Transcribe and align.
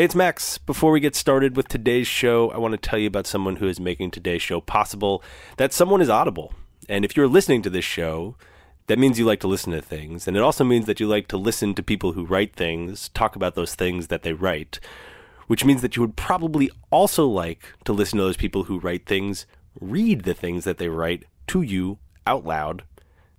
Hey, 0.00 0.04
it's 0.04 0.14
Max. 0.14 0.56
Before 0.56 0.92
we 0.92 1.00
get 1.00 1.14
started 1.14 1.58
with 1.58 1.68
today's 1.68 2.06
show, 2.06 2.50
I 2.52 2.56
want 2.56 2.72
to 2.72 2.78
tell 2.78 2.98
you 2.98 3.06
about 3.06 3.26
someone 3.26 3.56
who 3.56 3.68
is 3.68 3.78
making 3.78 4.12
today's 4.12 4.40
show 4.40 4.58
possible. 4.58 5.22
That 5.58 5.74
someone 5.74 6.00
is 6.00 6.08
Audible. 6.08 6.54
And 6.88 7.04
if 7.04 7.14
you're 7.14 7.28
listening 7.28 7.60
to 7.60 7.68
this 7.68 7.84
show, 7.84 8.34
that 8.86 8.98
means 8.98 9.18
you 9.18 9.26
like 9.26 9.40
to 9.40 9.46
listen 9.46 9.74
to 9.74 9.82
things. 9.82 10.26
And 10.26 10.38
it 10.38 10.42
also 10.42 10.64
means 10.64 10.86
that 10.86 11.00
you 11.00 11.06
like 11.06 11.28
to 11.28 11.36
listen 11.36 11.74
to 11.74 11.82
people 11.82 12.12
who 12.12 12.24
write 12.24 12.56
things, 12.56 13.10
talk 13.10 13.36
about 13.36 13.56
those 13.56 13.74
things 13.74 14.06
that 14.06 14.22
they 14.22 14.32
write, 14.32 14.80
which 15.48 15.66
means 15.66 15.82
that 15.82 15.96
you 15.96 16.00
would 16.00 16.16
probably 16.16 16.70
also 16.90 17.26
like 17.26 17.74
to 17.84 17.92
listen 17.92 18.16
to 18.16 18.24
those 18.24 18.38
people 18.38 18.64
who 18.64 18.80
write 18.80 19.04
things 19.04 19.44
read 19.82 20.22
the 20.22 20.32
things 20.32 20.64
that 20.64 20.78
they 20.78 20.88
write 20.88 21.24
to 21.48 21.60
you 21.60 21.98
out 22.26 22.46
loud. 22.46 22.84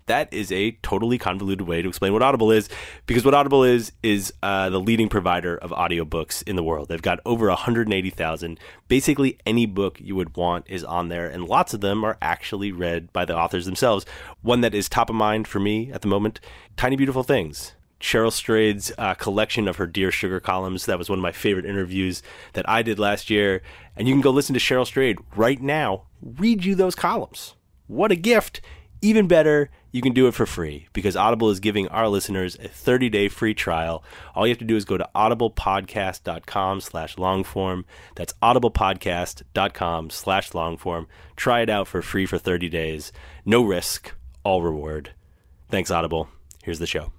That 0.08 0.34
is 0.34 0.52
a 0.52 0.72
totally 0.84 1.18
convoluted 1.18 1.68
way 1.68 1.82
to 1.82 1.88
explain 1.88 2.14
what 2.14 2.22
Audible 2.22 2.52
is, 2.52 2.70
because 3.06 3.24
what 3.24 3.34
Audible 3.34 3.64
is 3.64 3.92
is 4.04 4.34
uh, 4.44 4.70
the 4.70 4.80
leading 4.80 5.10
provider 5.10 5.56
of 5.58 5.72
audiobooks 5.72 6.44
in 6.48 6.56
the 6.56 6.64
world. 6.64 6.88
They've 6.90 7.02
got 7.02 7.20
over 7.26 7.48
180,000. 7.48 8.60
Basically, 8.88 9.38
any 9.46 9.66
book 9.66 10.00
you 10.02 10.16
would 10.16 10.36
want 10.36 10.66
is 10.70 10.84
on 10.84 11.10
there, 11.10 11.28
and 11.28 11.46
lots 11.46 11.74
of 11.74 11.82
them 11.82 12.04
are 12.04 12.18
actually 12.22 12.72
read 12.72 13.12
by 13.14 13.26
the 13.26 13.38
authors 13.38 13.66
themselves. 13.66 14.06
One 14.42 14.62
that 14.62 14.76
is 14.76 14.90
top 14.90 15.10
of 15.10 15.16
mind 15.16 15.48
for 15.48 15.60
me 15.60 15.92
at 15.92 16.02
the 16.02 16.08
moment 16.08 16.40
Tiny 16.78 16.96
Beautiful 16.96 17.24
Things. 17.24 17.74
Cheryl 18.02 18.32
Strayed's 18.32 18.92
uh, 18.98 19.14
collection 19.14 19.68
of 19.68 19.78
her 19.78 19.88
Dear 19.88 20.12
Sugar 20.12 20.40
columns. 20.40 20.88
That 20.88 20.98
was 20.98 21.10
one 21.10 21.20
of 21.20 21.24
my 21.24 21.32
favorite 21.32 21.66
interviews 21.66 22.24
that 22.54 22.68
I 22.68 22.82
did 22.82 23.00
last 23.00 23.30
year. 23.30 23.62
And 23.96 24.08
you 24.08 24.14
can 24.14 24.22
go 24.22 24.32
listen 24.32 24.54
to 24.54 24.60
Cheryl 24.60 24.86
Strayed 24.86 25.20
right 25.36 25.62
now, 25.62 26.04
read 26.22 26.66
you 26.66 26.76
those 26.76 26.96
columns. 26.96 27.54
What 27.88 28.12
a 28.12 28.16
gift! 28.16 28.62
Even 29.04 29.28
better, 29.28 29.72
you 29.92 30.00
can 30.00 30.14
do 30.14 30.28
it 30.28 30.36
for 30.36 30.46
free 30.46 30.88
because 30.94 31.16
Audible 31.16 31.50
is 31.50 31.60
giving 31.60 31.88
our 31.88 32.08
listeners 32.08 32.54
a 32.56 32.67
30-day 32.67 33.30
free 33.30 33.56
trial. 33.56 34.04
All 34.36 34.45
you 34.45 34.52
have 34.52 34.60
to 34.60 34.66
do 34.66 34.76
is 34.76 34.86
go 34.86 34.95
to 34.95 35.10
audiblepodcast.com 35.16 36.82
slash 36.82 37.16
longform. 37.16 37.86
That's 38.16 38.34
audiblepodcast.com 38.44 40.11
slash 40.11 40.52
longform. 40.52 41.08
Try 41.36 41.61
it 41.61 41.70
out 41.72 41.88
for 41.88 42.04
free 42.04 42.28
for 42.28 42.38
30 42.38 42.70
days. 42.70 43.11
No 43.44 43.64
risk, 43.64 44.14
all 44.44 44.61
reward. 44.61 45.14
Thanks, 45.70 45.90
Audible. 45.90 46.30
Here's 46.64 46.78
the 46.78 46.86
show. 46.86 47.11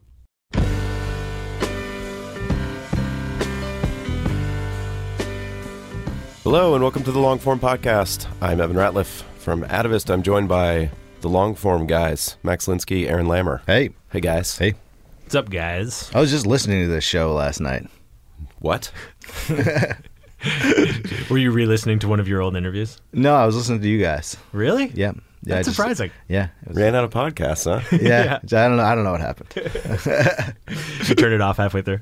Hello 6.45 6.75
and 6.75 6.83
welcome 6.83 7.03
to 7.03 7.11
the 7.11 7.19
Longform 7.19 7.59
Podcast. 7.59 8.29
I'm 8.41 8.61
Evan 8.61 8.77
Ratliff 8.77 9.23
from 9.39 9.65
Atavist. 9.65 10.11
I'm 10.11 10.23
joined 10.23 10.49
by 10.49 10.91
the 11.23 11.29
long 11.29 11.55
form 11.55 11.87
guys, 11.87 12.37
Max 12.43 12.67
Linsky, 12.67 13.09
Aaron 13.09 13.27
Lammer. 13.27 13.63
Hey. 13.67 13.91
Hey 14.11 14.21
guys. 14.21 14.59
Hey. 14.59 14.75
What's 15.23 15.35
up, 15.35 15.49
guys? 15.51 16.11
I 16.15 16.21
was 16.21 16.31
just 16.31 16.47
listening 16.47 16.83
to 16.83 16.89
this 16.89 17.05
show 17.05 17.33
last 17.33 17.61
night. 17.61 17.89
What? 18.59 18.93
Were 21.31 21.39
you 21.39 21.53
re-listening 21.53 22.01
to 22.01 22.09
one 22.09 22.19
of 22.21 22.27
your 22.29 22.41
old 22.43 22.57
interviews? 22.57 23.01
No, 23.13 23.35
I 23.35 23.47
was 23.47 23.57
listening 23.57 23.81
to 23.81 23.89
you 23.89 24.01
guys. 24.03 24.37
Really? 24.53 24.87
Yeah. 24.95 25.13
Yeah, 25.45 25.55
I 25.55 25.57
That's 25.57 25.69
just- 25.69 25.77
surprising. 25.77 26.11
Yeah. 26.29 26.49
it 26.63 26.69
was- 26.69 26.77
Ran 26.77 26.95
out 26.95 27.05
of 27.05 27.11
podcasts, 27.11 27.65
huh? 27.65 27.81
yeah. 28.03 28.39
I 28.43 28.47
don't 28.69 28.77
know. 28.77 28.83
I 28.83 28.95
don't 28.95 29.05
know 29.05 29.13
what 29.13 29.21
happened. 29.21 29.55
You 31.09 31.15
turned 31.17 31.35
it 31.35 31.41
off 31.41 31.57
halfway 31.59 31.83
through. 31.83 32.01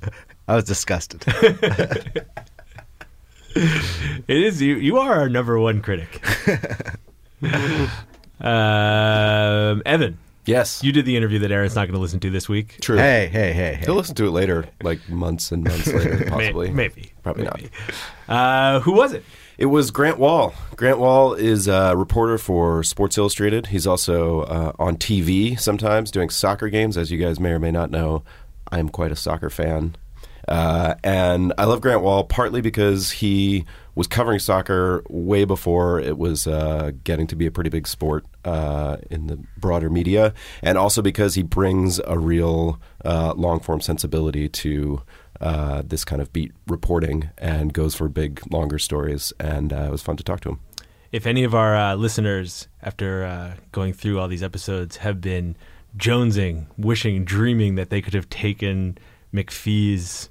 I 0.49 0.55
was 0.57 0.65
disgusted. 0.65 1.25
It 3.57 4.27
is 4.29 4.61
you. 4.63 4.77
You 4.77 4.99
are 4.99 5.15
our 5.15 5.29
number 5.29 5.59
one 5.59 5.81
critic. 5.83 6.23
Um, 8.41 9.83
Evan, 9.87 10.19
yes. 10.47 10.83
you 10.83 10.93
did 10.93 11.05
the 11.05 11.17
interview 11.17 11.39
that 11.41 11.51
Aaron's 11.53 11.75
not 11.75 11.87
going 11.87 11.95
to 11.95 12.01
listen 12.01 12.21
to 12.21 12.31
this 12.31 12.49
week. 12.49 12.79
True. 12.81 12.97
hey, 12.97 13.29
hey, 13.33 13.53
hey, 13.53 13.75
hey. 13.75 13.83
He'll 13.85 13.95
listen 13.95 14.15
to 14.17 14.27
it 14.27 14.31
later, 14.31 14.67
like 14.83 15.07
months 15.09 15.53
and 15.53 15.65
months 15.65 15.87
later, 15.93 16.17
May- 16.19 16.29
possibly. 16.31 16.71
maybe. 16.71 17.13
Probably 17.23 17.45
Maybe. 17.45 17.71
Uh, 18.29 18.81
who 18.81 18.93
was 18.93 19.13
it? 19.13 19.25
It 19.59 19.67
was 19.67 19.91
Grant 19.91 20.19
Wahl. 20.19 20.55
Grant 20.77 20.99
Wahl 20.99 21.35
is 21.35 21.69
a 21.69 21.95
reporter 21.95 22.39
for 22.39 22.83
Sports 22.83 23.19
Illustrated. 23.19 23.67
He's 23.67 23.87
also 23.87 24.41
uh, 24.43 24.73
on 24.79 24.97
TV 24.97 25.61
sometimes 25.61 26.11
doing 26.11 26.31
soccer 26.31 26.71
games. 26.71 26.97
As 26.97 27.11
you 27.11 27.19
guys 27.19 27.39
may 27.39 27.51
or 27.51 27.59
may 27.59 27.71
not 27.71 27.91
know, 27.91 28.23
I 28.73 28.79
am 28.79 28.89
quite 28.89 29.13
a 29.13 29.17
soccer 29.17 29.51
fan. 29.51 29.97
Uh, 30.49 30.95
and 31.05 31.53
I 31.59 31.65
love 31.67 31.83
Grant 31.83 32.01
Wahl 32.01 32.25
partly 32.25 32.63
because 32.63 33.11
he 33.11 33.67
was 34.01 34.07
covering 34.07 34.39
soccer 34.39 35.05
way 35.11 35.45
before 35.45 36.01
it 36.01 36.17
was 36.17 36.47
uh, 36.47 36.91
getting 37.05 37.27
to 37.27 37.37
be 37.37 37.45
a 37.45 37.51
pretty 37.51 37.69
big 37.69 37.87
sport 37.87 38.25
uh, 38.47 38.97
in 39.11 39.27
the 39.27 39.37
broader 39.59 39.91
media, 39.91 40.33
and 40.63 40.79
also 40.79 41.03
because 41.03 41.35
he 41.35 41.43
brings 41.43 42.01
a 42.07 42.19
real 42.19 42.81
uh, 43.05 43.35
long 43.37 43.61
form 43.61 43.79
sensibility 43.79 44.49
to 44.49 45.03
uh, 45.43 45.83
this 45.85 46.07
kind 46.07 46.23
of 46.23 46.33
beat 46.33 46.51
reporting 46.67 47.29
and 47.37 47.75
goes 47.75 47.95
for 47.95 48.09
big, 48.09 48.41
longer 48.51 48.79
stories. 48.79 49.35
And 49.39 49.71
uh, 49.71 49.83
it 49.83 49.91
was 49.91 50.01
fun 50.01 50.17
to 50.17 50.25
talk 50.25 50.41
to 50.41 50.49
him. 50.49 50.61
If 51.13 51.27
any 51.27 51.45
of 51.45 51.55
our 51.55 51.77
uh, 51.77 51.95
listeners, 51.95 52.69
after 52.83 53.55
going 53.71 53.93
through 53.93 54.19
all 54.19 54.29
these 54.29 54.43
episodes, 54.43 54.97
have 54.97 55.21
been 55.21 55.57
jonesing, 55.99 56.69
wishing, 56.79 57.27
dreaming 57.27 57.75
that 57.75 57.91
they 57.91 58.01
could 58.01 58.15
have 58.15 58.31
taken 58.31 58.97
McPhee's, 59.31 60.31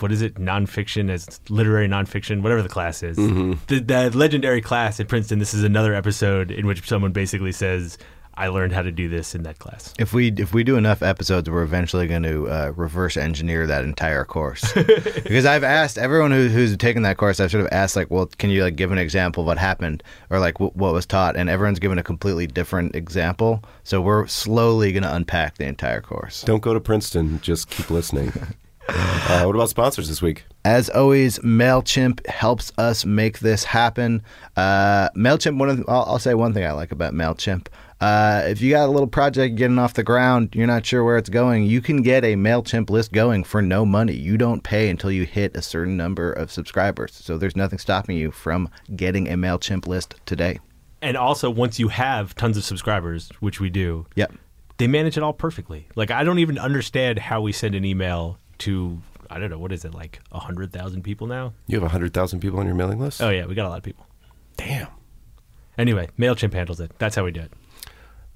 what 0.00 0.12
is 0.12 0.22
it, 0.22 0.34
nonfiction 0.34 1.10
as 1.10 1.40
literary 1.48 1.88
nonfiction, 1.88 2.42
whatever 2.42 2.62
the 2.62 2.68
class 2.68 3.02
is, 3.02 3.16
the, 3.16 3.80
the 3.80 4.10
legendary 4.16 4.60
class 4.60 5.00
at 5.00 5.08
Princeton. 5.08 5.38
This 5.38 5.54
is 5.54 5.64
another 5.64 5.94
episode 5.94 6.50
in 6.50 6.66
which 6.66 6.86
someone 6.88 7.12
basically 7.12 7.52
says, 7.52 7.98
"I 8.34 8.48
learned 8.48 8.72
how 8.72 8.82
to 8.82 8.92
do 8.92 9.08
this 9.08 9.34
in 9.34 9.42
that 9.42 9.58
class." 9.58 9.94
If 9.98 10.12
we 10.12 10.28
if 10.36 10.54
we 10.54 10.64
do 10.64 10.76
enough 10.76 11.02
episodes, 11.02 11.50
we're 11.50 11.62
eventually 11.62 12.06
going 12.06 12.22
to 12.22 12.48
uh, 12.48 12.72
reverse 12.76 13.16
engineer 13.16 13.66
that 13.66 13.84
entire 13.84 14.24
course. 14.24 14.72
because 14.74 15.44
I've 15.44 15.64
asked 15.64 15.98
everyone 15.98 16.30
who, 16.30 16.48
who's 16.48 16.76
taken 16.76 17.02
that 17.02 17.16
course, 17.16 17.40
I've 17.40 17.50
sort 17.50 17.64
of 17.64 17.72
asked 17.72 17.96
like, 17.96 18.10
well, 18.10 18.26
can 18.26 18.50
you 18.50 18.62
like 18.62 18.76
give 18.76 18.92
an 18.92 18.98
example 18.98 19.42
of 19.42 19.46
what 19.46 19.58
happened 19.58 20.02
or 20.30 20.38
like 20.38 20.54
w- 20.54 20.72
what 20.74 20.92
was 20.92 21.06
taught, 21.06 21.36
and 21.36 21.48
everyone's 21.48 21.78
given 21.78 21.98
a 21.98 22.02
completely 22.04 22.46
different 22.46 22.94
example. 22.94 23.62
So 23.84 24.00
we're 24.00 24.26
slowly 24.26 24.92
going 24.92 25.02
to 25.02 25.14
unpack 25.14 25.58
the 25.58 25.66
entire 25.66 26.00
course. 26.00 26.42
Don't 26.42 26.62
go 26.62 26.74
to 26.74 26.80
Princeton, 26.80 27.40
just 27.40 27.70
keep 27.70 27.90
listening. 27.90 28.32
uh, 28.88 29.42
what 29.44 29.54
about 29.54 29.68
sponsors 29.68 30.08
this 30.08 30.22
week? 30.22 30.44
As 30.64 30.88
always, 30.90 31.38
Mailchimp 31.40 32.26
helps 32.26 32.72
us 32.78 33.04
make 33.04 33.40
this 33.40 33.64
happen. 33.64 34.22
Uh, 34.56 35.08
Mailchimp, 35.10 35.58
one 35.58 35.68
of 35.68 35.76
the, 35.78 35.84
I'll, 35.88 36.04
I'll 36.04 36.18
say 36.18 36.34
one 36.34 36.54
thing 36.54 36.64
I 36.64 36.72
like 36.72 36.90
about 36.92 37.12
Mailchimp. 37.12 37.66
Uh, 38.00 38.42
if 38.46 38.60
you 38.60 38.70
got 38.70 38.88
a 38.88 38.92
little 38.92 39.08
project 39.08 39.56
getting 39.56 39.78
off 39.78 39.94
the 39.94 40.04
ground, 40.04 40.50
you're 40.54 40.66
not 40.68 40.86
sure 40.86 41.02
where 41.02 41.16
it's 41.16 41.28
going, 41.28 41.64
you 41.66 41.80
can 41.80 42.00
get 42.02 42.24
a 42.24 42.34
Mailchimp 42.34 42.90
list 42.90 43.12
going 43.12 43.42
for 43.44 43.60
no 43.60 43.84
money. 43.84 44.12
You 44.14 44.38
don't 44.38 44.62
pay 44.62 44.88
until 44.88 45.10
you 45.10 45.24
hit 45.26 45.56
a 45.56 45.62
certain 45.62 45.96
number 45.96 46.32
of 46.32 46.50
subscribers. 46.52 47.12
So 47.14 47.36
there's 47.38 47.56
nothing 47.56 47.78
stopping 47.78 48.16
you 48.16 48.30
from 48.30 48.68
getting 48.94 49.28
a 49.28 49.36
Mailchimp 49.36 49.86
list 49.86 50.14
today. 50.26 50.60
And 51.02 51.16
also, 51.16 51.50
once 51.50 51.78
you 51.78 51.88
have 51.88 52.34
tons 52.36 52.56
of 52.56 52.64
subscribers, 52.64 53.30
which 53.40 53.60
we 53.60 53.68
do, 53.70 54.06
Yep. 54.16 54.32
they 54.78 54.86
manage 54.86 55.16
it 55.16 55.22
all 55.22 55.32
perfectly. 55.32 55.88
Like 55.96 56.10
I 56.10 56.22
don't 56.24 56.38
even 56.38 56.58
understand 56.58 57.18
how 57.18 57.40
we 57.40 57.52
send 57.52 57.74
an 57.74 57.84
email 57.84 58.38
to 58.60 59.00
I 59.30 59.38
don't 59.38 59.50
know 59.50 59.58
what 59.58 59.72
is 59.72 59.84
it 59.84 59.94
like 59.94 60.20
a 60.32 60.38
hundred 60.38 60.72
thousand 60.72 61.02
people 61.02 61.26
now. 61.26 61.52
You 61.66 61.76
have 61.76 61.82
a 61.82 61.86
100,000 61.86 62.40
people 62.40 62.58
on 62.60 62.66
your 62.66 62.74
mailing 62.74 62.98
list? 62.98 63.20
Oh 63.22 63.28
yeah, 63.30 63.46
we 63.46 63.54
got 63.54 63.66
a 63.66 63.68
lot 63.68 63.78
of 63.78 63.84
people. 63.84 64.06
damn. 64.56 64.88
Anyway, 65.76 66.08
Mailchimp 66.18 66.54
handles 66.54 66.80
it. 66.80 66.90
That's 66.98 67.14
how 67.14 67.24
we 67.24 67.30
do 67.30 67.40
it. 67.40 67.52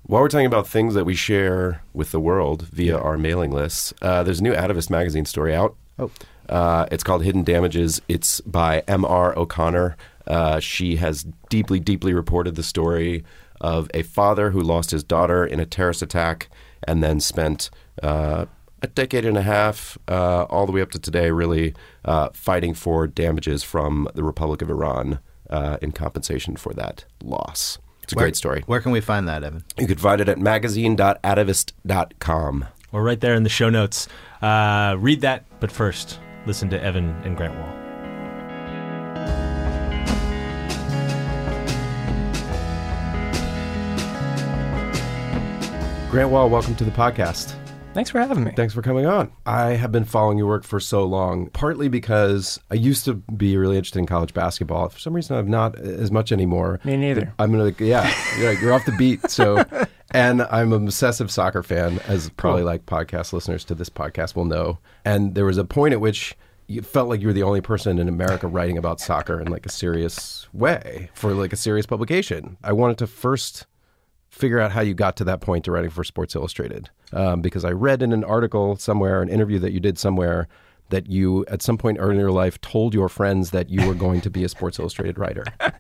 While 0.04 0.22
we're 0.22 0.28
talking 0.28 0.46
about 0.46 0.66
things 0.68 0.94
that 0.94 1.04
we 1.04 1.14
share 1.14 1.82
with 1.92 2.12
the 2.12 2.20
world 2.20 2.62
via 2.68 2.96
our 2.96 3.18
mailing 3.18 3.50
lists, 3.50 3.92
uh, 4.02 4.22
there's 4.22 4.38
a 4.40 4.42
new 4.42 4.52
Atavist 4.52 4.90
magazine 4.90 5.24
story 5.24 5.54
out. 5.54 5.74
Oh. 5.98 6.10
Uh, 6.48 6.86
it's 6.92 7.02
called 7.02 7.24
Hidden 7.24 7.42
Damages. 7.44 8.00
It's 8.08 8.40
by 8.42 8.80
M.R. 8.86 9.36
O'Connor. 9.36 9.96
Uh, 10.26 10.60
she 10.60 10.96
has 10.96 11.26
deeply, 11.48 11.80
deeply 11.80 12.14
reported 12.14 12.54
the 12.54 12.62
story 12.62 13.24
of 13.60 13.88
a 13.94 14.02
father 14.02 14.50
who 14.50 14.60
lost 14.60 14.90
his 14.90 15.02
daughter 15.04 15.44
in 15.44 15.58
a 15.60 15.66
terrorist 15.66 16.02
attack 16.02 16.48
and 16.84 17.02
then 17.02 17.20
spent 17.20 17.70
uh, 18.02 18.46
a 18.82 18.88
decade 18.88 19.24
and 19.24 19.38
a 19.38 19.42
half, 19.42 19.96
uh, 20.08 20.42
all 20.50 20.66
the 20.66 20.72
way 20.72 20.82
up 20.82 20.90
to 20.90 20.98
today, 20.98 21.30
really 21.30 21.72
uh, 22.04 22.28
fighting 22.34 22.74
for 22.74 23.06
damages 23.06 23.62
from 23.62 24.08
the 24.14 24.24
Republic 24.24 24.60
of 24.60 24.68
Iran 24.70 25.20
uh, 25.48 25.76
in 25.80 25.92
compensation 25.92 26.56
for 26.56 26.74
that 26.74 27.04
loss. 27.22 27.78
It's 28.02 28.12
a 28.12 28.16
Where- 28.16 28.24
great 28.26 28.36
story. 28.36 28.62
Where 28.66 28.80
can 28.80 28.90
we 28.92 29.00
find 29.00 29.26
that, 29.28 29.42
Evan? 29.44 29.64
You 29.78 29.86
could 29.86 30.00
find 30.00 30.20
it 30.20 30.28
at 30.28 30.38
magazine.atavist.com. 30.38 32.64
We're 32.90 33.02
right 33.02 33.20
there 33.20 33.34
in 33.34 33.42
the 33.44 33.48
show 33.48 33.70
notes. 33.70 34.06
Uh, 34.42 34.96
read 34.98 35.20
that, 35.22 35.44
but 35.60 35.70
first, 35.72 36.18
listen 36.46 36.68
to 36.70 36.82
Evan 36.82 37.10
and 37.24 37.36
Grant 37.36 37.54
Wahl. 37.54 37.68
Grant 46.10 46.28
Wahl, 46.28 46.50
welcome 46.50 46.74
to 46.74 46.84
the 46.84 46.90
podcast. 46.90 47.54
Thanks 47.94 48.08
for 48.08 48.20
having 48.20 48.44
me. 48.44 48.52
Thanks 48.56 48.72
for 48.72 48.80
coming 48.80 49.04
on. 49.04 49.30
I 49.44 49.72
have 49.72 49.92
been 49.92 50.04
following 50.06 50.38
your 50.38 50.46
work 50.46 50.64
for 50.64 50.80
so 50.80 51.04
long, 51.04 51.50
partly 51.50 51.88
because 51.88 52.58
I 52.70 52.74
used 52.74 53.04
to 53.04 53.14
be 53.14 53.56
really 53.58 53.76
interested 53.76 53.98
in 53.98 54.06
college 54.06 54.32
basketball. 54.32 54.88
For 54.88 54.98
some 54.98 55.12
reason, 55.12 55.36
I'm 55.36 55.50
not 55.50 55.78
as 55.78 56.10
much 56.10 56.32
anymore. 56.32 56.80
Me 56.84 56.96
neither. 56.96 57.34
I'm 57.38 57.52
gonna, 57.52 57.74
yeah, 57.78 58.10
you're, 58.38 58.50
like, 58.50 58.62
you're 58.62 58.72
off 58.72 58.86
the 58.86 58.92
beat. 58.92 59.30
So, 59.30 59.62
and 60.12 60.40
I'm 60.42 60.72
an 60.72 60.84
obsessive 60.84 61.30
soccer 61.30 61.62
fan, 61.62 62.00
as 62.08 62.30
probably 62.30 62.62
like 62.62 62.86
podcast 62.86 63.34
listeners 63.34 63.62
to 63.66 63.74
this 63.74 63.90
podcast 63.90 64.36
will 64.36 64.46
know. 64.46 64.78
And 65.04 65.34
there 65.34 65.44
was 65.44 65.58
a 65.58 65.64
point 65.64 65.92
at 65.92 66.00
which 66.00 66.34
you 66.68 66.80
felt 66.80 67.10
like 67.10 67.20
you 67.20 67.26
were 67.26 67.34
the 67.34 67.42
only 67.42 67.60
person 67.60 67.98
in 67.98 68.08
America 68.08 68.46
writing 68.46 68.78
about 68.78 69.00
soccer 69.00 69.38
in 69.38 69.48
like 69.48 69.66
a 69.66 69.70
serious 69.70 70.48
way 70.54 71.10
for 71.12 71.34
like 71.34 71.52
a 71.52 71.56
serious 71.56 71.84
publication. 71.84 72.56
I 72.64 72.72
wanted 72.72 72.96
to 72.98 73.06
first 73.06 73.66
figure 74.42 74.58
out 74.58 74.72
how 74.72 74.80
you 74.80 74.92
got 74.92 75.14
to 75.16 75.22
that 75.24 75.40
point 75.40 75.64
to 75.64 75.70
writing 75.70 75.88
for 75.88 76.02
Sports 76.02 76.34
Illustrated. 76.34 76.90
Um, 77.12 77.42
because 77.42 77.64
I 77.64 77.70
read 77.70 78.02
in 78.02 78.12
an 78.12 78.24
article 78.24 78.74
somewhere, 78.74 79.22
an 79.22 79.28
interview 79.28 79.60
that 79.60 79.70
you 79.70 79.78
did 79.78 79.98
somewhere, 79.98 80.48
that 80.90 81.08
you 81.08 81.46
at 81.46 81.62
some 81.62 81.78
point 81.78 81.98
earlier 82.00 82.14
in 82.14 82.18
your 82.18 82.32
life 82.32 82.60
told 82.60 82.92
your 82.92 83.08
friends 83.08 83.52
that 83.52 83.70
you 83.70 83.86
were 83.86 83.94
going 83.94 84.20
to 84.22 84.30
be 84.30 84.42
a 84.42 84.48
Sports 84.48 84.80
Illustrated 84.80 85.16
writer. 85.18 85.44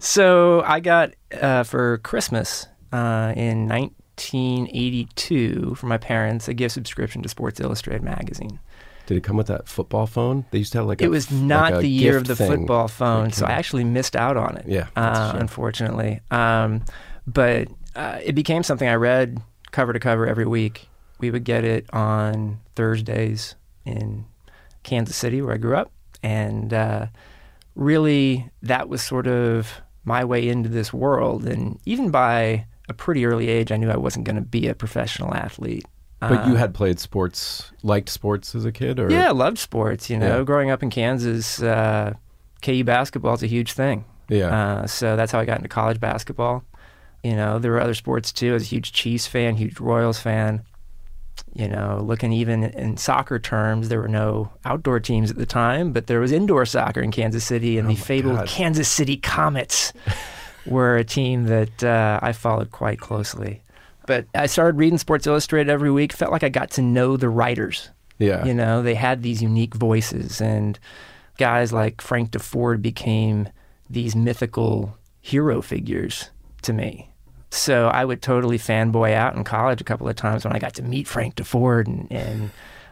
So 0.00 0.62
I 0.62 0.80
got 0.80 1.12
uh, 1.40 1.62
for 1.62 1.98
Christmas 1.98 2.66
uh, 2.92 3.32
in 3.36 3.68
1982 3.68 5.76
from 5.76 5.88
my 5.88 5.96
parents 5.96 6.48
a 6.48 6.54
gift 6.54 6.74
subscription 6.74 7.22
to 7.22 7.28
Sports 7.28 7.60
Illustrated 7.60 8.02
magazine. 8.02 8.58
Did 9.06 9.18
it 9.18 9.20
come 9.22 9.36
with 9.36 9.46
that 9.46 9.68
football 9.68 10.08
phone? 10.08 10.44
They 10.50 10.58
used 10.58 10.72
to 10.72 10.78
have 10.78 10.88
like 10.88 11.00
a, 11.00 11.04
It 11.04 11.08
was 11.08 11.30
like 11.30 11.40
not 11.40 11.72
a 11.74 11.78
the 11.78 11.88
year 11.88 12.16
of 12.16 12.26
the 12.26 12.34
thing. 12.34 12.50
football 12.50 12.88
phone, 12.88 13.30
so 13.30 13.46
I 13.46 13.52
actually 13.52 13.84
missed 13.84 14.16
out 14.16 14.36
on 14.36 14.56
it. 14.56 14.64
Yeah, 14.66 14.88
uh, 14.96 15.34
unfortunately. 15.36 16.20
Um, 16.32 16.82
but 17.28 17.68
uh, 17.96 18.18
it 18.22 18.34
became 18.34 18.62
something 18.62 18.88
I 18.88 18.94
read 18.94 19.40
cover 19.72 19.92
to 19.92 19.98
cover 19.98 20.26
every 20.26 20.46
week. 20.46 20.88
We 21.18 21.30
would 21.30 21.44
get 21.44 21.64
it 21.64 21.86
on 21.92 22.60
Thursdays 22.76 23.54
in 23.84 24.26
Kansas 24.82 25.16
City, 25.16 25.40
where 25.42 25.54
I 25.54 25.56
grew 25.58 25.76
up, 25.76 25.90
and 26.22 26.72
uh, 26.72 27.06
really 27.74 28.50
that 28.62 28.88
was 28.88 29.02
sort 29.02 29.26
of 29.26 29.80
my 30.04 30.24
way 30.24 30.48
into 30.48 30.68
this 30.68 30.92
world. 30.92 31.44
And 31.46 31.78
even 31.84 32.10
by 32.10 32.66
a 32.88 32.94
pretty 32.94 33.24
early 33.26 33.48
age, 33.48 33.72
I 33.72 33.76
knew 33.76 33.90
I 33.90 33.96
wasn't 33.96 34.24
going 34.26 34.36
to 34.36 34.42
be 34.42 34.68
a 34.68 34.74
professional 34.74 35.34
athlete. 35.34 35.84
But 36.20 36.46
you 36.46 36.54
Uh, 36.54 36.56
had 36.56 36.72
played 36.74 36.98
sports, 36.98 37.70
liked 37.82 38.08
sports 38.08 38.54
as 38.54 38.64
a 38.64 38.72
kid, 38.72 38.98
or 38.98 39.10
yeah, 39.10 39.30
loved 39.32 39.58
sports. 39.58 40.08
You 40.08 40.18
know, 40.18 40.38
Yeah. 40.38 40.44
growing 40.44 40.70
up 40.70 40.82
in 40.82 40.90
Kansas, 40.90 41.60
uh, 41.62 42.14
KU 42.62 42.84
basketball 42.84 43.34
is 43.34 43.42
a 43.42 43.46
huge 43.48 43.72
thing. 43.72 44.04
yeah. 44.28 44.46
Uh, 44.82 44.86
so 44.86 45.14
that's 45.16 45.30
how 45.32 45.38
I 45.40 45.44
got 45.44 45.58
into 45.58 45.68
college 45.68 46.00
basketball. 46.00 46.64
You 47.26 47.34
know, 47.34 47.58
there 47.58 47.72
were 47.72 47.80
other 47.80 47.94
sports 47.94 48.30
too. 48.30 48.50
I 48.50 48.54
was 48.54 48.62
a 48.62 48.66
huge 48.66 48.92
Chiefs 48.92 49.26
fan, 49.26 49.56
huge 49.56 49.80
Royals 49.80 50.20
fan. 50.20 50.62
You 51.54 51.66
know, 51.66 52.00
looking 52.00 52.32
even 52.32 52.62
in 52.62 52.96
soccer 52.98 53.40
terms, 53.40 53.88
there 53.88 54.00
were 54.00 54.06
no 54.06 54.52
outdoor 54.64 55.00
teams 55.00 55.32
at 55.32 55.36
the 55.36 55.44
time, 55.44 55.92
but 55.92 56.06
there 56.06 56.20
was 56.20 56.30
indoor 56.30 56.64
soccer 56.66 57.00
in 57.00 57.10
Kansas 57.10 57.44
City, 57.44 57.78
and 57.78 57.88
Oh 57.88 57.90
the 57.90 57.96
fabled 57.96 58.36
God. 58.36 58.46
Kansas 58.46 58.88
City 58.88 59.16
Comets 59.16 59.92
were 60.66 60.96
a 60.96 61.02
team 61.02 61.46
that 61.46 61.82
uh, 61.82 62.20
I 62.22 62.30
followed 62.30 62.70
quite 62.70 63.00
closely. 63.00 63.60
But 64.06 64.26
I 64.32 64.46
started 64.46 64.78
reading 64.78 64.98
Sports 64.98 65.26
Illustrated 65.26 65.68
every 65.68 65.90
week. 65.90 66.12
Felt 66.12 66.30
like 66.30 66.44
I 66.44 66.48
got 66.48 66.70
to 66.72 66.82
know 66.82 67.16
the 67.16 67.28
writers. 67.28 67.90
yeah. 68.18 68.44
You 68.44 68.54
know, 68.54 68.82
they 68.82 68.94
had 68.94 69.24
these 69.24 69.42
unique 69.42 69.74
voices, 69.74 70.40
and 70.40 70.78
guys 71.38 71.72
like 71.72 72.00
Frank 72.00 72.30
Deford 72.30 72.82
became 72.82 73.48
these 73.90 74.14
mythical 74.14 74.96
hero 75.20 75.60
figures 75.60 76.30
to 76.62 76.72
me. 76.72 77.10
So 77.56 77.88
I 77.88 78.04
would 78.04 78.22
totally 78.22 78.58
fanboy 78.58 79.12
out 79.14 79.34
in 79.34 79.44
college 79.44 79.80
a 79.80 79.84
couple 79.84 80.08
of 80.08 80.16
times 80.16 80.44
when 80.44 80.52
I 80.54 80.58
got 80.58 80.74
to 80.74 80.82
meet 80.82 81.06
Frank 81.08 81.36
Deford, 81.36 81.86
and 81.86 82.10
and, 82.12 82.50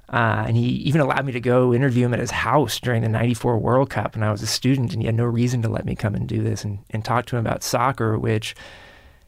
uh, 0.09 0.45
and 0.49 0.57
he 0.57 0.67
even 0.67 1.01
allowed 1.01 1.25
me 1.27 1.33
to 1.33 1.41
go 1.41 1.73
interview 1.75 2.05
him 2.07 2.15
at 2.15 2.21
his 2.21 2.31
house 2.31 2.79
during 2.81 3.03
the 3.03 3.09
'94 3.09 3.59
World 3.59 3.91
Cup, 3.91 4.15
and 4.15 4.25
I 4.25 4.31
was 4.31 4.43
a 4.43 4.47
student, 4.47 4.93
and 4.93 5.03
he 5.03 5.07
had 5.07 5.15
no 5.15 5.25
reason 5.25 5.63
to 5.63 5.69
let 5.69 5.85
me 5.85 5.95
come 5.95 6.15
and 6.15 6.29
do 6.29 6.43
this 6.43 6.65
and, 6.65 6.79
and 6.91 7.05
talk 7.05 7.27
to 7.27 7.37
him 7.37 7.45
about 7.47 7.63
soccer, 7.63 8.19
which 8.19 8.55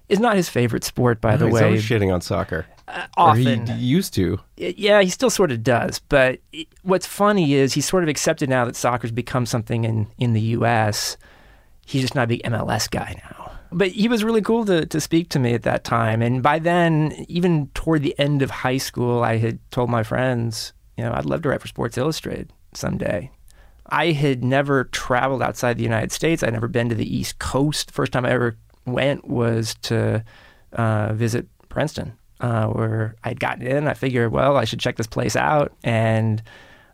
is 0.09 0.21
not 0.21 0.37
his 0.37 0.49
favorite 0.49 0.85
sport, 0.85 1.21
by 1.21 1.37
the 1.37 1.47
He's 1.47 1.55
way. 1.55 1.65
always 1.65 1.83
shitting 1.83 2.15
on 2.15 2.21
soccer. 2.21 2.65
Uh, 2.87 3.07
Or 3.17 3.31
often, 3.31 3.67
he 3.67 3.73
used 3.85 4.15
to. 4.15 4.39
yeah, 4.57 5.03
he 5.03 5.11
still 5.11 5.31
sort 5.31 5.51
of 5.51 5.65
does. 5.65 5.99
But 5.99 6.39
it, 6.53 6.69
what's 6.83 7.07
funny 7.07 7.55
is 7.55 7.73
he's 7.75 7.87
sort 7.87 8.05
of 8.05 8.09
accepted 8.09 8.49
now 8.49 8.65
that 8.67 8.77
soccer's 8.77 9.11
become 9.11 9.45
something 9.47 9.85
in, 9.85 10.07
in 10.19 10.33
the 10.35 10.41
U.S. 10.41 11.17
He's 11.85 12.03
just 12.03 12.15
not 12.15 12.25
a 12.25 12.27
big 12.29 12.43
MLS 12.45 12.89
guy 12.89 13.21
now. 13.29 13.36
But 13.73 13.89
he 13.91 14.09
was 14.09 14.25
really 14.25 14.43
cool 14.43 14.65
to, 14.67 14.87
to 14.87 15.01
speak 15.01 15.29
to 15.31 15.39
me 15.39 15.55
at 15.55 15.63
that 15.63 15.85
time. 15.85 16.23
And 16.23 16.43
by 16.43 16.59
then, 16.59 17.13
even 17.29 17.69
toward 17.75 18.03
the 18.03 18.19
end 18.19 18.43
of 18.43 18.51
high 18.51 18.79
school, 18.79 19.23
I 19.23 19.37
had 19.37 19.59
told 19.71 19.91
my 19.91 20.03
friends, 20.03 20.73
you 20.97 21.05
know, 21.05 21.13
I'd 21.13 21.27
love 21.27 21.43
to 21.43 21.49
write 21.49 21.61
for 21.61 21.69
Sports 21.69 21.99
Illustrated 21.99 22.53
someday. 22.75 23.31
I 23.89 24.13
had 24.13 24.43
never 24.43 24.85
traveled 24.85 25.43
outside 25.43 25.77
the 25.77 25.85
United 25.85 26.13
States. 26.13 26.43
I'd 26.43 26.53
never 26.53 26.69
been 26.69 26.89
to 26.89 26.95
the 26.95 27.17
East 27.17 27.39
Coast. 27.39 27.89
The 27.89 27.93
first 27.93 28.13
time 28.13 28.25
I 28.25 28.31
ever 28.31 28.57
went 28.85 29.27
was 29.29 29.75
to 29.83 30.25
uh, 30.73 31.13
visit 31.13 31.47
Princeton, 31.69 32.13
uh, 32.41 32.67
where 32.67 33.15
I'd 33.25 33.41
gotten 33.41 33.67
in. 33.67 33.87
I 33.87 33.95
figured, 33.95 34.33
well, 34.33 34.57
I 34.57 34.65
should 34.65 34.81
check 34.81 34.97
this 34.97 35.07
place 35.07 35.37
out. 35.37 35.73
And 35.85 36.43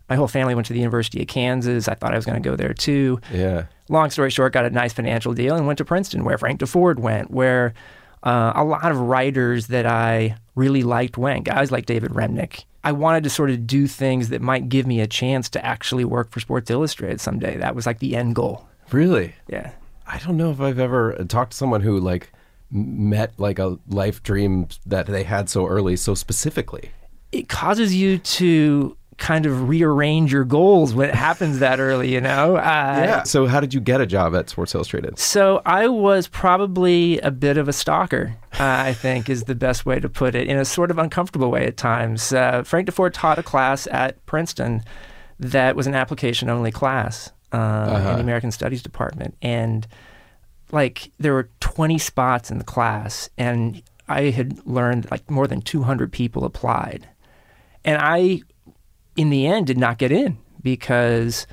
my 0.09 0.15
whole 0.15 0.27
family 0.27 0.53
went 0.53 0.67
to 0.67 0.73
the 0.73 0.79
University 0.79 1.21
of 1.21 1.27
Kansas. 1.27 1.87
I 1.87 1.95
thought 1.95 2.13
I 2.13 2.15
was 2.15 2.25
going 2.25 2.41
to 2.41 2.47
go 2.47 2.55
there 2.55 2.73
too. 2.73 3.19
Yeah. 3.31 3.65
Long 3.89 4.09
story 4.09 4.29
short, 4.29 4.53
got 4.53 4.65
a 4.65 4.69
nice 4.69 4.93
financial 4.93 5.33
deal 5.33 5.55
and 5.55 5.67
went 5.67 5.77
to 5.77 5.85
Princeton, 5.85 6.23
where 6.23 6.37
Frank 6.37 6.59
Deford 6.59 6.99
went, 6.99 7.31
where 7.31 7.73
uh, 8.23 8.53
a 8.55 8.63
lot 8.63 8.89
of 8.91 8.97
writers 8.99 9.67
that 9.67 9.85
I 9.85 10.37
really 10.55 10.83
liked 10.83 11.17
went. 11.17 11.43
Guys 11.45 11.71
like 11.71 11.85
David 11.85 12.11
Remnick. 12.11 12.63
I 12.85 12.91
wanted 12.91 13.23
to 13.23 13.29
sort 13.29 13.49
of 13.49 13.67
do 13.67 13.87
things 13.87 14.29
that 14.29 14.41
might 14.41 14.69
give 14.69 14.85
me 14.87 14.99
a 15.01 15.07
chance 15.07 15.49
to 15.49 15.65
actually 15.65 16.05
work 16.05 16.31
for 16.31 16.39
Sports 16.39 16.69
Illustrated 16.69 17.19
someday. 17.21 17.57
That 17.57 17.75
was 17.75 17.85
like 17.85 17.99
the 17.99 18.15
end 18.15 18.35
goal. 18.35 18.67
Really? 18.91 19.35
Yeah. 19.47 19.71
I 20.07 20.19
don't 20.19 20.37
know 20.37 20.51
if 20.51 20.59
I've 20.59 20.79
ever 20.79 21.23
talked 21.29 21.51
to 21.51 21.57
someone 21.57 21.81
who 21.81 21.99
like 21.99 22.31
met 22.71 23.33
like 23.37 23.57
a 23.59 23.77
life 23.87 24.21
dream 24.23 24.67
that 24.85 25.05
they 25.07 25.23
had 25.23 25.49
so 25.49 25.65
early, 25.67 25.95
so 25.95 26.13
specifically. 26.13 26.91
it 27.31 27.49
causes 27.49 27.95
you 27.95 28.17
to 28.19 28.95
kind 29.17 29.45
of 29.45 29.69
rearrange 29.69 30.31
your 30.31 30.43
goals 30.43 30.93
when 30.93 31.09
it 31.09 31.15
happens 31.15 31.59
that 31.59 31.79
early, 31.79 32.13
you 32.13 32.21
know? 32.21 32.55
Uh, 32.57 33.23
So 33.23 33.45
how 33.45 33.59
did 33.59 33.73
you 33.73 33.79
get 33.79 34.01
a 34.01 34.05
job 34.05 34.35
at 34.35 34.49
Sports 34.49 34.73
Illustrated? 34.75 35.19
So 35.19 35.61
I 35.65 35.87
was 35.87 36.27
probably 36.27 37.19
a 37.19 37.31
bit 37.31 37.57
of 37.57 37.67
a 37.67 37.73
stalker, 37.73 38.35
uh, 38.59 38.63
I 38.63 38.93
think 38.93 39.29
is 39.29 39.43
the 39.43 39.55
best 39.55 39.85
way 39.85 39.99
to 39.99 40.09
put 40.09 40.35
it, 40.35 40.47
in 40.47 40.57
a 40.57 40.65
sort 40.65 40.91
of 40.91 40.97
uncomfortable 40.97 41.51
way 41.51 41.65
at 41.67 41.77
times. 41.77 42.33
Uh, 42.33 42.63
Frank 42.63 42.87
Deford 42.89 43.11
taught 43.13 43.39
a 43.39 43.43
class 43.43 43.87
at 43.91 44.23
Princeton 44.25 44.83
that 45.39 45.75
was 45.75 45.87
an 45.87 45.95
application 45.95 46.49
only 46.49 46.71
class 46.71 47.31
uh, 47.51 48.07
in 48.09 48.15
the 48.15 48.21
American 48.21 48.51
Studies 48.51 48.81
department. 48.81 49.35
And 49.41 49.87
like 50.71 51.11
there 51.19 51.33
were 51.33 51.49
20 51.59 51.97
spots 51.97 52.49
in 52.49 52.57
the 52.57 52.63
class, 52.63 53.29
and 53.37 53.81
I 54.07 54.31
had 54.31 54.65
learned 54.65 55.09
like 55.11 55.29
more 55.29 55.47
than 55.47 55.61
200 55.61 56.11
people 56.11 56.45
applied. 56.45 57.07
And 57.85 57.97
I, 58.01 58.41
in 59.15 59.29
the 59.29 59.47
end, 59.47 59.67
did 59.67 59.77
not 59.77 59.97
get 59.97 60.11
in 60.11 60.37
because 60.61 61.45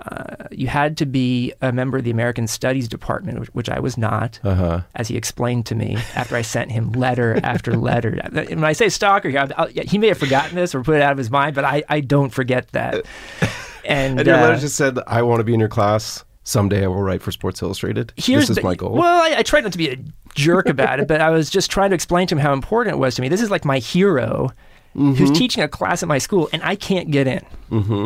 uh, 0.00 0.46
you 0.50 0.66
had 0.66 0.96
to 0.98 1.06
be 1.06 1.52
a 1.62 1.72
member 1.72 1.98
of 1.98 2.04
the 2.04 2.10
American 2.10 2.46
Studies 2.46 2.88
Department, 2.88 3.38
which, 3.38 3.48
which 3.50 3.68
I 3.70 3.78
was 3.78 3.96
not, 3.96 4.40
Uh-huh. 4.42 4.80
as 4.96 5.08
he 5.08 5.16
explained 5.16 5.66
to 5.66 5.74
me 5.74 5.96
after 6.16 6.34
I 6.36 6.42
sent 6.42 6.72
him 6.72 6.92
letter 6.92 7.38
after 7.42 7.74
letter. 7.76 8.18
When 8.32 8.64
I 8.64 8.72
say 8.72 8.88
stalker, 8.88 9.36
I'll, 9.38 9.50
I'll, 9.56 9.68
he 9.68 9.98
may 9.98 10.08
have 10.08 10.18
forgotten 10.18 10.56
this 10.56 10.74
or 10.74 10.82
put 10.82 10.96
it 10.96 11.02
out 11.02 11.12
of 11.12 11.18
his 11.18 11.30
mind, 11.30 11.54
but 11.54 11.64
I, 11.64 11.84
I 11.88 12.00
don't 12.00 12.30
forget 12.30 12.68
that. 12.72 13.04
And, 13.86 14.18
And 14.18 14.26
your 14.26 14.36
uh, 14.36 14.40
letter 14.40 14.60
just 14.60 14.76
said, 14.76 14.98
"I 15.06 15.20
want 15.20 15.40
to 15.40 15.44
be 15.44 15.52
in 15.52 15.60
your 15.60 15.68
class. 15.68 16.24
Someday 16.42 16.84
I 16.84 16.86
will 16.86 17.02
write 17.02 17.20
for 17.20 17.30
Sports 17.30 17.60
Illustrated. 17.60 18.14
here's 18.16 18.44
this 18.44 18.50
is 18.50 18.56
the- 18.56 18.62
my 18.62 18.74
goal." 18.74 18.92
Well, 18.94 19.22
I, 19.22 19.40
I 19.40 19.42
tried 19.42 19.60
not 19.64 19.72
to 19.72 19.78
be 19.78 19.90
a 19.90 19.98
jerk 20.34 20.70
about 20.70 21.00
it, 21.00 21.06
but 21.06 21.20
I 21.20 21.28
was 21.28 21.50
just 21.50 21.70
trying 21.70 21.90
to 21.90 21.94
explain 21.94 22.26
to 22.28 22.34
him 22.34 22.38
how 22.38 22.54
important 22.54 22.94
it 22.94 22.98
was 22.98 23.14
to 23.16 23.20
me. 23.20 23.28
This 23.28 23.42
is 23.42 23.50
like 23.50 23.66
my 23.66 23.76
hero 23.80 24.52
who's 24.94 25.30
teaching 25.32 25.62
a 25.62 25.68
class 25.68 26.02
at 26.02 26.08
my 26.08 26.18
school, 26.18 26.48
and 26.52 26.62
I 26.62 26.76
can't 26.76 27.10
get 27.10 27.26
in, 27.26 27.44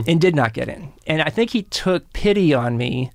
and 0.09 0.21
did 0.21 0.35
not 0.35 0.54
get 0.54 0.68
in. 0.68 0.92
And 1.07 1.21
I 1.23 1.28
think 1.30 1.50
he 1.50 1.62
took 1.64 2.11
pity 2.12 2.54
on 2.54 2.76
me 2.78 3.11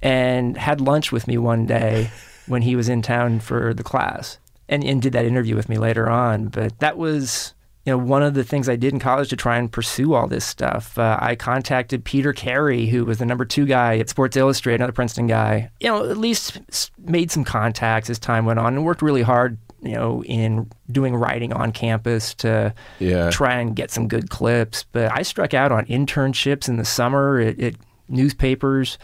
and 0.00 0.56
had 0.56 0.80
lunch 0.80 1.12
with 1.12 1.28
me 1.28 1.38
one 1.38 1.66
day 1.66 2.10
when 2.46 2.62
he 2.62 2.74
was 2.74 2.88
in 2.88 3.02
town 3.02 3.40
for 3.40 3.72
the 3.74 3.82
class, 3.82 4.38
and, 4.68 4.82
and 4.82 5.00
did 5.02 5.12
that 5.12 5.24
interview 5.24 5.54
with 5.54 5.68
me 5.68 5.78
later 5.78 6.08
on. 6.08 6.48
But 6.48 6.78
that 6.80 6.96
was. 6.96 7.54
You 7.84 7.90
know, 7.90 7.98
one 7.98 8.22
of 8.22 8.34
the 8.34 8.44
things 8.44 8.68
I 8.68 8.76
did 8.76 8.92
in 8.92 9.00
college 9.00 9.28
to 9.30 9.36
try 9.36 9.56
and 9.56 9.68
pursue 9.68 10.14
all 10.14 10.28
this 10.28 10.44
stuff, 10.44 10.96
uh, 10.96 11.18
I 11.20 11.34
contacted 11.34 12.04
Peter 12.04 12.32
Carry, 12.32 12.86
who 12.86 13.04
was 13.04 13.18
the 13.18 13.26
number 13.26 13.44
two 13.44 13.66
guy 13.66 13.98
at 13.98 14.08
Sports 14.08 14.36
Illustrated, 14.36 14.76
another 14.76 14.92
Princeton 14.92 15.26
guy. 15.26 15.68
You 15.80 15.88
know, 15.88 16.08
at 16.08 16.16
least 16.16 16.60
made 16.96 17.32
some 17.32 17.42
contacts 17.42 18.08
as 18.08 18.20
time 18.20 18.46
went 18.46 18.60
on 18.60 18.74
and 18.74 18.84
worked 18.84 19.02
really 19.02 19.22
hard, 19.22 19.58
you 19.82 19.94
know, 19.94 20.22
in 20.24 20.70
doing 20.90 21.14
writing 21.16 21.52
on 21.52 21.72
campus 21.72 22.34
to 22.34 22.72
Yeah. 23.00 23.30
try 23.30 23.54
and 23.60 23.74
get 23.74 23.90
some 23.90 24.08
good 24.08 24.30
clips. 24.30 24.84
But 24.92 25.10
I 25.12 25.22
struck 25.22 25.54
out 25.54 25.72
on 25.72 25.84
internships 25.86 26.68
in 26.68 26.76
the 26.76 26.84
summer 26.84 27.40
at, 27.40 27.58
at 27.60 27.74
newspapers 28.08 28.96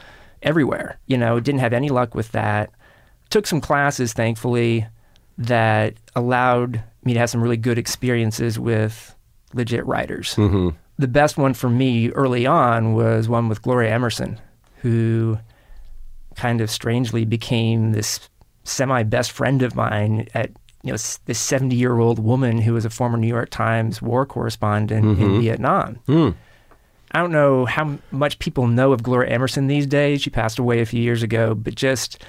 everywhere. 0.42 0.98
You 1.06 1.18
know, 1.18 1.40
didn't 1.40 1.60
have 1.60 1.72
any 1.72 1.88
luck 1.88 2.14
with 2.14 2.32
that. 2.32 2.70
Took 3.30 3.46
some 3.46 3.60
classes, 3.60 4.12
thankfully, 4.12 4.86
that 5.36 5.94
allowed 6.16 6.82
me 7.04 7.12
to 7.14 7.18
have 7.18 7.30
some 7.30 7.42
really 7.42 7.56
good 7.56 7.78
experiences 7.78 8.58
with 8.58 9.14
legit 9.54 9.84
writers. 9.86 10.34
Mm-hmm. 10.36 10.70
The 10.98 11.08
best 11.08 11.36
one 11.36 11.54
for 11.54 11.68
me 11.70 12.10
early 12.10 12.46
on 12.46 12.94
was 12.94 13.28
one 13.28 13.48
with 13.48 13.62
Gloria 13.62 13.92
Emerson, 13.92 14.40
who 14.76 15.38
kind 16.36 16.60
of 16.60 16.70
strangely 16.70 17.24
became 17.24 17.92
this 17.92 18.28
semi 18.64 19.02
best 19.02 19.32
friend 19.32 19.62
of 19.62 19.74
mine 19.74 20.28
at 20.34 20.50
you 20.88 20.92
know 20.94 20.98
this 21.26 21.38
70 21.38 21.76
year 21.76 21.98
old 21.98 22.18
woman 22.18 22.58
who 22.62 22.72
was 22.72 22.84
a 22.84 22.90
former 22.90 23.18
New 23.18 23.28
York 23.28 23.50
Times 23.50 24.00
war 24.02 24.24
correspondent 24.26 25.04
in 25.20 25.40
Vietnam. 25.40 25.98
I 27.12 27.20
don't 27.20 27.32
know 27.32 27.64
how 27.66 27.98
much 28.10 28.38
people 28.38 28.66
know 28.66 28.92
of 28.92 29.02
Gloria 29.02 29.30
Emerson 29.30 29.66
these 29.66 29.86
days. 29.86 30.20
She 30.22 30.30
passed 30.30 30.58
away 30.58 30.80
a 30.80 30.86
few 30.86 31.00
years 31.02 31.22
ago, 31.22 31.54
but 31.54 31.74
just 31.74 32.22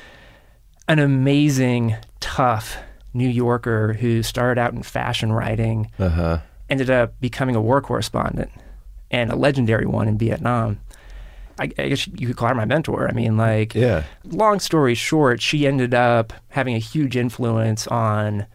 an 0.87 0.99
amazing, 0.99 1.95
tough 2.19 2.77
New 3.13 3.27
Yorker 3.27 3.93
who 3.93 4.23
started 4.23 4.59
out 4.59 4.73
in 4.73 4.83
fashion 4.83 5.31
writing, 5.33 5.89
Uh 5.99 6.09
huh. 6.09 6.39
ended 6.69 6.89
up 6.89 7.19
becoming 7.19 7.55
a 7.55 7.61
war 7.61 7.81
correspondent 7.81 8.51
and 9.11 9.31
a 9.31 9.35
legendary 9.35 9.85
one 9.85 10.07
in 10.07 10.17
Vietnam. 10.17 10.79
I, 11.59 11.63
I 11.77 11.89
guess 11.89 12.07
you 12.07 12.25
could 12.27 12.37
call 12.37 12.49
her 12.49 12.55
my 12.55 12.65
mentor. 12.65 13.07
I 13.07 13.11
mean, 13.13 13.37
like, 13.37 13.75
Yeah. 13.75 14.03
long 14.25 14.59
story 14.59 14.95
short, 14.95 15.41
she 15.41 15.67
ended 15.67 15.93
up 15.93 16.31
having 16.49 16.75
a 16.75 16.79
huge 16.79 17.15
influence 17.17 17.85
on 17.87 18.45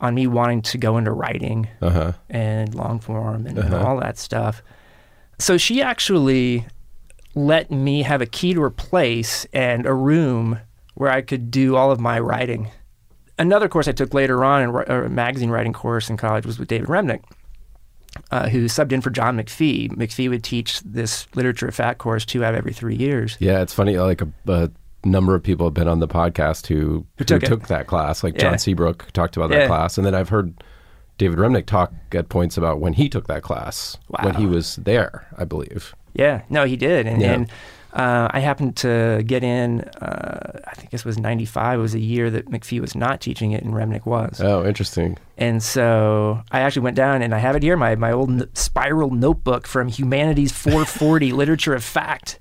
on 0.00 0.14
me 0.14 0.26
wanting 0.28 0.62
to 0.62 0.78
go 0.78 0.96
into 0.96 1.10
writing 1.10 1.66
Uh 1.82 1.90
huh. 1.90 2.12
and 2.30 2.72
long 2.74 3.00
form 3.00 3.46
and, 3.46 3.58
and 3.58 3.74
all 3.74 3.98
that 3.98 4.16
stuff. 4.16 4.62
So 5.40 5.56
she 5.58 5.82
actually 5.82 6.66
let 7.34 7.70
me 7.70 8.02
have 8.02 8.20
a 8.22 8.26
key 8.26 8.54
to 8.54 8.60
her 8.62 8.70
place 8.70 9.44
and 9.52 9.86
a 9.86 9.94
room 9.94 10.60
where 10.94 11.10
I 11.10 11.20
could 11.20 11.50
do 11.50 11.74
all 11.76 11.90
of 11.90 11.98
my 12.00 12.18
writing. 12.20 12.70
Another 13.40 13.68
course 13.68 13.86
I 13.88 13.92
took 13.92 14.14
later 14.14 14.44
on, 14.44 14.62
in, 14.62 14.90
a 14.90 15.08
magazine 15.08 15.50
writing 15.50 15.72
course 15.72 16.08
in 16.10 16.16
college, 16.16 16.44
was 16.46 16.58
with 16.58 16.68
David 16.68 16.88
Remnick, 16.88 17.22
uh, 18.30 18.48
who 18.48 18.64
subbed 18.66 18.92
in 18.92 19.00
for 19.00 19.10
John 19.10 19.36
McPhee. 19.36 19.90
McPhee 19.90 20.28
would 20.28 20.44
teach 20.44 20.80
this 20.80 21.26
literature 21.34 21.66
of 21.68 21.74
fact 21.74 21.98
course 21.98 22.24
two 22.24 22.44
out 22.44 22.54
of 22.54 22.58
every 22.58 22.72
three 22.72 22.96
years. 22.96 23.36
Yeah, 23.40 23.60
it's 23.62 23.72
funny. 23.74 23.98
Like 23.98 24.20
a, 24.22 24.28
a 24.46 24.70
number 25.04 25.34
of 25.34 25.42
people 25.42 25.66
have 25.66 25.74
been 25.74 25.88
on 25.88 26.00
the 26.00 26.08
podcast 26.08 26.66
who 26.66 27.06
who 27.16 27.24
took 27.24 27.42
it. 27.42 27.62
that 27.68 27.86
class. 27.86 28.22
Like 28.24 28.34
Yeah. 28.34 28.40
John 28.50 28.58
Seabrook 28.58 29.10
talked 29.12 29.36
about 29.36 29.50
that 29.50 29.60
Yeah. 29.62 29.66
class, 29.66 29.96
and 29.98 30.06
then 30.06 30.14
I've 30.14 30.28
heard 30.28 30.54
David 31.18 31.38
Remnick 31.38 31.66
talk 31.66 31.92
at 32.12 32.28
points 32.28 32.56
about 32.56 32.80
when 32.80 32.92
he 32.92 33.08
took 33.08 33.26
that 33.26 33.42
class 33.42 33.96
when 34.22 34.34
he 34.34 34.46
was 34.46 34.76
there. 34.76 35.26
I 35.36 35.44
believe. 35.44 35.94
Yeah, 36.14 36.42
no, 36.48 36.64
he 36.64 36.76
did, 36.76 37.06
and, 37.06 37.20
Yeah. 37.22 37.32
and 37.32 37.50
uh, 37.92 38.28
I 38.30 38.40
happened 38.40 38.76
to 38.78 39.22
get 39.26 39.42
in. 39.42 39.80
Uh, 39.80 40.60
I 40.66 40.74
think 40.74 40.90
this 40.90 41.04
was 41.04 41.18
'95. 41.18 41.78
It 41.78 41.82
was 41.82 41.94
a 41.94 42.00
year 42.00 42.30
that 42.30 42.50
McPhee 42.50 42.80
was 42.80 42.94
not 42.94 43.20
teaching 43.20 43.52
it, 43.52 43.62
and 43.62 43.72
Remnick 43.74 44.04
was. 44.04 44.40
Oh, 44.40 44.64
interesting. 44.64 45.16
And 45.36 45.62
so 45.62 46.42
I 46.50 46.60
actually 46.60 46.82
went 46.82 46.96
down, 46.96 47.22
and 47.22 47.34
I 47.34 47.38
have 47.38 47.56
it 47.56 47.62
here, 47.62 47.76
my 47.76 47.94
my 47.96 48.12
old 48.12 48.30
n- 48.30 48.48
spiral 48.54 49.10
notebook 49.10 49.66
from 49.66 49.88
Humanities 49.88 50.52
440, 50.52 51.32
Literature 51.32 51.74
of 51.74 51.82
Fact. 51.82 52.38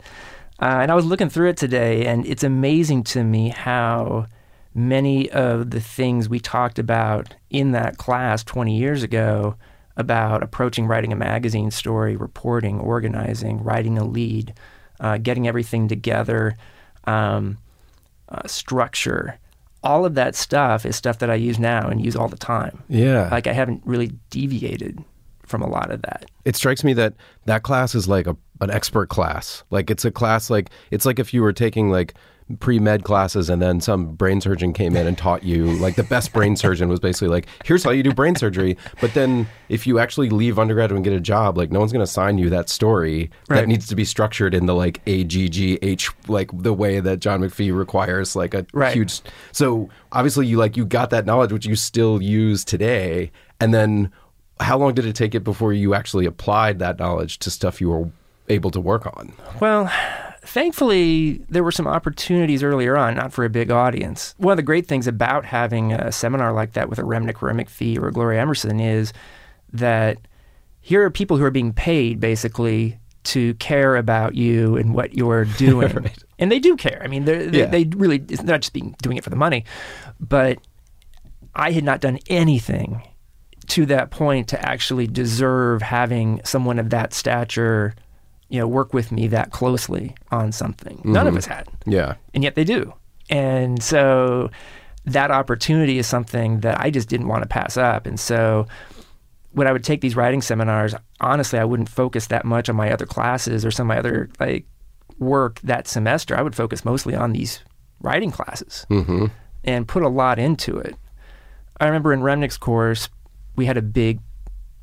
Uh, 0.59 0.79
and 0.81 0.91
I 0.91 0.95
was 0.95 1.05
looking 1.05 1.29
through 1.29 1.49
it 1.49 1.57
today, 1.57 2.05
and 2.07 2.25
it's 2.25 2.43
amazing 2.43 3.03
to 3.05 3.23
me 3.23 3.49
how 3.49 4.25
many 4.73 5.29
of 5.31 5.71
the 5.71 5.79
things 5.81 6.29
we 6.29 6.39
talked 6.39 6.77
about 6.77 7.35
in 7.49 7.71
that 7.71 7.97
class 7.97 8.43
20 8.43 8.77
years 8.77 9.01
ago 9.01 9.55
about 9.95 10.43
approaching 10.43 10.85
writing 10.85 11.11
a 11.11 11.15
magazine 11.15 11.71
story, 11.71 12.15
reporting, 12.15 12.79
organizing, 12.79 13.63
writing 13.63 13.97
a 13.97 14.03
lead, 14.03 14.53
uh, 14.99 15.17
getting 15.17 15.47
everything 15.47 15.87
together, 15.87 16.55
um, 17.05 17.57
uh, 18.29 18.47
structure. 18.47 19.37
All 19.83 20.05
of 20.05 20.15
that 20.15 20.35
stuff 20.35 20.85
is 20.85 20.95
stuff 20.95 21.19
that 21.19 21.29
I 21.29 21.35
use 21.35 21.59
now 21.59 21.87
and 21.87 22.03
use 22.03 22.15
all 22.15 22.27
the 22.27 22.37
time. 22.37 22.83
Yeah. 22.89 23.29
Like 23.31 23.47
I 23.47 23.53
haven't 23.53 23.81
really 23.85 24.11
deviated 24.29 25.03
from 25.43 25.61
a 25.61 25.67
lot 25.69 25.91
of 25.91 26.01
that. 26.01 26.25
it 26.43 26.57
strikes 26.57 26.83
me 26.83 26.91
that 26.93 27.13
that 27.45 27.63
class 27.63 27.95
is 27.95 28.07
like 28.07 28.27
a 28.27 28.35
an 28.59 28.69
expert 28.69 29.07
class. 29.07 29.63
Like 29.69 29.89
it's 29.89 30.03
a 30.03 30.11
class 30.11 30.49
like 30.49 30.69
it's 30.91 31.05
like 31.05 31.19
if 31.19 31.33
you 31.33 31.41
were 31.41 31.53
taking 31.53 31.89
like 31.89 32.15
pre-med 32.59 33.03
classes 33.03 33.49
and 33.49 33.61
then 33.61 33.81
some 33.81 34.15
brain 34.15 34.39
surgeon 34.39 34.71
came 34.71 34.95
in 34.95 35.05
and 35.05 35.17
taught 35.17 35.43
you 35.43 35.65
like 35.79 35.95
the 35.95 36.03
best 36.03 36.31
brain 36.31 36.55
surgeon 36.55 36.87
was 36.87 36.99
basically 36.99 37.27
like 37.27 37.45
here's 37.65 37.83
how 37.83 37.89
you 37.91 38.01
do 38.03 38.13
brain 38.13 38.35
surgery. 38.35 38.77
But 39.01 39.13
then 39.13 39.47
if 39.69 39.85
you 39.85 39.99
actually 39.99 40.29
leave 40.29 40.57
undergrad 40.57 40.91
and 40.91 41.03
get 41.03 41.13
a 41.13 41.19
job 41.19 41.57
like 41.57 41.71
no 41.71 41.79
one's 41.79 41.91
going 41.91 42.05
to 42.05 42.11
sign 42.11 42.37
you 42.37 42.49
that 42.51 42.69
story 42.69 43.29
that 43.49 43.67
needs 43.67 43.87
to 43.87 43.95
be 43.95 44.05
structured 44.05 44.53
in 44.53 44.65
the 44.65 44.73
like 44.73 45.03
AGGH 45.05 46.13
like 46.29 46.49
the 46.53 46.73
way 46.73 46.99
that 46.99 47.19
John 47.19 47.41
McPhee 47.41 47.75
requires 47.77 48.35
like 48.35 48.53
a 48.53 48.65
Right. 48.73 48.93
huge 48.93 49.21
so 49.51 49.89
obviously 50.11 50.47
you 50.47 50.57
like 50.57 50.77
you 50.77 50.85
got 50.85 51.09
that 51.09 51.25
knowledge 51.25 51.51
which 51.51 51.65
you 51.65 51.75
still 51.75 52.21
use 52.21 52.63
today 52.63 53.31
and 53.59 53.73
then 53.73 54.11
how 54.59 54.77
long 54.77 54.93
did 54.93 55.05
it 55.05 55.15
take 55.15 55.35
it 55.35 55.43
before 55.43 55.73
you 55.73 55.93
actually 55.93 56.25
applied 56.25 56.79
that 56.79 56.97
knowledge 56.97 57.39
to 57.39 57.51
stuff 57.51 57.79
you 57.81 57.89
were 57.89 58.09
able 58.49 58.71
to 58.71 58.79
work 58.79 59.05
on? 59.05 59.33
Well, 59.59 59.91
thankfully, 60.47 61.41
there 61.49 61.63
were 61.63 61.71
some 61.71 61.87
opportunities 61.87 62.63
earlier 62.63 62.97
on, 62.97 63.15
not 63.15 63.33
for 63.33 63.45
a 63.45 63.49
big 63.49 63.69
audience. 63.71 64.33
One 64.37 64.51
of 64.53 64.57
the 64.57 64.63
great 64.63 64.87
things 64.87 65.07
about 65.07 65.45
having 65.45 65.93
a 65.93 66.11
seminar 66.11 66.53
like 66.53 66.73
that 66.73 66.89
with 66.89 66.99
a 66.99 67.03
Remnick 67.03 67.41
or 67.43 67.49
a 67.49 67.53
McPhee 67.53 67.97
or 67.99 68.07
a 68.07 68.11
Gloria 68.11 68.41
Emerson 68.41 68.79
is 68.79 69.13
that 69.73 70.17
here 70.79 71.03
are 71.03 71.09
people 71.09 71.37
who 71.37 71.43
are 71.43 71.51
being 71.51 71.73
paid 71.73 72.19
basically 72.19 72.97
to 73.25 73.53
care 73.55 73.97
about 73.97 74.35
you 74.35 74.77
and 74.77 74.93
what 74.93 75.13
you're 75.13 75.45
doing. 75.57 76.09
And 76.39 76.51
they 76.51 76.59
do 76.59 76.77
care. 76.77 77.01
I 77.03 77.07
mean, 77.07 77.25
they're, 77.25 77.45
they 77.47 77.59
Yeah. 77.59 77.65
they 77.65 77.83
really, 77.95 78.23
it's 78.29 78.43
not 78.43 78.61
just 78.61 78.73
being 78.73 78.95
doing 79.01 79.17
it 79.17 79.23
for 79.23 79.29
the 79.29 79.35
money, 79.35 79.65
but 80.19 80.59
I 81.53 81.71
had 81.71 81.83
not 81.83 81.99
done 82.01 82.19
anything 82.27 83.01
to 83.67 83.85
that 83.87 84.11
point 84.11 84.47
to 84.49 84.65
actually 84.65 85.07
deserve 85.07 85.81
having 85.81 86.39
someone 86.45 86.79
of 86.79 86.89
that 86.91 87.13
stature, 87.13 87.93
you 88.49 88.59
know, 88.59 88.67
work 88.67 88.93
with 88.93 89.11
me 89.11 89.27
that 89.27 89.51
closely 89.51 90.15
on 90.31 90.51
something. 90.51 91.01
None 91.03 91.27
of 91.27 91.35
us 91.35 91.45
had, 91.45 91.67
yeah 91.85 92.15
and 92.33 92.43
yet 92.43 92.55
they 92.55 92.63
do. 92.63 92.93
And 93.29 93.81
so 93.81 94.49
that 95.05 95.31
opportunity 95.31 95.97
is 95.97 96.07
something 96.07 96.59
that 96.61 96.79
I 96.79 96.89
just 96.91 97.09
didn't 97.09 97.27
want 97.27 97.43
to 97.43 97.47
pass 97.47 97.77
up. 97.77 98.05
And 98.05 98.19
so 98.19 98.67
when 99.51 99.67
I 99.67 99.71
would 99.71 99.83
take 99.83 100.01
these 100.01 100.15
writing 100.15 100.41
seminars, 100.41 100.93
honestly, 101.19 101.59
I 101.59 101.65
wouldn't 101.65 101.89
focus 101.89 102.27
that 102.27 102.45
much 102.45 102.69
on 102.69 102.75
my 102.75 102.91
other 102.91 103.05
classes 103.05 103.65
or 103.65 103.71
some 103.71 103.89
of 103.89 103.95
my 103.95 103.99
other 103.99 104.29
like 104.39 104.65
work 105.17 105.59
that 105.61 105.87
semester. 105.87 106.37
I 106.37 106.41
would 106.41 106.55
focus 106.55 106.85
mostly 106.85 107.15
on 107.15 107.33
these 107.33 107.61
writing 108.01 108.31
classes 108.31 108.85
mm-hmm. 108.89 109.27
and 109.63 109.87
put 109.87 110.03
a 110.03 110.09
lot 110.09 110.39
into 110.39 110.77
it. 110.77 110.95
I 111.79 111.85
remember 111.85 112.13
in 112.13 112.21
Remnick's 112.21 112.57
course, 112.57 113.09
we 113.55 113.65
had 113.65 113.77
a 113.77 113.81
big 113.81 114.19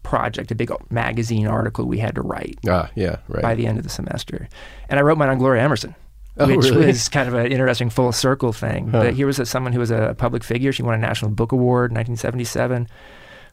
project, 0.05 0.53
a 0.53 0.55
big 0.55 0.71
magazine 0.91 1.47
article 1.49 1.87
we 1.87 1.99
had 1.99 2.15
to 2.15 2.23
write 2.23 2.57
ah 2.69 2.89
yeah 2.95 3.17
right 3.29 3.43
by 3.43 3.55
the 3.57 3.67
end 3.67 3.79
of 3.79 3.83
the 3.85 3.91
semester. 3.91 4.49
And 4.89 5.01
I 5.01 5.03
wrote 5.03 5.19
mine 5.19 5.29
on 5.31 5.39
Gloria 5.39 5.63
Emerson, 5.63 5.97
Oh, 6.37 6.47
which 6.47 6.67
really? 6.71 6.87
was 6.87 7.09
kind 7.09 7.27
of 7.29 7.35
an 7.35 7.51
interesting 7.51 7.91
full 7.91 8.13
circle 8.13 8.53
thing. 8.53 8.91
But 8.91 9.15
here 9.15 9.27
was 9.27 9.39
a, 9.41 9.47
someone 9.47 9.73
who 9.73 9.81
was 9.81 9.91
a 9.91 10.15
public 10.19 10.45
figure. 10.45 10.73
She 10.73 10.83
won 10.83 10.95
a 10.95 10.99
National 10.99 11.31
Book 11.31 11.51
Award 11.53 11.91
in 11.91 11.97
1977, 11.97 12.89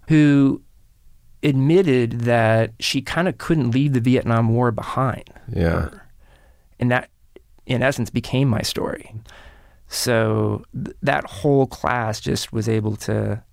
who 0.10 0.62
admitted 1.44 2.22
that 2.22 2.72
she 2.80 3.02
kind 3.02 3.28
of 3.28 3.38
couldn't 3.40 3.72
leave 3.72 3.94
the 3.94 4.00
Vietnam 4.00 4.50
War 4.50 4.72
behind 4.72 5.24
yeah 5.52 5.90
and 6.80 6.92
that 6.92 7.10
in 7.66 7.82
essence 7.82 8.10
became 8.10 8.48
my 8.48 8.62
story. 8.62 9.14
So 9.88 10.64
th- 10.74 10.96
that 11.02 11.26
whole 11.26 11.68
class 11.68 12.20
just 12.20 12.52
was 12.54 12.68
able 12.70 12.96
to 12.98 13.44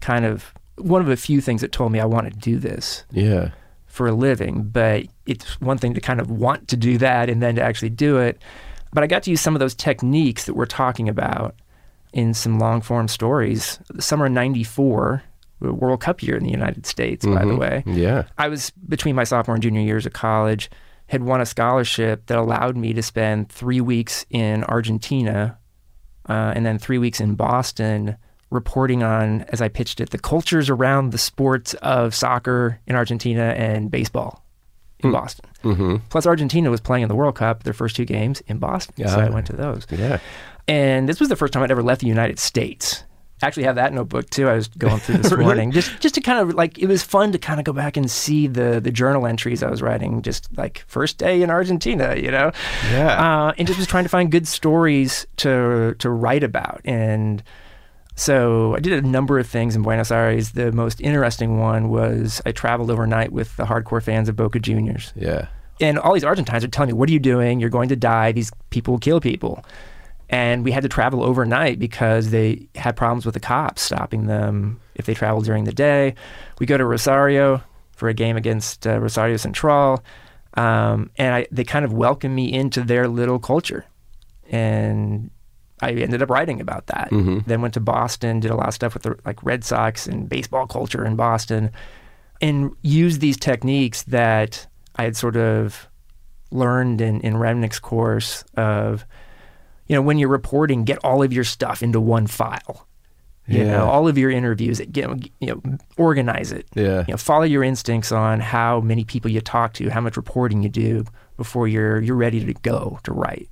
kind 0.00 0.24
of 0.24 0.52
one 0.80 1.00
of 1.00 1.06
the 1.08 1.16
few 1.16 1.40
things 1.40 1.60
that 1.60 1.72
told 1.72 1.92
me 1.92 2.00
I 2.00 2.04
want 2.04 2.32
to 2.32 2.38
do 2.38 2.58
this 2.58 3.04
Yeah. 3.10 3.50
for 3.86 4.06
a 4.08 4.12
living, 4.12 4.62
but 4.64 5.04
it's 5.26 5.60
one 5.60 5.78
thing 5.78 5.94
to 5.94 6.00
kind 6.00 6.20
of 6.20 6.30
want 6.30 6.68
to 6.68 6.76
do 6.76 6.98
that 6.98 7.28
and 7.28 7.42
then 7.42 7.56
to 7.56 7.62
actually 7.62 7.90
do 7.90 8.18
it. 8.18 8.40
But 8.92 9.04
I 9.04 9.06
got 9.06 9.22
to 9.24 9.30
use 9.30 9.40
some 9.40 9.54
of 9.54 9.60
those 9.60 9.74
techniques 9.74 10.44
that 10.44 10.54
we're 10.54 10.66
talking 10.66 11.08
about 11.08 11.54
in 12.12 12.32
some 12.34 12.58
long 12.58 12.80
form 12.80 13.06
stories. 13.08 13.78
The 13.90 14.00
summer 14.02 14.26
of 14.26 14.32
94, 14.32 15.22
the 15.60 15.72
World 15.74 16.00
Cup 16.00 16.22
year 16.22 16.36
in 16.36 16.44
the 16.44 16.50
United 16.50 16.86
States, 16.86 17.26
by 17.26 17.44
the 17.44 17.52
Mhm. 17.52 17.58
way. 17.58 17.82
Yeah. 17.86 18.24
I 18.38 18.48
was 18.48 18.70
between 18.88 19.14
my 19.14 19.24
sophomore 19.24 19.54
and 19.56 19.62
junior 19.62 19.82
years 19.82 20.06
of 20.06 20.12
college, 20.12 20.70
had 21.08 21.22
won 21.22 21.40
a 21.40 21.46
scholarship 21.46 22.26
that 22.26 22.38
allowed 22.38 22.76
me 22.76 22.92
to 22.92 23.02
spend 23.02 23.48
three 23.50 23.80
weeks 23.80 24.24
in 24.30 24.62
Argentina 24.64 25.56
uh, 26.28 26.52
and 26.54 26.64
then 26.66 26.78
three 26.78 26.98
weeks 26.98 27.20
in 27.20 27.34
Boston 27.34 28.16
reporting 28.50 29.02
on, 29.02 29.42
as 29.48 29.60
I 29.60 29.68
pitched 29.68 30.00
it, 30.00 30.10
the 30.10 30.18
cultures 30.18 30.70
around 30.70 31.10
the 31.12 31.18
sports 31.18 31.74
of 31.74 32.14
soccer 32.14 32.80
in 32.86 32.96
Argentina 32.96 33.54
and 33.56 33.90
baseball 33.90 34.44
in 35.00 35.12
Boston. 35.12 35.48
Mm-hmm. 35.62 35.96
Plus, 36.08 36.26
Argentina 36.26 36.70
was 36.70 36.80
playing 36.80 37.02
in 37.02 37.08
the 37.08 37.14
World 37.14 37.36
Cup, 37.36 37.62
their 37.62 37.72
first 37.74 37.94
two 37.96 38.04
games 38.04 38.40
in 38.46 38.58
Boston. 38.58 39.06
So 39.06 39.20
I 39.20 39.28
went 39.30 39.46
to 39.48 39.52
those. 39.56 39.86
Yeah. 39.90 40.18
And 40.66 41.08
this 41.08 41.20
was 41.20 41.28
the 41.28 41.36
first 41.36 41.52
time 41.52 41.62
I'd 41.62 41.70
ever 41.70 41.82
left 41.82 42.00
the 42.00 42.06
United 42.06 42.38
States. 42.38 43.04
I 43.40 43.46
actually 43.46 43.62
have 43.64 43.76
that 43.76 43.92
notebook 43.92 44.28
too. 44.30 44.48
I 44.48 44.54
was 44.54 44.66
going 44.66 44.98
through 44.98 45.18
this 45.22 45.32
morning, 45.32 45.70
just 45.70 46.00
just 46.00 46.16
to 46.16 46.20
kind 46.20 46.40
of 46.40 46.56
like 46.56 46.76
it 46.78 46.86
was 46.86 47.04
fun 47.04 47.30
to 47.30 47.38
kind 47.38 47.60
of 47.60 47.64
go 47.64 47.72
back 47.72 47.96
and 47.96 48.10
see 48.10 48.48
the 48.48 48.80
the 48.80 48.90
journal 48.90 49.26
entries 49.28 49.62
I 49.62 49.70
was 49.70 49.80
writing, 49.80 50.22
just 50.22 50.48
like 50.58 50.82
first 50.88 51.18
day 51.18 51.40
in 51.42 51.48
Argentina, 51.48 52.16
you 52.16 52.32
know, 52.32 52.50
Yeah. 52.90 53.46
uh, 53.46 53.52
and 53.56 53.68
just 53.68 53.78
was 53.78 53.86
trying 53.86 54.02
to 54.04 54.08
find 54.10 54.32
good 54.32 54.48
stories 54.48 55.24
to 55.36 55.94
to 56.00 56.10
write 56.10 56.42
about. 56.42 56.80
And 56.84 57.42
so 58.18 58.74
I 58.74 58.80
did 58.80 59.04
a 59.04 59.06
number 59.06 59.38
of 59.38 59.46
things 59.46 59.76
in 59.76 59.82
Buenos 59.82 60.10
Aires. 60.10 60.50
The 60.50 60.72
most 60.72 61.00
interesting 61.00 61.60
one 61.60 61.88
was 61.88 62.42
I 62.44 62.50
traveled 62.50 62.90
overnight 62.90 63.30
with 63.30 63.56
the 63.56 63.64
hardcore 63.64 64.02
fans 64.02 64.28
of 64.28 64.34
Boca 64.34 64.58
Juniors 64.58 65.12
yeah. 65.14 65.46
and 65.80 66.00
all 66.00 66.14
these 66.14 66.24
Argentines 66.24 66.64
are 66.64 66.68
telling 66.68 66.88
me, 66.88 66.94
"What 66.94 67.08
are 67.08 67.12
you 67.12 67.20
doing? 67.20 67.60
You're 67.60 67.70
going 67.70 67.88
to 67.90 67.96
die. 67.96 68.32
These 68.32 68.50
people 68.70 68.94
will 68.94 68.98
kill 68.98 69.20
people." 69.20 69.64
And 70.28 70.64
we 70.64 70.72
had 70.72 70.82
to 70.82 70.88
travel 70.88 71.22
overnight 71.22 71.78
because 71.78 72.30
they 72.30 72.68
had 72.74 72.96
problems 72.96 73.24
with 73.24 73.34
the 73.34 73.40
cops 73.40 73.82
stopping 73.82 74.26
them 74.26 74.80
if 74.96 75.06
they 75.06 75.14
traveled 75.14 75.44
during 75.44 75.62
the 75.62 75.72
day. 75.72 76.16
We 76.58 76.66
go 76.66 76.76
to 76.76 76.84
Rosario 76.84 77.62
for 77.92 78.08
a 78.08 78.14
game 78.14 78.36
against 78.36 78.84
uh, 78.84 78.98
Rosario 78.98 79.36
Central, 79.36 80.02
um, 80.54 81.10
and 81.16 81.36
I, 81.36 81.46
they 81.52 81.62
kind 81.62 81.84
of 81.84 81.92
welcomed 81.92 82.34
me 82.34 82.52
into 82.52 82.82
their 82.82 83.06
little 83.06 83.38
culture, 83.38 83.84
and 84.50 85.30
I 85.80 85.92
ended 85.92 86.22
up 86.22 86.30
writing 86.30 86.60
about 86.60 86.86
that. 86.88 87.08
Mm-hmm. 87.10 87.40
Then 87.46 87.62
went 87.62 87.74
to 87.74 87.80
Boston, 87.80 88.40
did 88.40 88.50
a 88.50 88.56
lot 88.56 88.68
of 88.68 88.74
stuff 88.74 88.94
with 88.94 89.02
the 89.04 89.16
like 89.24 89.42
Red 89.42 89.64
Sox 89.64 90.06
and 90.06 90.28
baseball 90.28 90.66
culture 90.66 91.04
in 91.04 91.16
Boston, 91.16 91.70
and 92.40 92.70
used 92.82 93.20
these 93.20 93.36
techniques 93.36 94.02
that 94.04 94.66
I 94.96 95.04
had 95.04 95.16
sort 95.16 95.36
of 95.36 95.88
learned 96.50 97.00
in 97.00 97.20
in 97.20 97.34
Remnick's 97.34 97.78
course 97.78 98.42
of, 98.56 99.04
you 99.86 99.94
know, 99.94 100.02
when 100.02 100.18
you're 100.18 100.28
reporting, 100.28 100.84
get 100.84 100.98
all 101.04 101.22
of 101.22 101.32
your 101.32 101.44
stuff 101.44 101.82
into 101.82 102.00
one 102.00 102.26
file. 102.26 102.86
You 103.46 103.60
Yeah. 103.64 103.78
know, 103.78 103.86
all 103.86 104.06
of 104.06 104.18
your 104.18 104.30
interviews, 104.30 104.78
get 104.92 105.08
you 105.40 105.46
know, 105.46 105.62
organize 105.96 106.52
it. 106.52 106.66
Yeah. 106.74 107.04
You 107.08 107.12
know, 107.14 107.16
follow 107.16 107.44
your 107.44 107.64
instincts 107.64 108.12
on 108.12 108.40
how 108.40 108.80
many 108.80 109.04
people 109.04 109.30
you 109.30 109.40
talk 109.40 109.72
to, 109.74 109.88
how 109.88 110.02
much 110.02 110.16
reporting 110.18 110.62
you 110.62 110.68
do 110.68 111.04
before 111.38 111.66
you're 111.66 111.98
you're 112.02 112.16
ready 112.16 112.44
to 112.44 112.52
go 112.52 112.98
to 113.04 113.12
write. 113.12 113.48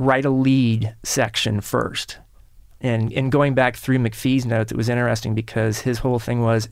Write 0.00 0.24
a 0.24 0.30
lead 0.30 0.94
section 1.02 1.60
first. 1.60 2.18
And 2.80 3.12
and 3.12 3.32
going 3.32 3.54
back 3.54 3.74
through 3.74 3.98
McPhee's 3.98 4.46
notes, 4.46 4.70
it 4.70 4.76
was 4.78 4.88
interesting 4.88 5.34
because 5.34 5.80
his 5.80 5.98
whole 5.98 6.20
thing 6.20 6.40
was 6.42 6.68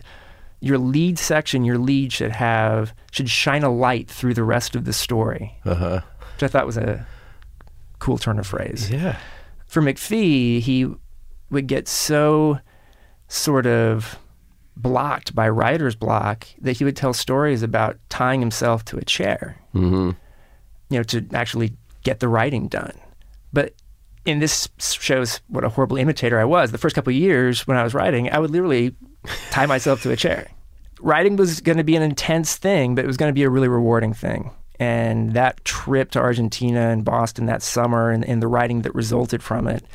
your 0.60 0.78
lead 0.78 1.18
section, 1.18 1.64
your 1.64 1.78
lead 1.78 2.12
should 2.12 2.30
have 2.30 2.94
should 3.10 3.28
shine 3.28 3.64
a 3.64 3.68
light 3.68 4.08
through 4.08 4.34
the 4.34 4.44
rest 4.44 4.76
of 4.76 4.84
the 4.84 4.92
story, 4.92 5.58
Uh 5.64 5.74
huh. 5.74 6.00
which 6.34 6.44
I 6.44 6.48
thought 6.48 6.64
was 6.66 6.76
a 6.76 7.04
cool 7.98 8.16
turn 8.18 8.38
of 8.38 8.46
phrase 8.46 8.88
Yeah. 8.90 9.18
for 9.66 9.82
McPhee, 9.82 10.60
he 10.60 10.86
would 11.50 11.66
get 11.66 11.88
so 11.88 12.60
sort 13.28 13.66
of 13.66 14.16
blocked 14.76 15.34
by 15.34 15.48
writer's 15.48 15.96
block 15.96 16.46
that 16.60 16.76
he 16.76 16.84
would 16.84 16.96
tell 16.96 17.12
stories 17.12 17.62
about 17.64 17.98
tying 18.08 18.38
himself 18.40 18.84
to 18.84 18.96
a 18.98 19.04
chair, 19.04 19.56
Mm-hmm. 19.74 20.10
you 20.90 20.98
know, 20.98 21.02
to 21.02 21.26
actually 21.34 21.72
get 22.04 22.20
the 22.20 22.28
writing 22.28 22.68
done. 22.68 22.92
But 23.56 23.72
and 24.26 24.42
this 24.42 24.68
shows 24.78 25.40
what 25.48 25.64
a 25.64 25.70
horrible 25.70 25.96
imitator 25.96 26.38
I 26.38 26.44
was. 26.44 26.72
The 26.72 26.78
first 26.78 26.94
couple 26.94 27.10
of 27.10 27.16
years 27.16 27.66
when 27.66 27.78
I 27.78 27.84
was 27.84 27.94
writing, 27.94 28.30
I 28.30 28.38
would 28.38 28.50
literally 28.50 28.94
tie 29.50 29.64
myself 29.64 30.02
to 30.02 30.10
a 30.10 30.16
chair. 30.16 30.50
Writing 31.00 31.36
was 31.36 31.62
going 31.62 31.78
to 31.78 31.84
be 31.84 31.96
an 31.96 32.02
intense 32.02 32.56
thing, 32.56 32.94
but 32.94 33.02
it 33.02 33.06
was 33.06 33.16
going 33.16 33.30
to 33.30 33.34
be 33.34 33.44
a 33.44 33.48
really 33.48 33.68
rewarding 33.68 34.12
thing. 34.12 34.50
And 34.78 35.32
that 35.32 35.64
trip 35.64 36.10
to 36.10 36.20
Argentina 36.20 36.90
and 36.90 37.02
Boston 37.02 37.46
that 37.46 37.62
summer 37.62 38.10
and, 38.10 38.26
and 38.26 38.42
the 38.42 38.46
writing 38.46 38.82
that 38.82 38.94
resulted 38.94 39.42
from 39.42 39.68
it, 39.68 39.86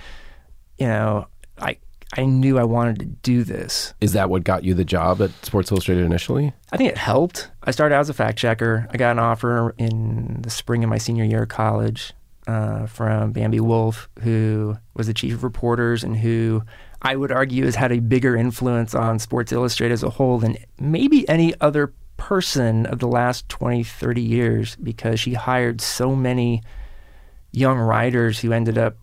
you 0.80 0.88
know, 0.88 1.28
I 1.60 1.78
I 2.18 2.26
knew 2.26 2.58
I 2.58 2.64
wanted 2.64 2.98
to 2.98 3.06
do 3.06 3.44
this. 3.44 3.94
Is 4.02 4.14
that 4.14 4.32
what 4.32 4.44
got 4.44 4.64
you 4.64 4.74
the 4.74 4.84
job 4.84 5.22
at 5.22 5.30
Sports 5.46 5.70
Illustrated 5.70 6.04
initially? 6.04 6.52
I 6.72 6.78
think 6.78 6.90
it 6.90 6.98
helped. 6.98 7.52
I 7.62 7.70
started 7.70 7.94
out 7.94 8.02
as 8.02 8.10
a 8.10 8.16
fact 8.16 8.40
checker. 8.40 8.88
I 8.90 8.98
got 8.98 9.12
an 9.12 9.20
offer 9.20 9.76
in 9.78 10.42
the 10.42 10.50
spring 10.50 10.84
of 10.84 10.90
my 10.90 10.98
senior 10.98 11.26
year 11.26 11.44
of 11.44 11.50
college 11.50 12.14
uh, 12.48 12.86
from 12.88 13.32
Bambi 13.32 13.60
Wulf, 13.60 14.10
who 14.22 14.78
was 14.94 15.08
the 15.08 15.14
chief 15.14 15.34
of 15.34 15.44
reporters 15.44 16.04
and 16.04 16.18
who 16.18 16.64
I 17.02 17.16
would 17.16 17.32
argue 17.32 17.66
has 17.66 17.76
had 17.76 17.92
a 17.92 18.00
bigger 18.00 18.36
influence 18.36 18.94
on 18.94 19.20
Sports 19.20 19.52
Illustrated 19.52 19.94
as 19.94 20.04
a 20.04 20.10
whole 20.10 20.38
than 20.38 20.58
maybe 20.80 21.28
any 21.28 21.54
other 21.62 21.94
person 22.18 22.86
of 22.86 23.00
the 23.00 23.08
last 23.08 23.50
20, 23.50 23.84
30 23.84 24.22
years 24.22 24.76
because 24.76 25.20
she 25.20 25.34
hired 25.34 25.82
so 25.82 26.16
many 26.16 26.62
young 27.52 27.80
writers 27.80 28.40
who 28.40 28.52
ended 28.54 28.78
up 28.78 28.98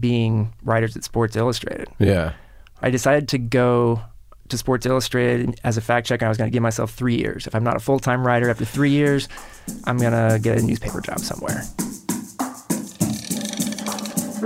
being 0.00 0.52
writers 0.62 0.96
at 0.96 1.04
Sports 1.04 1.36
Illustrated. 1.36 1.88
Yeah. 1.98 2.32
I 2.80 2.90
decided 2.90 3.28
to 3.28 3.38
go 3.38 4.00
to 4.48 4.58
Sports 4.58 4.86
Illustrated 4.86 5.60
as 5.64 5.76
a 5.76 5.80
fact 5.80 6.06
checker. 6.06 6.24
I 6.24 6.28
was 6.28 6.38
going 6.38 6.50
to 6.50 6.52
give 6.52 6.62
myself 6.62 6.92
three 6.92 7.16
years. 7.16 7.46
If 7.46 7.54
I'm 7.54 7.64
not 7.64 7.76
a 7.76 7.80
full 7.80 7.98
time 7.98 8.26
writer 8.26 8.48
after 8.48 8.64
three 8.64 8.90
years, 8.90 9.28
I'm 9.84 9.98
going 9.98 10.12
to 10.12 10.38
get 10.38 10.58
a 10.58 10.62
newspaper 10.62 11.00
job 11.00 11.20
somewhere. 11.20 11.62
Hey, 14.36 14.42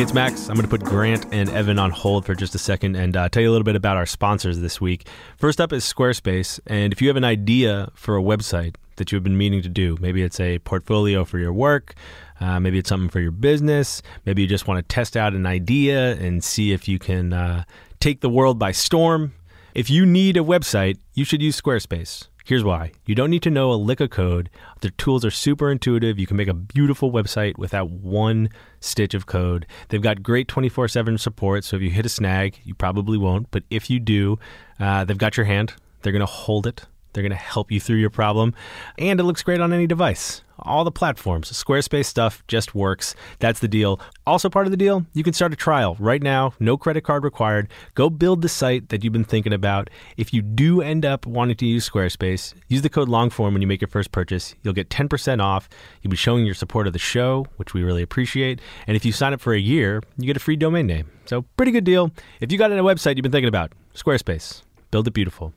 it's 0.00 0.14
Max. 0.14 0.48
I'm 0.48 0.54
going 0.54 0.62
to 0.62 0.68
put 0.68 0.84
Grant 0.84 1.26
and 1.32 1.50
Evan 1.50 1.76
on 1.80 1.90
hold 1.90 2.24
for 2.24 2.36
just 2.36 2.54
a 2.54 2.58
second 2.58 2.94
and 2.94 3.16
uh, 3.16 3.28
tell 3.28 3.42
you 3.42 3.50
a 3.50 3.52
little 3.52 3.64
bit 3.64 3.74
about 3.74 3.96
our 3.96 4.06
sponsors 4.06 4.60
this 4.60 4.80
week. 4.80 5.08
First 5.36 5.60
up 5.60 5.72
is 5.72 5.82
Squarespace. 5.82 6.60
And 6.68 6.92
if 6.92 7.02
you 7.02 7.08
have 7.08 7.16
an 7.16 7.24
idea 7.24 7.90
for 7.94 8.16
a 8.16 8.22
website 8.22 8.76
that 8.94 9.10
you've 9.10 9.24
been 9.24 9.36
meaning 9.36 9.60
to 9.62 9.68
do, 9.68 9.96
maybe 10.00 10.22
it's 10.22 10.38
a 10.38 10.60
portfolio 10.60 11.24
for 11.24 11.40
your 11.40 11.52
work, 11.52 11.94
uh, 12.38 12.60
maybe 12.60 12.78
it's 12.78 12.90
something 12.90 13.08
for 13.08 13.18
your 13.18 13.32
business, 13.32 14.00
maybe 14.24 14.42
you 14.42 14.48
just 14.48 14.68
want 14.68 14.78
to 14.78 14.94
test 14.94 15.16
out 15.16 15.32
an 15.32 15.46
idea 15.46 16.14
and 16.18 16.44
see 16.44 16.70
if 16.70 16.86
you 16.86 17.00
can 17.00 17.32
uh, 17.32 17.64
take 17.98 18.20
the 18.20 18.30
world 18.30 18.56
by 18.56 18.70
storm. 18.70 19.32
If 19.74 19.90
you 19.90 20.06
need 20.06 20.36
a 20.36 20.44
website, 20.44 20.98
you 21.12 21.24
should 21.24 21.42
use 21.42 21.60
Squarespace. 21.60 22.28
Here's 22.44 22.62
why. 22.62 22.92
You 23.06 23.14
don't 23.14 23.30
need 23.30 23.42
to 23.44 23.50
know 23.50 23.72
a 23.72 23.74
lick 23.74 24.00
of 24.00 24.10
code. 24.10 24.50
The 24.82 24.90
tools 24.90 25.24
are 25.24 25.30
super 25.30 25.70
intuitive. 25.70 26.18
You 26.18 26.26
can 26.26 26.36
make 26.36 26.48
a 26.48 26.52
beautiful 26.52 27.10
website 27.10 27.56
without 27.56 27.88
one 27.88 28.50
stitch 28.80 29.14
of 29.14 29.24
code. 29.24 29.66
They've 29.88 30.02
got 30.02 30.22
great 30.22 30.46
24 30.46 30.88
7 30.88 31.16
support. 31.16 31.64
So 31.64 31.76
if 31.76 31.82
you 31.82 31.88
hit 31.88 32.04
a 32.04 32.10
snag, 32.10 32.60
you 32.62 32.74
probably 32.74 33.16
won't. 33.16 33.50
But 33.50 33.62
if 33.70 33.88
you 33.88 33.98
do, 33.98 34.38
uh, 34.78 35.04
they've 35.04 35.16
got 35.16 35.38
your 35.38 35.46
hand. 35.46 35.72
They're 36.02 36.12
going 36.12 36.20
to 36.20 36.26
hold 36.26 36.66
it. 36.66 36.84
They're 37.14 37.22
going 37.22 37.30
to 37.30 37.36
help 37.36 37.70
you 37.70 37.80
through 37.80 37.98
your 37.98 38.10
problem. 38.10 38.54
And 38.98 39.18
it 39.18 39.22
looks 39.22 39.42
great 39.42 39.60
on 39.60 39.72
any 39.72 39.86
device. 39.86 40.42
All 40.58 40.84
the 40.84 40.92
platforms. 40.92 41.50
Squarespace 41.50 42.06
stuff 42.06 42.44
just 42.46 42.74
works. 42.74 43.14
That's 43.38 43.60
the 43.60 43.68
deal. 43.68 44.00
Also, 44.26 44.48
part 44.48 44.66
of 44.66 44.70
the 44.70 44.76
deal, 44.76 45.04
you 45.12 45.24
can 45.24 45.32
start 45.32 45.52
a 45.52 45.56
trial 45.56 45.96
right 45.98 46.22
now. 46.22 46.54
No 46.60 46.76
credit 46.76 47.02
card 47.02 47.24
required. 47.24 47.68
Go 47.94 48.08
build 48.08 48.42
the 48.42 48.48
site 48.48 48.88
that 48.90 49.02
you've 49.02 49.12
been 49.12 49.24
thinking 49.24 49.52
about. 49.52 49.90
If 50.16 50.32
you 50.32 50.42
do 50.42 50.80
end 50.80 51.04
up 51.04 51.26
wanting 51.26 51.56
to 51.56 51.66
use 51.66 51.88
Squarespace, 51.88 52.54
use 52.68 52.82
the 52.82 52.88
code 52.88 53.08
LONGFORM 53.08 53.52
when 53.52 53.62
you 53.62 53.68
make 53.68 53.80
your 53.80 53.88
first 53.88 54.12
purchase. 54.12 54.54
You'll 54.62 54.74
get 54.74 54.90
10% 54.90 55.42
off. 55.42 55.68
You'll 56.02 56.12
be 56.12 56.16
showing 56.16 56.44
your 56.44 56.54
support 56.54 56.86
of 56.86 56.92
the 56.92 56.98
show, 56.98 57.46
which 57.56 57.74
we 57.74 57.82
really 57.82 58.02
appreciate. 58.02 58.60
And 58.86 58.96
if 58.96 59.04
you 59.04 59.12
sign 59.12 59.32
up 59.32 59.40
for 59.40 59.54
a 59.54 59.60
year, 59.60 60.02
you 60.18 60.26
get 60.26 60.36
a 60.36 60.40
free 60.40 60.56
domain 60.56 60.86
name. 60.86 61.10
So, 61.26 61.42
pretty 61.56 61.72
good 61.72 61.84
deal. 61.84 62.12
If 62.40 62.52
you 62.52 62.58
got 62.58 62.70
a 62.70 62.74
website 62.76 63.16
you've 63.16 63.22
been 63.22 63.32
thinking 63.32 63.48
about, 63.48 63.72
Squarespace. 63.94 64.62
Build 64.90 65.08
it 65.08 65.14
beautiful. 65.14 65.52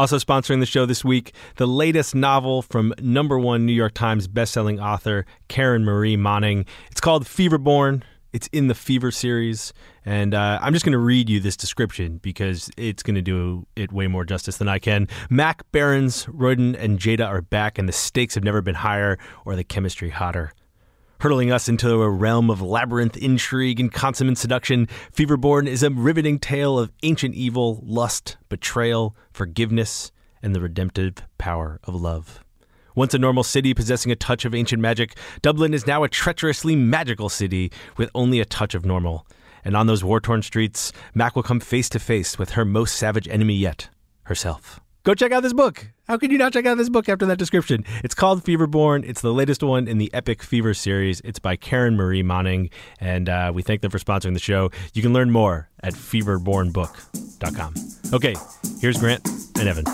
Also 0.00 0.16
sponsoring 0.16 0.60
the 0.60 0.66
show 0.66 0.86
this 0.86 1.04
week, 1.04 1.34
the 1.56 1.66
latest 1.66 2.14
novel 2.14 2.62
from 2.62 2.94
number 3.02 3.38
one 3.38 3.66
New 3.66 3.74
York 3.74 3.92
Times 3.92 4.28
bestselling 4.28 4.82
author 4.82 5.26
Karen 5.48 5.84
Marie 5.84 6.16
Moning. 6.16 6.64
It's 6.90 7.02
called 7.02 7.26
Feverborn. 7.26 8.00
It's 8.32 8.46
in 8.46 8.68
the 8.68 8.74
Fever 8.74 9.10
series, 9.10 9.74
and 10.06 10.32
uh, 10.32 10.58
I'm 10.62 10.72
just 10.72 10.86
going 10.86 10.94
to 10.94 10.98
read 10.98 11.28
you 11.28 11.38
this 11.38 11.54
description 11.54 12.16
because 12.16 12.70
it's 12.78 13.02
going 13.02 13.16
to 13.16 13.20
do 13.20 13.66
it 13.76 13.92
way 13.92 14.06
more 14.06 14.24
justice 14.24 14.56
than 14.56 14.68
I 14.68 14.78
can. 14.78 15.06
Mac, 15.28 15.70
Barrons, 15.70 16.24
Ryodan, 16.24 16.82
and 16.82 16.98
Jada 16.98 17.26
are 17.26 17.42
back, 17.42 17.76
and 17.76 17.86
the 17.86 17.92
stakes 17.92 18.36
have 18.36 18.44
never 18.44 18.62
been 18.62 18.76
higher 18.76 19.18
or 19.44 19.54
the 19.54 19.64
chemistry 19.64 20.08
hotter. 20.08 20.54
Hurtling 21.20 21.52
us 21.52 21.68
into 21.68 22.00
a 22.00 22.08
realm 22.08 22.48
of 22.48 22.62
labyrinth 22.62 23.14
intrigue 23.18 23.78
and 23.78 23.92
consummate 23.92 24.38
seduction, 24.38 24.88
Feverborn 25.14 25.68
is 25.68 25.82
a 25.82 25.90
riveting 25.90 26.38
tale 26.38 26.78
of 26.78 26.90
ancient 27.02 27.34
evil, 27.34 27.78
lust, 27.84 28.38
betrayal, 28.48 29.14
forgiveness, 29.30 30.12
and 30.42 30.54
the 30.54 30.62
redemptive 30.62 31.16
power 31.36 31.78
of 31.84 31.94
love. 31.94 32.42
Once 32.94 33.12
a 33.12 33.18
normal 33.18 33.44
city 33.44 33.74
possessing 33.74 34.10
a 34.10 34.16
touch 34.16 34.46
of 34.46 34.54
ancient 34.54 34.80
magic, 34.80 35.14
Dublin 35.42 35.74
is 35.74 35.86
now 35.86 36.04
a 36.04 36.08
treacherously 36.08 36.74
magical 36.74 37.28
city 37.28 37.70
with 37.98 38.08
only 38.14 38.40
a 38.40 38.46
touch 38.46 38.74
of 38.74 38.86
normal. 38.86 39.26
And 39.62 39.76
on 39.76 39.86
those 39.86 40.02
war 40.02 40.20
torn 40.20 40.40
streets, 40.40 40.90
Mac 41.12 41.36
will 41.36 41.42
come 41.42 41.60
face 41.60 41.90
to 41.90 41.98
face 41.98 42.38
with 42.38 42.52
her 42.52 42.64
most 42.64 42.96
savage 42.96 43.28
enemy 43.28 43.56
yet 43.56 43.90
herself. 44.22 44.80
Go 45.02 45.14
check 45.14 45.32
out 45.32 45.42
this 45.42 45.54
book. 45.54 45.88
How 46.08 46.18
can 46.18 46.30
you 46.30 46.36
not 46.36 46.52
check 46.52 46.66
out 46.66 46.76
this 46.76 46.90
book 46.90 47.08
after 47.08 47.24
that 47.26 47.38
description? 47.38 47.84
It's 48.04 48.14
called 48.14 48.44
Feverborn. 48.44 49.08
It's 49.08 49.22
the 49.22 49.32
latest 49.32 49.62
one 49.62 49.88
in 49.88 49.96
the 49.98 50.12
Epic 50.12 50.42
Fever 50.42 50.74
series. 50.74 51.22
It's 51.22 51.38
by 51.38 51.56
Karen 51.56 51.96
Marie 51.96 52.22
Moning, 52.22 52.68
and 52.98 53.28
uh, 53.28 53.50
we 53.54 53.62
thank 53.62 53.80
them 53.80 53.90
for 53.90 53.98
sponsoring 53.98 54.34
the 54.34 54.40
show. 54.40 54.70
You 54.92 55.00
can 55.02 55.12
learn 55.12 55.30
more 55.30 55.70
at 55.82 55.94
feverbornbook.com. 55.94 57.74
Okay, 58.12 58.34
here's 58.80 58.98
Grant 58.98 59.26
and 59.58 59.68
Evan. 59.68 59.84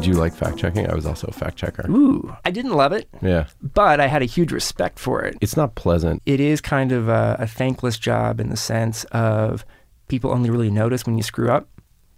Did 0.00 0.06
you 0.06 0.14
like 0.14 0.32
fact 0.34 0.56
checking? 0.56 0.88
I 0.90 0.94
was 0.94 1.04
also 1.06 1.26
a 1.28 1.32
fact 1.32 1.56
checker. 1.56 1.84
Ooh, 1.90 2.34
I 2.44 2.50
didn't 2.50 2.72
love 2.72 2.92
it, 2.92 3.08
Yeah. 3.20 3.46
but 3.60 4.00
I 4.00 4.06
had 4.06 4.22
a 4.22 4.26
huge 4.26 4.50
respect 4.52 4.98
for 4.98 5.22
it. 5.22 5.36
It's 5.40 5.56
not 5.56 5.74
pleasant. 5.74 6.22
It 6.26 6.40
is 6.40 6.60
kind 6.60 6.90
of 6.92 7.08
a, 7.08 7.36
a 7.38 7.46
thankless 7.46 7.98
job 7.98 8.40
in 8.40 8.48
the 8.48 8.56
sense 8.56 9.04
of 9.12 9.64
people 10.08 10.30
only 10.30 10.48
really 10.50 10.70
notice 10.70 11.04
when 11.04 11.16
you 11.16 11.22
screw 11.22 11.50
up, 11.50 11.68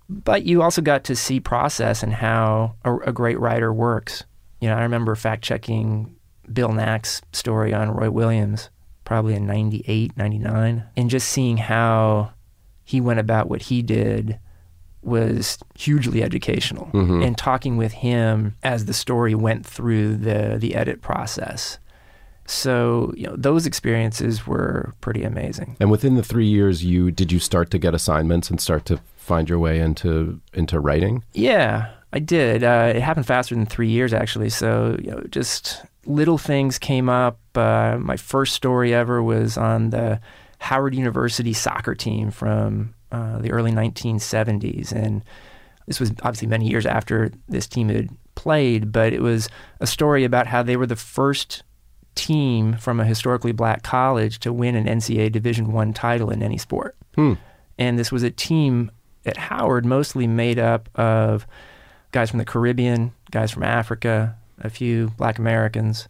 but 0.08 0.44
you 0.44 0.62
also 0.62 0.80
got 0.80 1.04
to 1.04 1.16
see 1.16 1.40
process 1.40 2.02
and 2.02 2.12
how 2.14 2.76
a, 2.84 2.94
a 2.98 3.12
great 3.12 3.38
writer 3.40 3.72
works. 3.72 4.24
You 4.60 4.68
know, 4.68 4.76
I 4.76 4.82
remember 4.82 5.14
fact 5.16 5.42
checking 5.42 6.14
Bill 6.52 6.72
Nack's 6.72 7.20
story 7.32 7.74
on 7.74 7.90
Roy 7.90 8.10
Williams, 8.10 8.70
probably 9.04 9.34
in 9.34 9.46
98, 9.46 10.16
99, 10.16 10.84
and 10.96 11.10
just 11.10 11.28
seeing 11.28 11.56
how 11.56 12.32
he 12.84 13.00
went 13.00 13.18
about 13.20 13.48
what 13.48 13.62
he 13.62 13.82
did 13.82 14.38
was 15.02 15.58
hugely 15.76 16.22
educational 16.22 16.88
and 16.92 17.36
talking 17.36 17.76
with 17.76 17.92
him 17.92 18.54
as 18.62 18.84
the 18.84 18.94
story 18.94 19.34
went 19.34 19.66
through 19.66 20.16
the 20.16 20.56
the 20.58 20.74
edit 20.74 21.00
process. 21.02 21.78
So 22.46 23.12
you 23.16 23.26
know 23.26 23.36
those 23.36 23.66
experiences 23.66 24.46
were 24.46 24.92
pretty 25.00 25.22
amazing. 25.24 25.76
And 25.80 25.90
within 25.90 26.16
the 26.16 26.22
three 26.22 26.46
years, 26.46 26.84
you 26.84 27.10
did 27.10 27.32
you 27.32 27.38
start 27.38 27.70
to 27.70 27.78
get 27.78 27.94
assignments 27.94 28.50
and 28.50 28.60
start 28.60 28.84
to 28.86 29.00
find 29.16 29.48
your 29.48 29.58
way 29.58 29.78
into 29.80 30.40
into 30.52 30.78
writing? 30.80 31.24
yeah 31.32 31.90
i 32.12 32.18
did. 32.18 32.62
Uh, 32.62 32.92
it 32.94 33.00
happened 33.00 33.26
faster 33.26 33.54
than 33.54 33.66
three 33.66 33.88
years 33.88 34.12
actually. 34.12 34.50
So 34.50 34.96
you 35.02 35.10
know 35.10 35.22
just 35.30 35.82
little 36.04 36.38
things 36.38 36.78
came 36.78 37.08
up. 37.08 37.38
Uh, 37.54 37.96
my 38.00 38.16
first 38.16 38.54
story 38.54 38.92
ever 38.92 39.22
was 39.22 39.56
on 39.56 39.90
the 39.90 40.20
howard 40.58 40.94
university 40.94 41.52
soccer 41.52 41.94
team 41.94 42.30
from 42.30 42.94
uh, 43.12 43.38
the 43.38 43.52
early 43.52 43.70
1970s 43.70 44.92
and 44.92 45.24
this 45.86 46.00
was 46.00 46.10
obviously 46.22 46.48
many 46.48 46.68
years 46.68 46.86
after 46.86 47.30
this 47.48 47.66
team 47.66 47.88
had 47.88 48.08
played 48.34 48.90
but 48.90 49.12
it 49.12 49.20
was 49.20 49.48
a 49.80 49.86
story 49.86 50.24
about 50.24 50.46
how 50.46 50.62
they 50.62 50.76
were 50.76 50.86
the 50.86 50.96
first 50.96 51.62
team 52.14 52.74
from 52.76 52.98
a 53.00 53.04
historically 53.04 53.52
black 53.52 53.82
college 53.82 54.38
to 54.40 54.52
win 54.52 54.74
an 54.74 54.86
ncaa 54.86 55.30
division 55.30 55.72
one 55.72 55.92
title 55.92 56.30
in 56.30 56.42
any 56.42 56.58
sport. 56.58 56.96
Hmm. 57.14 57.34
and 57.78 57.98
this 57.98 58.10
was 58.10 58.22
a 58.22 58.30
team 58.30 58.90
at 59.24 59.36
howard 59.36 59.84
mostly 59.84 60.26
made 60.26 60.58
up 60.58 60.88
of 60.98 61.46
guys 62.10 62.30
from 62.30 62.38
the 62.38 62.44
caribbean 62.44 63.12
guys 63.30 63.50
from 63.50 63.62
africa 63.62 64.34
a 64.62 64.70
few 64.70 65.08
black 65.16 65.38
americans. 65.38 66.08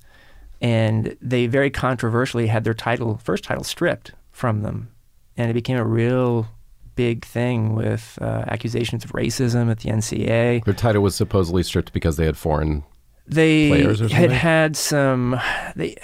And 0.61 1.17
they 1.21 1.49
very 1.49 1.71
controversially 1.71 2.47
had 2.47 2.63
their 2.63 2.75
title 2.75 3.19
first 3.19 3.45
title 3.45 3.65
stripped 3.65 4.13
from 4.31 4.63
them. 4.63 4.91
And 5.37 5.51
it 5.51 5.55
became 5.55 5.77
a 5.77 5.85
real 5.85 6.47
big 6.95 7.25
thing 7.25 7.75
with 7.75 8.19
uh, 8.21 8.45
accusations 8.49 9.05
of 9.05 9.13
racism 9.13 9.71
at 9.71 9.79
the 9.81 9.91
ncaa 9.91 10.65
Their 10.65 10.75
title 10.75 11.03
was 11.03 11.15
supposedly 11.15 11.63
stripped 11.63 11.93
because 11.93 12.17
they 12.17 12.27
had 12.27 12.37
foreign. 12.37 12.85
they 13.27 13.69
players 13.69 14.01
or 14.01 14.05
had 14.09 14.11
something? 14.11 14.31
had 14.31 14.77
some 14.77 15.41
they 15.77 15.97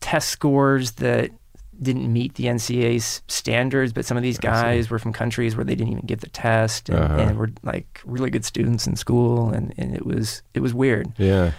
test 0.00 0.28
scores 0.30 0.92
that 0.92 1.30
didn't 1.80 2.12
meet 2.12 2.34
the 2.34 2.46
NCAA's 2.46 3.22
standards, 3.28 3.92
but 3.92 4.04
some 4.04 4.16
of 4.16 4.22
these 4.24 4.38
guys 4.38 4.90
were 4.90 4.98
from 4.98 5.12
countries 5.12 5.54
where 5.56 5.64
they 5.64 5.76
didn't 5.76 5.92
even 5.92 6.06
get 6.06 6.20
the 6.22 6.28
test 6.30 6.88
and, 6.88 6.98
Uh-huh. 6.98 7.16
and 7.18 7.38
were 7.38 7.50
like 7.62 8.00
really 8.04 8.30
good 8.30 8.44
students 8.44 8.86
in 8.88 8.96
school, 8.96 9.50
and, 9.50 9.72
and 9.78 9.94
it 9.94 10.04
was 10.04 10.42
it 10.54 10.60
was 10.60 10.74
weird. 10.74 11.12
Yeah. 11.18 11.52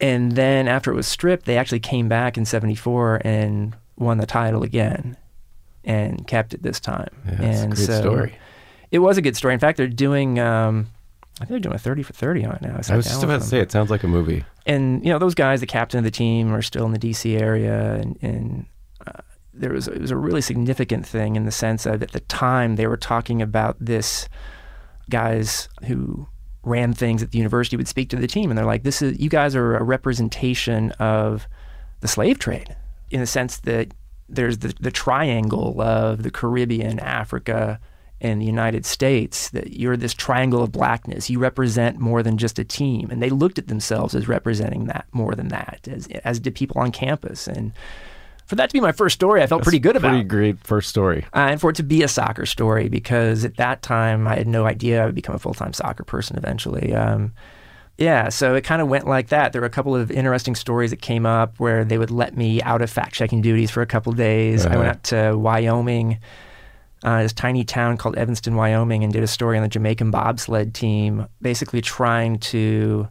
And 0.00 0.32
then 0.32 0.68
after 0.68 0.92
it 0.92 0.94
was 0.94 1.06
stripped, 1.06 1.46
they 1.46 1.56
actually 1.56 1.80
came 1.80 2.08
back 2.08 2.36
in 2.36 2.44
'74 2.44 3.22
and 3.24 3.74
won 3.96 4.18
the 4.18 4.26
title 4.26 4.62
again, 4.62 5.16
and 5.86 6.26
kept 6.26 6.52
it 6.52 6.62
this 6.62 6.80
time. 6.80 7.08
Yeah, 7.24 7.32
it's 7.42 7.60
a 7.60 7.64
and 7.64 7.78
so 7.78 8.00
story. 8.00 8.38
It 8.90 8.98
was 8.98 9.16
a 9.16 9.22
good 9.22 9.36
story. 9.36 9.54
In 9.54 9.60
fact, 9.60 9.78
they're 9.78 9.88
doing. 9.88 10.38
Um, 10.38 10.88
I 11.36 11.40
think 11.40 11.50
they're 11.50 11.60
doing 11.60 11.74
a 11.74 11.78
30 11.78 12.02
for 12.02 12.12
30 12.14 12.44
on 12.46 12.54
it 12.56 12.62
now. 12.62 12.80
sat 12.80 12.94
I 12.94 12.96
was 12.96 13.06
just 13.06 13.22
about 13.22 13.42
to 13.42 13.46
say 13.46 13.60
it 13.60 13.70
sounds 13.70 13.90
like 13.90 14.02
a 14.02 14.08
movie. 14.08 14.44
and 14.64 15.04
you 15.04 15.12
know 15.12 15.18
those 15.18 15.34
guys, 15.34 15.60
the 15.60 15.66
captain 15.66 15.98
of 15.98 16.04
the 16.04 16.10
team, 16.10 16.52
are 16.52 16.62
still 16.62 16.86
in 16.86 16.92
the 16.92 16.98
D.C. 16.98 17.36
area, 17.36 17.94
and, 17.94 18.18
and 18.22 18.66
uh, 19.06 19.20
there 19.52 19.72
was 19.72 19.86
it 19.86 20.00
was 20.00 20.10
a 20.10 20.16
really 20.16 20.40
significant 20.40 21.06
thing 21.06 21.36
in 21.36 21.44
the 21.44 21.50
sense 21.52 21.84
that 21.84 22.02
at 22.02 22.12
the 22.12 22.20
time 22.20 22.76
they 22.76 22.86
were 22.86 22.96
talking 22.96 23.42
about 23.42 23.76
this 23.78 24.28
guys 25.10 25.68
who 25.86 26.26
ran 26.62 26.92
things 26.92 27.22
at 27.22 27.30
the 27.30 27.38
university 27.38 27.76
would 27.76 27.86
speak 27.86 28.08
to 28.10 28.16
the 28.16 28.26
team, 28.26 28.50
and 28.50 28.56
they're 28.58 28.64
like, 28.64 28.82
"This 28.82 29.02
is 29.02 29.18
you 29.20 29.28
guys 29.28 29.54
are 29.54 29.76
a 29.76 29.84
representation 29.84 30.90
of 30.92 31.46
the 32.00 32.08
slave 32.08 32.38
trade 32.38 32.74
in 33.10 33.20
the 33.20 33.26
sense 33.26 33.58
that 33.58 33.92
there's 34.28 34.58
the 34.58 34.74
the 34.80 34.90
triangle 34.90 35.80
of 35.80 36.22
the 36.22 36.30
Caribbean, 36.30 36.98
Africa." 37.00 37.80
and 38.20 38.40
the 38.40 38.46
United 38.46 38.86
States 38.86 39.50
that 39.50 39.74
you're 39.74 39.96
this 39.96 40.14
triangle 40.14 40.62
of 40.62 40.72
blackness. 40.72 41.28
You 41.28 41.38
represent 41.38 41.98
more 41.98 42.22
than 42.22 42.38
just 42.38 42.58
a 42.58 42.64
team, 42.64 43.10
and 43.10 43.22
they 43.22 43.30
looked 43.30 43.58
at 43.58 43.68
themselves 43.68 44.14
as 44.14 44.26
representing 44.26 44.86
that 44.86 45.06
more 45.12 45.34
than 45.34 45.48
that, 45.48 45.86
as 45.90 46.08
as 46.24 46.40
did 46.40 46.54
people 46.54 46.80
on 46.80 46.92
campus. 46.92 47.46
And 47.46 47.72
for 48.46 48.54
that 48.56 48.70
to 48.70 48.72
be 48.72 48.80
my 48.80 48.92
first 48.92 49.14
story, 49.14 49.42
I 49.42 49.46
felt 49.46 49.62
pretty 49.62 49.78
good 49.78 49.96
about. 49.96 50.08
It. 50.08 50.12
Pretty 50.12 50.28
great 50.28 50.58
first 50.66 50.88
story. 50.88 51.24
Uh, 51.34 51.48
and 51.50 51.60
for 51.60 51.70
it 51.70 51.76
to 51.76 51.82
be 51.82 52.02
a 52.02 52.08
soccer 52.08 52.46
story, 52.46 52.88
because 52.88 53.44
at 53.44 53.56
that 53.56 53.82
time 53.82 54.26
I 54.26 54.36
had 54.36 54.46
no 54.46 54.64
idea 54.64 55.02
I 55.02 55.06
would 55.06 55.14
become 55.14 55.34
a 55.34 55.38
full 55.38 55.54
time 55.54 55.72
soccer 55.72 56.04
person 56.04 56.38
eventually. 56.38 56.94
Um, 56.94 57.32
yeah, 57.98 58.28
so 58.28 58.54
it 58.54 58.62
kind 58.62 58.82
of 58.82 58.88
went 58.88 59.06
like 59.06 59.28
that. 59.28 59.52
There 59.52 59.60
were 59.62 59.66
a 59.66 59.70
couple 59.70 59.96
of 59.96 60.10
interesting 60.10 60.54
stories 60.54 60.90
that 60.90 61.00
came 61.00 61.24
up 61.26 61.58
where 61.58 61.84
they 61.84 61.96
would 61.98 62.10
let 62.10 62.36
me 62.36 62.60
out 62.62 62.82
of 62.82 62.90
fact 62.90 63.14
checking 63.14 63.40
duties 63.40 63.70
for 63.70 63.80
a 63.82 63.86
couple 63.86 64.12
of 64.12 64.18
days. 64.18 64.66
I 64.66 64.76
went 64.76 64.80
Uh-huh. 64.80 64.90
out 64.90 65.02
to 65.32 65.38
Wyoming, 65.38 66.18
uh, 67.04 67.22
this 67.22 67.32
tiny 67.32 67.64
town 67.64 67.96
called 67.96 68.16
Evanston, 68.16 68.54
Wyoming, 68.54 69.02
and 69.04 69.12
did 69.12 69.22
a 69.22 69.26
story 69.26 69.56
on 69.56 69.62
the 69.62 69.68
Jamaican 69.68 70.10
bobsled 70.10 70.74
team, 70.74 71.26
basically 71.40 71.80
trying 71.80 72.38
to 72.40 73.08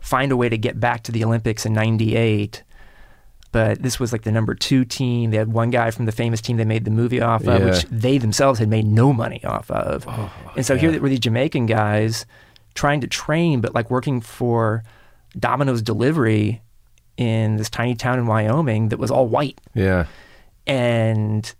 find 0.00 0.32
a 0.32 0.36
way 0.36 0.48
to 0.48 0.58
get 0.58 0.78
back 0.80 1.02
to 1.04 1.12
the 1.12 1.24
Olympics 1.24 1.64
in 1.64 1.72
'98 1.72 2.62
but 3.52 3.82
this 3.82 4.00
was 4.00 4.12
like 4.12 4.22
the 4.22 4.32
number 4.32 4.54
two 4.54 4.82
team. 4.82 5.30
They 5.30 5.36
had 5.36 5.52
one 5.52 5.68
guy 5.68 5.90
from 5.90 6.06
the 6.06 6.12
famous 6.12 6.40
team 6.40 6.56
they 6.56 6.64
made 6.64 6.86
the 6.86 6.90
movie 6.90 7.20
off 7.20 7.42
of, 7.46 7.60
Yeah. 7.60 7.66
which 7.66 7.84
they 7.90 8.16
themselves 8.16 8.58
had 8.58 8.70
made 8.70 8.86
no 8.86 9.12
money 9.12 9.44
off 9.44 9.70
of. 9.70 10.06
and 10.56 10.64
so 10.64 10.74
here 10.74 10.98
were 11.02 11.10
these 11.10 11.20
Jamaican 11.20 11.66
guys 11.66 12.24
trying 12.74 13.00
to 13.00 13.06
train, 13.06 13.60
but 13.60 13.74
like 13.74 13.90
working 13.90 14.20
for 14.20 14.82
Domino's 15.38 15.82
Delivery 15.82 16.62
in 17.16 17.56
this 17.56 17.70
tiny 17.70 17.94
town 17.94 18.18
in 18.18 18.26
Wyoming 18.26 18.88
that 18.88 18.98
was 18.98 19.10
all 19.10 19.26
white. 19.26 19.60
Yeah. 19.74 20.06
And 20.66 21.52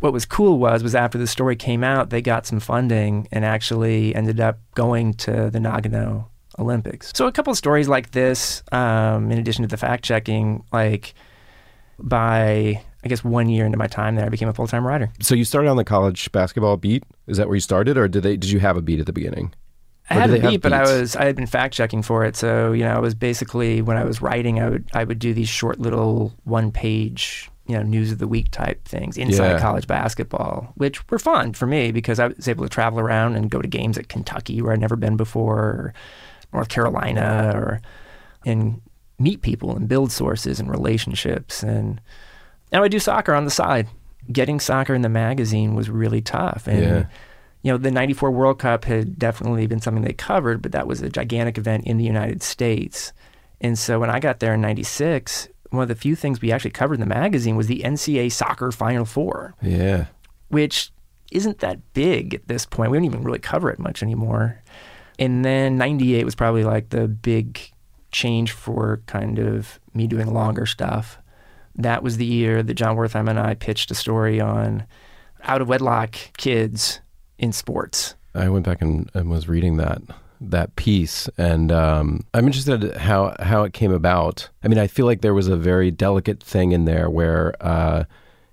what 0.00 0.12
was 0.12 0.24
cool 0.24 0.58
was 0.58 0.82
was 0.82 0.94
after 0.94 1.18
the 1.18 1.26
story 1.26 1.56
came 1.56 1.82
out, 1.82 2.10
they 2.10 2.22
got 2.22 2.46
some 2.46 2.60
funding 2.60 3.28
and 3.32 3.44
actually 3.44 4.14
ended 4.14 4.40
up 4.40 4.58
going 4.74 5.14
to 5.14 5.50
the 5.50 5.58
Nagano 5.58 6.26
Olympics. 6.58 7.12
So 7.14 7.26
a 7.26 7.32
couple 7.32 7.50
of 7.50 7.56
stories 7.56 7.88
like 7.88 8.12
this, 8.12 8.62
um, 8.72 9.30
in 9.30 9.38
addition 9.38 9.62
to 9.62 9.68
the 9.68 9.76
fact 9.76 10.04
checking, 10.04 10.64
like 10.72 11.14
by 11.98 12.82
I 13.04 13.08
guess 13.08 13.22
one 13.22 13.48
year 13.48 13.64
into 13.64 13.78
my 13.78 13.86
time 13.86 14.16
there, 14.16 14.26
I 14.26 14.28
became 14.28 14.48
a 14.48 14.52
full 14.52 14.66
time 14.66 14.86
writer. 14.86 15.10
So 15.20 15.34
you 15.34 15.44
started 15.44 15.68
on 15.68 15.76
the 15.76 15.84
college 15.84 16.30
basketball 16.32 16.76
beat. 16.76 17.04
Is 17.26 17.36
that 17.36 17.46
where 17.46 17.54
you 17.54 17.60
started, 17.60 17.96
or 17.96 18.08
did 18.08 18.22
they? 18.22 18.36
Did 18.36 18.50
you 18.50 18.60
have 18.60 18.76
a 18.76 18.82
beat 18.82 19.00
at 19.00 19.06
the 19.06 19.12
beginning? 19.12 19.52
I 20.10 20.14
had 20.14 20.30
a 20.30 20.40
beat, 20.40 20.60
but 20.62 20.72
I 20.72 20.82
was 20.82 21.16
I 21.16 21.24
had 21.26 21.36
been 21.36 21.46
fact 21.46 21.74
checking 21.74 22.02
for 22.02 22.24
it. 22.24 22.34
So 22.36 22.72
you 22.72 22.84
know, 22.84 22.94
I 22.94 22.98
was 22.98 23.14
basically 23.14 23.82
when 23.82 23.96
I 23.96 24.04
was 24.04 24.22
writing, 24.22 24.60
I 24.60 24.68
would 24.70 24.84
I 24.94 25.04
would 25.04 25.18
do 25.18 25.34
these 25.34 25.48
short 25.48 25.78
little 25.78 26.32
one 26.44 26.70
page 26.72 27.50
you 27.66 27.76
know 27.76 27.82
news 27.82 28.10
of 28.10 28.18
the 28.18 28.26
week 28.26 28.50
type 28.50 28.82
things 28.86 29.18
inside 29.18 29.52
Yeah. 29.52 29.60
college 29.60 29.86
basketball, 29.86 30.72
which 30.76 31.06
were 31.10 31.18
fun 31.18 31.52
for 31.52 31.66
me 31.66 31.92
because 31.92 32.18
I 32.18 32.28
was 32.28 32.48
able 32.48 32.64
to 32.64 32.70
travel 32.70 32.98
around 33.00 33.36
and 33.36 33.50
go 33.50 33.60
to 33.60 33.68
games 33.68 33.98
at 33.98 34.08
Kentucky 34.08 34.62
where 34.62 34.72
I'd 34.72 34.80
never 34.80 34.96
been 34.96 35.16
before, 35.18 35.58
or 35.58 35.94
North 36.54 36.68
Carolina, 36.70 37.52
or 37.54 37.80
and 38.46 38.80
meet 39.18 39.42
people 39.42 39.76
and 39.76 39.88
build 39.88 40.10
sources 40.12 40.58
and 40.60 40.70
relationships. 40.70 41.62
And 41.62 42.00
now 42.72 42.82
I 42.82 42.88
do 42.88 42.98
soccer 42.98 43.34
on 43.34 43.44
the 43.44 43.50
side. 43.50 43.88
Getting 44.32 44.60
soccer 44.60 44.94
in 44.94 45.02
the 45.02 45.08
magazine 45.08 45.74
was 45.74 45.90
really 45.90 46.20
tough. 46.22 46.66
And, 46.66 46.82
Yeah. 46.82 47.04
You 47.68 47.74
know, 47.74 47.78
the 47.78 47.90
94 47.90 48.30
World 48.30 48.58
Cup 48.60 48.86
had 48.86 49.18
definitely 49.18 49.66
been 49.66 49.82
something 49.82 50.02
they 50.02 50.14
covered, 50.14 50.62
but 50.62 50.72
that 50.72 50.86
was 50.86 51.02
a 51.02 51.10
gigantic 51.10 51.58
event 51.58 51.84
in 51.86 51.98
the 51.98 52.04
United 52.04 52.42
States. 52.42 53.12
And 53.60 53.78
so 53.78 54.00
when 54.00 54.08
I 54.08 54.20
got 54.20 54.40
there 54.40 54.54
in 54.54 54.62
96, 54.62 55.48
one 55.68 55.82
of 55.82 55.88
the 55.90 55.94
few 55.94 56.16
things 56.16 56.40
we 56.40 56.50
actually 56.50 56.70
covered 56.70 56.94
in 56.94 57.00
the 57.00 57.06
magazine 57.06 57.56
was 57.56 57.66
the 57.66 57.82
NCAA 57.84 58.32
Soccer 58.32 58.72
Final 58.72 59.04
Four 59.04 59.54
Yeah. 59.60 60.06
which 60.48 60.92
isn't 61.30 61.58
that 61.58 61.92
big 61.92 62.32
at 62.32 62.48
this 62.48 62.64
point. 62.64 62.90
We 62.90 62.96
don't 62.96 63.04
even 63.04 63.22
really 63.22 63.38
cover 63.38 63.68
it 63.70 63.78
much 63.78 64.02
anymore. 64.02 64.62
And 65.18 65.44
then 65.44 65.76
98 65.76 66.24
was 66.24 66.34
probably 66.34 66.64
like 66.64 66.88
the 66.88 67.06
big 67.06 67.60
change 68.12 68.52
for 68.52 69.02
kind 69.04 69.38
of 69.38 69.78
me 69.92 70.06
doing 70.06 70.32
longer 70.32 70.64
stuff. 70.64 71.18
That 71.74 72.02
was 72.02 72.16
the 72.16 72.24
year 72.24 72.62
that 72.62 72.72
Jon 72.72 72.96
Wertheim 72.96 73.28
and 73.28 73.38
I 73.38 73.52
pitched 73.52 73.90
a 73.90 73.94
story 73.94 74.40
on 74.40 74.86
out 75.42 75.60
of 75.60 75.68
wedlock 75.68 76.16
kids 76.38 77.00
in 77.38 77.52
sports. 77.52 78.14
I 78.34 78.48
went 78.48 78.66
back 78.66 78.82
and, 78.82 79.10
and 79.14 79.30
was 79.30 79.48
reading 79.48 79.76
that 79.78 80.02
that 80.40 80.76
piece, 80.76 81.28
and 81.36 81.72
um, 81.72 82.24
I'm 82.32 82.46
interested 82.46 82.96
how 82.96 83.34
how 83.40 83.64
it 83.64 83.72
came 83.72 83.92
about. 83.92 84.48
I 84.62 84.68
mean, 84.68 84.78
I 84.78 84.86
feel 84.86 85.06
like 85.06 85.20
there 85.20 85.34
was 85.34 85.48
a 85.48 85.56
very 85.56 85.90
delicate 85.90 86.42
thing 86.42 86.72
in 86.72 86.84
there 86.84 87.10
where 87.10 87.54
uh, 87.60 88.04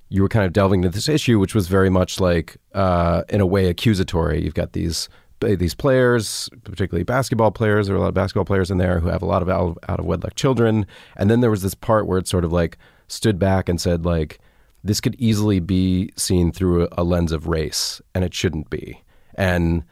you 0.10 0.22
were 0.22 0.30
kind 0.30 0.46
of 0.46 0.54
delving 0.54 0.84
into 0.84 0.96
this 0.96 1.10
issue, 1.10 1.40
which 1.40 1.54
was 1.54 1.68
very 1.68 1.90
much 1.90 2.20
like, 2.20 2.58
uh, 2.74 3.24
in 3.30 3.42
a 3.42 3.46
way, 3.46 3.68
accusatory. 3.68 4.44
You've 4.44 4.54
got 4.54 4.74
these 4.74 5.10
these 5.42 5.76
players, 5.76 6.50
particularly 6.64 7.04
basketball 7.04 7.52
players. 7.52 7.88
There 7.88 7.96
are 7.96 8.00
a 8.00 8.02
lot 8.02 8.08
of 8.08 8.14
basketball 8.14 8.46
players 8.46 8.72
in 8.72 8.78
there 8.78 9.00
who 9.00 9.10
have 9.10 9.22
a 9.22 9.26
lot 9.26 9.42
of 9.42 9.50
out, 9.50 9.78
out 9.88 10.00
of 10.00 10.06
wedlock 10.06 10.36
children, 10.36 10.88
and 11.16 11.30
then 11.30 11.42
there 11.42 11.52
was 11.52 11.62
this 11.62 11.76
part 11.76 12.08
where 12.08 12.18
it 12.18 12.28
sort 12.28 12.46
of 12.46 12.52
like 12.52 12.78
stood 13.08 13.38
back 13.38 13.70
and 13.70 13.80
said 13.80 14.06
like. 14.06 14.40
This 14.86 15.02
could 15.02 15.16
easily 15.16 15.60
be 15.60 16.12
seen 16.16 16.52
through 16.52 16.88
a, 16.92 17.04
lens 17.04 17.32
of 17.32 17.48
race, 17.48 18.02
and 18.14 18.24
it 18.24 18.34
shouldn't 18.34 18.70
be. 18.70 19.02
And 19.34 19.84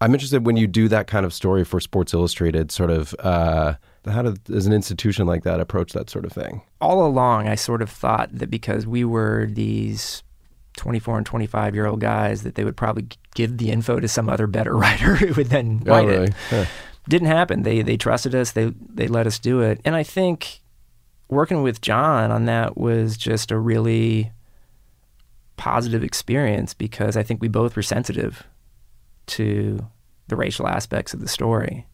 I'm 0.00 0.14
interested 0.14 0.46
when 0.46 0.56
you 0.56 0.66
do 0.66 0.88
that 0.88 1.06
kind 1.06 1.26
of 1.26 1.34
story 1.34 1.64
for 1.64 1.80
Sports 1.80 2.14
Illustrated, 2.14 2.72
sort 2.72 2.90
of 2.90 3.14
uh, 3.18 3.74
how 4.06 4.22
do, 4.22 4.32
does 4.44 4.66
an 4.66 4.72
institution 4.72 5.26
like 5.26 5.42
that 5.44 5.60
approach 5.60 5.92
that 5.92 6.08
sort 6.08 6.24
of 6.24 6.32
thing? 6.32 6.62
All 6.80 7.04
along, 7.06 7.46
I 7.46 7.56
sort 7.56 7.82
of 7.82 7.90
thought 7.90 8.30
that 8.32 8.50
because 8.50 8.86
we 8.86 9.04
were 9.04 9.46
these 9.50 10.22
24 10.76 11.18
and 11.18 11.26
25 11.26 11.74
year 11.74 11.86
old 11.86 12.00
guys, 12.00 12.42
that 12.44 12.54
they 12.54 12.64
would 12.64 12.76
probably 12.76 13.08
give 13.34 13.58
the 13.58 13.70
info 13.70 14.00
to 14.00 14.08
some 14.08 14.28
other 14.30 14.46
better 14.46 14.74
writer 14.76 15.14
who 15.16 15.34
would 15.34 15.48
then 15.48 15.82
Oh, 15.86 15.90
write 15.90 16.06
really? 16.06 16.26
it. 16.28 16.34
Huh. 16.48 16.64
didn't 17.08 17.28
happen. 17.28 17.64
They 17.64 17.82
they 17.82 17.96
trusted 17.98 18.34
us. 18.34 18.52
They 18.52 18.72
they 18.94 19.08
let 19.08 19.26
us 19.26 19.38
do 19.38 19.60
it. 19.60 19.80
And 19.84 19.94
I 19.94 20.04
think 20.04 20.60
working 21.28 21.62
with 21.62 21.80
John 21.82 22.30
on 22.30 22.46
that 22.46 22.78
was 22.78 23.16
just 23.18 23.50
a 23.50 23.58
really 23.58 24.32
positive 25.58 26.02
experience 26.02 26.72
because 26.72 27.16
I 27.16 27.22
think 27.22 27.42
we 27.42 27.48
both 27.48 27.76
were 27.76 27.82
sensitive 27.82 28.46
to 29.26 29.86
the 30.28 30.36
racial 30.36 30.66
aspects 30.66 31.12
of 31.12 31.20
the 31.20 31.28
story, 31.28 31.86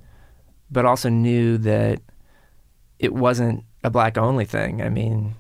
but 0.71 0.85
also 0.85 1.09
knew 1.09 1.59
that 1.59 2.01
it 3.01 3.13
wasn't 3.13 3.65
a 3.83 3.91
black 3.91 4.17
only 4.17 4.45
thing. 4.45 4.81
I 4.83 4.89
mean, 4.89 5.35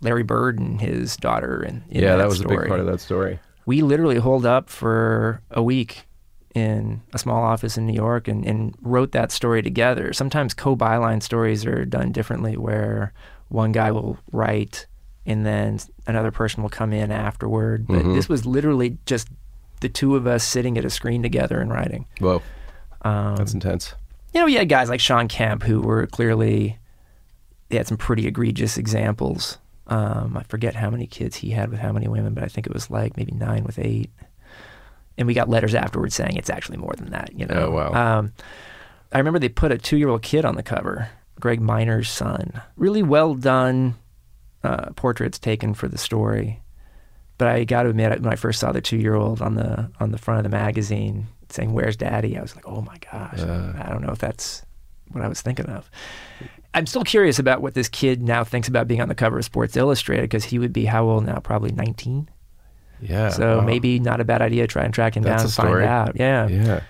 Larry 0.00 0.24
Bird 0.24 0.58
and 0.58 0.80
his 0.80 1.16
daughter 1.16 1.62
and 1.62 1.84
in 1.88 2.02
Yeah, 2.02 2.16
that 2.16 2.28
was 2.28 2.40
a 2.40 2.42
story 2.42 2.58
big 2.58 2.68
part 2.68 2.80
of 2.80 2.86
that 2.86 3.00
story. 3.00 3.38
we 3.64 3.82
literally 3.82 4.16
holed 4.18 4.46
up 4.46 4.68
for 4.68 5.40
a 5.50 5.62
week 5.62 6.06
in 6.54 7.02
a 7.12 7.18
small 7.18 7.42
office 7.42 7.76
in 7.76 7.86
New 7.86 7.92
York 7.94 8.26
and, 8.28 8.44
and 8.46 8.74
wrote 8.80 9.12
that 9.12 9.30
story 9.30 9.62
together. 9.62 10.12
Sometimes 10.12 10.54
co 10.54 10.74
byline 10.74 11.22
stories 11.22 11.66
are 11.66 11.84
done 11.84 12.12
differently, 12.12 12.56
where 12.56 13.12
one 13.48 13.72
guy 13.72 13.90
will 13.90 14.18
write 14.32 14.86
and 15.26 15.44
then 15.44 15.78
another 16.06 16.30
person 16.30 16.62
will 16.62 16.70
come 16.70 16.92
in 16.92 17.10
afterward. 17.10 17.86
But 17.86 18.02
this 18.04 18.28
was 18.28 18.46
literally 18.46 18.98
just 19.06 19.28
the 19.80 19.88
two 19.88 20.16
of 20.16 20.26
us 20.26 20.44
sitting 20.44 20.78
at 20.78 20.84
a 20.84 20.90
screen 20.90 21.22
together 21.22 21.60
and 21.60 21.70
writing. 21.70 22.06
Whoa, 22.20 22.40
Um, 23.02 23.36
that's 23.36 23.52
intense. 23.52 23.94
you 24.32 24.40
know, 24.40 24.46
you 24.46 24.58
had 24.58 24.68
guys 24.68 24.88
like 24.88 25.00
Shawn 25.00 25.28
Kemp 25.28 25.62
who 25.64 25.80
were 25.82 26.06
clearly 26.06 26.78
they 27.68 27.76
had 27.76 27.86
some 27.86 27.96
pretty 27.98 28.26
egregious 28.26 28.78
examples. 28.78 29.58
Um, 29.88 30.36
I 30.36 30.42
forget 30.44 30.74
how 30.74 30.88
many 30.90 31.06
kids 31.06 31.36
he 31.36 31.50
had 31.50 31.70
with 31.70 31.80
how 31.80 31.92
many 31.92 32.08
women, 32.08 32.32
but 32.34 32.42
I 32.44 32.46
think 32.48 32.66
it 32.66 32.72
was 32.72 32.90
like 32.90 33.16
maybe 33.16 33.32
nine 33.32 33.64
with 33.64 33.78
eight. 33.78 34.10
And 35.18 35.26
we 35.26 35.34
got 35.34 35.48
letters 35.48 35.74
afterwards 35.74 36.14
saying 36.14 36.36
it's 36.36 36.50
actually 36.50 36.76
more 36.78 36.94
than 36.96 37.10
that. 37.10 37.30
You 37.34 37.46
know. 37.46 37.66
Oh, 37.66 37.70
wow. 37.70 38.18
Um, 38.18 38.32
I 39.12 39.18
remember 39.18 39.38
they 39.38 39.48
put 39.48 39.72
a 39.72 39.78
two-year-old 39.78 40.22
kid 40.22 40.44
on 40.44 40.56
the 40.56 40.62
cover, 40.62 41.08
Greg 41.40 41.60
Minor's 41.60 42.10
son. 42.10 42.60
Really 42.76 43.02
well 43.02 43.34
done 43.34 43.94
uh, 44.66 44.90
portraits 44.96 45.38
taken 45.38 45.74
for 45.74 45.88
the 45.88 45.98
story. 45.98 46.62
But 47.38 47.48
I 47.48 47.64
got 47.64 47.84
to 47.84 47.90
admit, 47.90 48.20
when 48.20 48.32
I 48.32 48.36
first 48.36 48.60
saw 48.60 48.72
the 48.72 48.80
two-year-old 48.80 49.42
on 49.42 49.54
the 49.54 49.90
on 50.00 50.10
the 50.10 50.18
front 50.18 50.38
of 50.38 50.44
the 50.44 50.56
magazine 50.56 51.26
saying 51.50 51.72
"Where's 51.72 51.96
Daddy," 51.96 52.36
I 52.36 52.42
was 52.42 52.56
like, 52.56 52.66
"Oh 52.66 52.80
my 52.80 52.96
gosh!" 53.10 53.40
I 53.40 53.88
don't 53.90 54.02
know 54.02 54.12
if 54.12 54.18
that's 54.18 54.64
what 55.12 55.22
I 55.22 55.28
was 55.28 55.40
thinking 55.42 55.66
of. 55.66 55.90
I'm 56.74 56.86
still 56.86 57.04
curious 57.04 57.38
about 57.38 57.62
what 57.62 57.74
this 57.74 57.88
kid 57.88 58.22
now 58.22 58.44
thinks 58.44 58.68
about 58.68 58.86
being 58.86 59.00
on 59.00 59.08
the 59.08 59.14
cover 59.14 59.38
of 59.38 59.44
Sports 59.44 59.76
Illustrated 59.76 60.22
because 60.22 60.44
he 60.44 60.58
would 60.58 60.72
be 60.72 60.84
how 60.84 61.08
old 61.08 61.24
now? 61.24 61.38
Probably 61.38 61.72
19. 61.72 62.28
Yeah. 63.00 63.30
So 63.30 63.58
wow. 63.58 63.64
maybe 63.64 63.98
not 63.98 64.20
a 64.20 64.24
bad 64.24 64.42
idea 64.42 64.64
to 64.64 64.66
try 64.66 64.84
and 64.84 64.92
track 64.92 65.16
him 65.16 65.22
That's 65.22 65.56
down 65.56 65.66
and 65.66 65.74
find 65.78 65.88
out. 65.88 66.16
Yeah. 66.16 66.48
Yeah. 66.48 66.80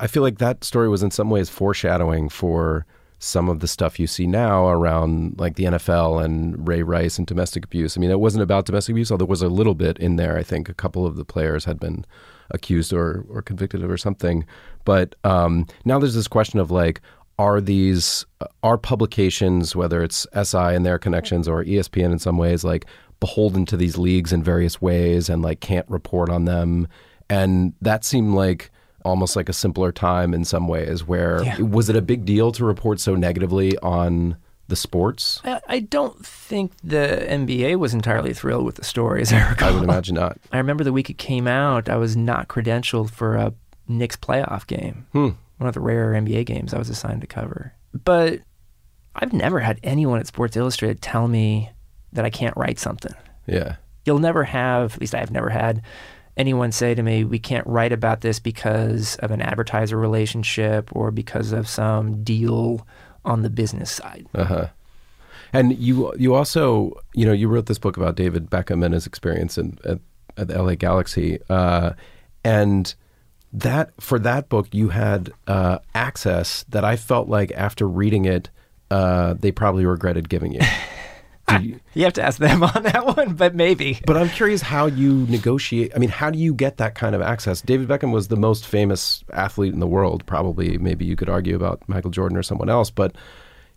I 0.00 0.06
feel 0.06 0.22
like 0.22 0.38
that 0.38 0.64
story 0.64 0.88
was 0.88 1.02
in 1.02 1.10
some 1.10 1.30
ways 1.30 1.48
foreshadowing 1.48 2.28
for 2.28 2.86
some 3.24 3.48
of 3.48 3.60
the 3.60 3.66
stuff 3.66 3.98
you 3.98 4.06
see 4.06 4.26
now 4.26 4.68
around 4.68 5.38
like 5.38 5.56
the 5.56 5.64
NFL 5.64 6.22
and 6.22 6.68
Ray 6.68 6.82
Rice 6.82 7.16
and 7.16 7.26
domestic 7.26 7.64
abuse. 7.64 7.96
I 7.96 8.00
mean, 8.00 8.10
it 8.10 8.20
wasn't 8.20 8.42
about 8.42 8.66
domestic 8.66 8.92
abuse, 8.92 9.10
although 9.10 9.24
there 9.24 9.30
was 9.30 9.40
a 9.40 9.48
little 9.48 9.74
bit 9.74 9.98
in 9.98 10.16
there. 10.16 10.36
I 10.36 10.42
think 10.42 10.68
a 10.68 10.74
couple 10.74 11.06
of 11.06 11.16
the 11.16 11.24
players 11.24 11.64
had 11.64 11.80
been 11.80 12.04
accused 12.50 12.92
or, 12.92 13.24
or 13.30 13.40
convicted 13.40 13.82
of 13.82 13.90
or 13.90 13.96
something. 13.96 14.44
But 14.84 15.14
um, 15.24 15.66
now 15.86 15.98
there's 15.98 16.14
this 16.14 16.28
question 16.28 16.58
of 16.60 16.70
like, 16.70 17.00
are 17.38 17.62
these 17.62 18.26
are 18.62 18.76
publications, 18.76 19.74
whether 19.74 20.02
it's 20.02 20.26
SI 20.40 20.58
and 20.58 20.84
their 20.84 20.98
connections 20.98 21.48
or 21.48 21.64
ESPN 21.64 22.12
in 22.12 22.18
some 22.18 22.36
ways, 22.36 22.62
like 22.62 22.84
beholden 23.20 23.64
to 23.66 23.76
these 23.76 23.96
leagues 23.96 24.34
in 24.34 24.42
various 24.42 24.82
ways 24.82 25.30
and 25.30 25.40
like 25.40 25.60
can't 25.60 25.88
report 25.88 26.28
on 26.28 26.44
them? 26.44 26.88
And 27.30 27.72
that 27.80 28.04
seemed 28.04 28.34
like 28.34 28.70
almost 29.04 29.36
like 29.36 29.48
a 29.48 29.52
simpler 29.52 29.92
time 29.92 30.32
in 30.34 30.44
some 30.44 30.66
ways 30.68 31.06
where 31.06 31.42
Yeah. 31.42 31.60
was 31.60 31.88
it 31.88 31.96
a 31.96 32.02
big 32.02 32.24
deal 32.24 32.52
to 32.52 32.64
report 32.64 33.00
so 33.00 33.14
negatively 33.14 33.76
on 33.78 34.36
the 34.68 34.76
sports? 34.76 35.40
I, 35.44 35.60
I 35.68 35.78
don't 35.80 36.24
think 36.24 36.72
the 36.82 37.26
NBA 37.28 37.76
was 37.76 37.92
entirely 37.94 38.32
thrilled 38.32 38.64
with 38.64 38.76
the 38.76 38.84
story, 38.84 39.20
as 39.22 39.32
I 39.32 39.54
I 39.60 39.70
would 39.70 39.82
imagine 39.84 40.14
not. 40.14 40.38
I 40.52 40.56
remember 40.58 40.84
the 40.84 40.92
week 40.92 41.10
it 41.10 41.18
came 41.18 41.46
out, 41.46 41.88
I 41.88 41.96
was 41.96 42.16
not 42.16 42.48
credentialed 42.48 43.10
for 43.10 43.36
a 43.36 43.52
Knicks 43.86 44.16
playoff 44.16 44.66
game, 44.66 45.06
Hmm. 45.12 45.28
one 45.58 45.68
of 45.68 45.74
the 45.74 45.80
rare 45.80 46.12
NBA 46.14 46.46
games 46.46 46.72
I 46.72 46.78
was 46.78 46.88
assigned 46.88 47.20
to 47.20 47.26
cover. 47.26 47.74
But 47.92 48.40
I've 49.14 49.32
never 49.34 49.60
had 49.60 49.78
anyone 49.82 50.18
at 50.18 50.26
Sports 50.26 50.56
Illustrated 50.56 51.02
tell 51.02 51.28
me 51.28 51.70
that 52.14 52.24
I 52.24 52.30
can't 52.30 52.56
write 52.56 52.78
something. 52.78 53.12
Yeah. 53.46 53.76
You'll 54.06 54.18
never 54.18 54.44
have, 54.44 54.94
at 54.94 55.00
least 55.00 55.14
I've 55.14 55.30
never 55.30 55.50
had 55.50 55.82
anyone 56.36 56.72
say 56.72 56.94
to 56.94 57.02
me, 57.02 57.24
we 57.24 57.38
can't 57.38 57.66
write 57.66 57.92
about 57.92 58.20
this 58.20 58.38
because 58.38 59.16
of 59.16 59.30
an 59.30 59.40
advertiser 59.40 59.96
relationship 59.96 60.94
or 60.94 61.10
because 61.10 61.52
of 61.52 61.68
some 61.68 62.22
deal 62.22 62.86
on 63.24 63.42
the 63.42 63.50
business 63.50 63.90
side. 63.90 64.26
Uh 64.34 64.44
huh. 64.44 64.68
And 65.52 65.78
you 65.78 66.12
you 66.16 66.34
also 66.34 66.92
you 67.14 67.24
know 67.24 67.32
you 67.32 67.48
wrote 67.48 67.66
this 67.66 67.78
book 67.78 67.96
about 67.96 68.16
David 68.16 68.50
Beckham 68.50 68.84
and 68.84 68.92
his 68.92 69.06
experience 69.06 69.56
in, 69.56 69.78
at, 69.84 70.00
at 70.36 70.48
the 70.48 70.60
LA 70.60 70.74
Galaxy, 70.74 71.38
uh, 71.48 71.92
and 72.42 72.94
that 73.52 73.92
for 74.00 74.18
that 74.18 74.48
book 74.48 74.66
you 74.72 74.88
had 74.88 75.32
uh, 75.46 75.78
access 75.94 76.64
that 76.70 76.84
I 76.84 76.96
felt 76.96 77.28
like 77.28 77.52
after 77.52 77.86
reading 77.86 78.24
it 78.24 78.50
uh, 78.90 79.34
they 79.34 79.52
probably 79.52 79.86
regretted 79.86 80.28
giving 80.28 80.52
you. 80.52 80.60
Do 81.48 81.58
you- 81.62 81.80
You 81.94 82.04
have 82.04 82.12
to 82.14 82.22
ask 82.22 82.38
them 82.38 82.62
on 82.74 82.82
that 82.84 83.04
one, 83.16 83.34
but 83.34 83.54
maybe. 83.54 84.00
but 84.06 84.16
I'm 84.16 84.28
curious 84.30 84.62
how 84.62 84.86
you 84.86 85.26
negotiate. 85.28 85.92
I 85.94 85.98
mean, 85.98 86.08
how 86.10 86.30
do 86.30 86.38
you 86.38 86.54
get 86.54 86.76
that 86.78 86.94
kind 86.94 87.14
of 87.14 87.22
access? 87.22 87.60
David 87.60 87.88
Beckham 87.88 88.12
was 88.12 88.28
the 88.28 88.36
most 88.36 88.66
famous 88.66 89.22
athlete 89.32 89.72
in 89.72 89.80
the 89.80 89.86
world. 89.86 90.24
Probably, 90.26 90.78
maybe 90.78 91.04
you 91.04 91.16
could 91.16 91.28
argue 91.28 91.54
about 91.56 91.82
Michael 91.88 92.10
Jordan 92.10 92.36
or 92.38 92.42
someone 92.42 92.68
else, 92.70 92.90
but 92.90 93.14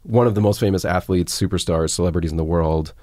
one 0.03 0.27
of 0.27 0.35
the 0.35 0.41
most 0.41 0.59
famous 0.59 0.85
athletes, 0.85 1.37
superstars, 1.39 1.89
celebrities 1.89 2.31
in 2.31 2.37
the 2.37 2.43
world. 2.43 2.93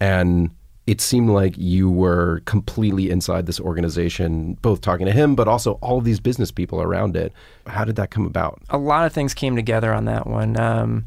And 0.00 0.50
it 0.86 1.00
seemed 1.00 1.30
like 1.30 1.56
you 1.56 1.88
were 1.90 2.40
completely 2.46 3.10
inside 3.10 3.46
this 3.46 3.60
organization, 3.60 4.54
both 4.60 4.80
talking 4.80 5.06
to 5.06 5.12
him, 5.12 5.34
but 5.34 5.46
also 5.48 5.74
all 5.82 5.98
of 5.98 6.04
these 6.04 6.20
business 6.20 6.50
people 6.50 6.82
around 6.82 7.16
it. 7.16 7.32
How 7.66 7.84
did 7.84 7.96
that 7.96 8.10
come 8.10 8.26
about? 8.26 8.60
a 8.70 8.78
lot 8.78 9.06
of 9.06 9.12
things 9.12 9.32
came 9.32 9.56
together 9.56 9.92
on 9.94 10.04
that 10.06 10.26
one. 10.26 10.58
Um, 10.58 11.04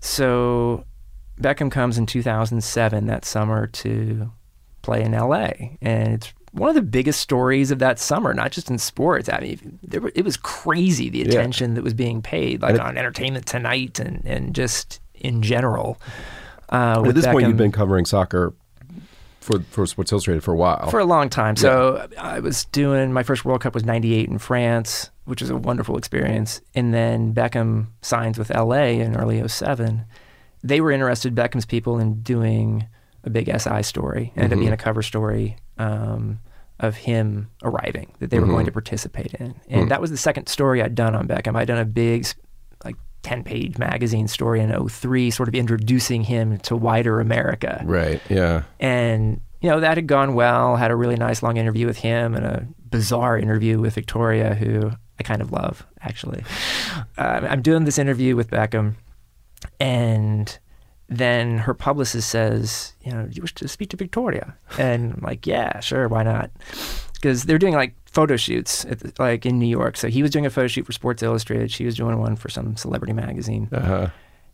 so 0.00 0.84
Beckham 1.40 1.70
comes 1.70 1.96
in 1.98 2.06
2007 2.06 3.06
that 3.06 3.24
summer 3.24 3.66
to 3.68 4.30
play 4.82 5.02
in 5.02 5.12
LA, 5.12 5.50
and 5.82 6.14
it's 6.14 6.32
one 6.52 6.68
of 6.68 6.74
the 6.74 6.82
biggest 6.82 7.20
stories 7.20 7.70
of 7.70 7.78
that 7.78 7.98
summer, 7.98 8.34
not 8.34 8.50
just 8.50 8.70
in 8.70 8.78
sports. 8.78 9.28
I 9.28 9.38
mean, 9.40 9.78
there 9.82 10.00
were, 10.00 10.12
it 10.14 10.24
was 10.24 10.36
crazy 10.36 11.08
the 11.08 11.22
attention 11.22 11.74
that 11.74 11.84
was 11.84 11.94
being 11.94 12.22
paid, 12.22 12.60
like 12.62 12.74
it- 12.74 12.80
on 12.80 12.98
Entertainment 12.98 13.46
Tonight, 13.46 14.00
and 14.00 14.22
and 14.26 14.54
just 14.54 15.00
in 15.14 15.42
general. 15.42 15.98
Uh, 16.72 16.94
At 16.96 17.02
with 17.02 17.16
this 17.16 17.26
point, 17.26 17.46
you've 17.48 17.56
been 17.56 17.72
covering 17.72 18.04
soccer 18.04 18.52
for 19.40 19.60
for 19.70 19.86
Sports 19.86 20.12
Illustrated 20.12 20.42
for 20.42 20.52
a 20.52 20.56
while. 20.56 20.88
for 20.90 20.98
a 21.00 21.04
long 21.04 21.28
time. 21.28 21.56
So 21.56 22.08
I 22.18 22.40
was 22.40 22.64
doing 22.66 23.12
my 23.12 23.22
first 23.22 23.44
World 23.44 23.60
Cup 23.60 23.74
was 23.74 23.84
'98 23.84 24.28
in 24.28 24.38
France, 24.38 25.10
which 25.24 25.40
was 25.40 25.50
a 25.50 25.56
wonderful 25.56 25.96
experience. 25.96 26.60
And 26.74 26.92
then 26.92 27.32
Beckham 27.34 27.86
signs 28.02 28.38
with 28.38 28.50
LA 28.50 28.98
in 29.00 29.16
early 29.16 29.46
'07. 29.46 30.04
They 30.62 30.80
were 30.80 30.90
interested, 30.90 31.34
Beckham's 31.34 31.66
people, 31.66 31.98
in 31.98 32.22
doing 32.22 32.86
a 33.24 33.30
big 33.30 33.50
SI 33.60 33.82
story. 33.82 34.32
It 34.34 34.40
ended 34.40 34.58
up 34.58 34.60
being 34.60 34.72
a 34.72 34.76
cover 34.76 35.02
story 35.02 35.56
um, 35.78 36.38
of 36.78 36.96
him 36.96 37.50
arriving 37.62 38.12
that 38.20 38.30
they 38.30 38.38
were 38.38 38.46
going 38.46 38.66
to 38.66 38.72
participate 38.72 39.34
in. 39.34 39.54
And 39.68 39.90
that 39.90 40.00
was 40.00 40.10
the 40.10 40.16
second 40.16 40.48
story 40.48 40.82
I'd 40.82 40.94
done 40.94 41.14
on 41.14 41.28
Beckham. 41.28 41.56
I'd 41.56 41.68
done 41.68 41.78
a 41.78 41.84
big, 41.84 42.26
like, 42.84 42.96
10 43.22 43.44
page 43.44 43.78
magazine 43.78 44.28
story 44.28 44.60
in 44.60 44.88
03, 44.88 45.30
sort 45.30 45.48
of 45.48 45.54
introducing 45.54 46.24
him 46.24 46.58
to 46.60 46.76
wider 46.76 47.20
America. 47.20 47.82
right. 47.84 48.20
Yeah. 48.30 48.62
And, 48.78 49.40
you 49.60 49.68
know, 49.68 49.80
that 49.80 49.98
had 49.98 50.06
gone 50.06 50.34
well. 50.34 50.76
Had 50.76 50.90
a 50.90 50.96
really 50.96 51.16
nice 51.16 51.42
long 51.42 51.58
interview 51.58 51.86
with 51.86 51.98
him 51.98 52.34
and 52.34 52.46
a 52.46 52.66
bizarre 52.88 53.38
interview 53.38 53.78
with 53.78 53.94
Victoria, 53.94 54.54
who 54.54 54.90
I 55.18 55.22
kind 55.22 55.42
of 55.42 55.52
love, 55.52 55.86
actually. 56.00 56.42
Uh, 57.18 57.40
I'm 57.48 57.60
doing 57.60 57.84
this 57.84 57.98
interview 57.98 58.36
with 58.36 58.50
Beckham, 58.50 58.94
and 59.78 60.58
then 61.08 61.58
her 61.58 61.74
publicist 61.74 62.30
says, 62.30 62.92
you 63.02 63.12
know, 63.12 63.24
do 63.26 63.34
you 63.34 63.42
wish 63.42 63.54
to 63.54 63.68
speak 63.68 63.90
to 63.90 63.96
Victoria? 63.96 64.54
And 64.78 65.14
I'm 65.14 65.20
like, 65.22 65.46
yeah, 65.46 65.80
sure, 65.80 66.06
why 66.08 66.22
not? 66.22 66.50
Because 67.14 67.44
they're 67.44 67.58
doing 67.58 67.74
like 67.74 67.94
photo 68.06 68.36
shoots, 68.36 68.84
at 68.84 69.00
the, 69.00 69.12
like 69.18 69.44
in 69.44 69.58
New 69.58 69.66
York. 69.66 69.96
So 69.96 70.08
he 70.08 70.22
was 70.22 70.30
doing 70.30 70.46
a 70.46 70.50
photo 70.50 70.68
shoot 70.68 70.86
for 70.86 70.92
Sports 70.92 71.22
Illustrated. 71.22 71.70
She 71.70 71.84
was 71.84 71.96
doing 71.96 72.18
one 72.18 72.36
for 72.36 72.48
some 72.48 72.76
celebrity 72.76 73.12
magazine 73.12 73.68
Uh-huh. 73.72 74.08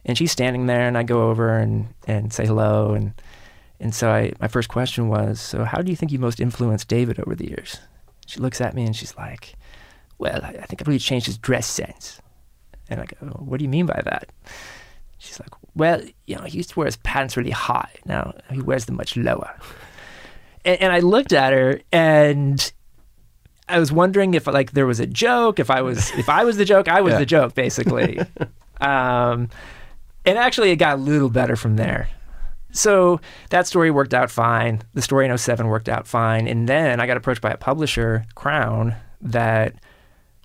and 0.05 0.17
she's 0.17 0.33
standing 0.33 0.67
there 0.67 0.89
and 0.89 0.97
I 0.97 1.03
go 1.03 1.29
over 1.31 1.57
and, 1.59 1.89
and 2.07 2.33
say 2.33 2.47
hello 2.47 2.95
and 2.95 3.13
and 3.79 3.95
so 3.95 4.09
I 4.11 4.33
my 4.41 4.49
first 4.49 4.71
question 4.71 5.09
was 5.09 5.39
so 5.39 5.65
how 5.65 5.83
do 5.83 5.91
you 5.91 5.97
think 5.97 6.11
you 6.11 6.19
most 6.19 6.41
influenced 6.41 6.89
David 6.89 7.21
over 7.21 7.35
the 7.35 7.47
years 7.49 7.79
she 8.27 8.41
looks 8.41 8.59
at 8.63 8.73
me 8.75 8.85
and 8.87 8.97
she's 8.97 9.15
like 9.19 9.55
well 10.17 10.41
I, 10.43 10.49
I 10.49 10.65
think 10.65 10.81
I've 10.81 10.89
really 10.89 10.99
changed 10.99 11.27
his 11.27 11.37
dress 11.37 11.67
sense 11.67 12.19
and 12.89 13.01
I 13.01 13.05
go 13.05 13.27
what 13.39 13.59
do 13.59 13.65
you 13.65 13.69
mean 13.69 13.85
by 13.85 14.01
that 14.07 14.31
she's 15.19 15.39
like 15.41 15.51
well 15.75 16.01
you 16.27 16.37
know 16.37 16.43
he 16.43 16.59
used 16.59 16.71
to 16.71 16.79
wear 16.79 16.87
his 16.87 16.97
pants 16.97 17.37
really 17.37 17.51
high 17.51 17.91
now 18.05 18.33
he 18.51 18.61
wears 18.61 18.85
them 18.87 18.97
much 18.97 19.17
lower 19.17 19.59
and, 20.65 20.81
and 20.83 20.93
I 20.93 21.01
looked 21.01 21.33
at 21.33 21.53
her 21.53 21.81
and 21.93 22.73
I 23.69 23.79
was 23.79 23.91
wondering 23.91 24.35
if 24.35 24.47
like 24.47 24.73
there 24.73 24.87
was 24.87 25.01
a 25.01 25.07
joke, 25.07 25.59
if 25.59 25.71
I 25.71 25.83
was 25.83 26.11
if 26.13 26.29
I 26.29 26.45
was 26.45 26.57
the 26.57 26.65
joke, 26.65 26.87
I 26.89 27.01
was 27.01 27.13
Yeah. 27.13 27.19
the 27.19 27.27
joke 27.27 27.55
basically. 27.55 28.19
um, 28.81 29.49
and 30.25 30.39
actually, 30.39 30.71
it 30.71 30.77
got 30.77 30.95
a 30.95 31.01
little 31.03 31.31
better 31.31 31.57
from 31.57 31.75
there. 31.77 32.09
So 32.73 33.21
that 33.51 33.67
story 33.67 33.91
worked 33.91 34.15
out 34.15 34.31
fine. 34.31 34.83
The 34.95 35.03
story 35.03 35.29
in 35.29 35.37
07 35.37 35.67
worked 35.67 35.89
out 35.89 36.07
fine. 36.07 36.47
And 36.47 36.69
then 36.69 37.01
I 37.01 37.07
got 37.09 37.17
approached 37.17 37.41
by 37.41 37.51
a 37.51 37.57
publisher, 37.57 38.25
Crown, 38.37 38.95
that 39.21 39.75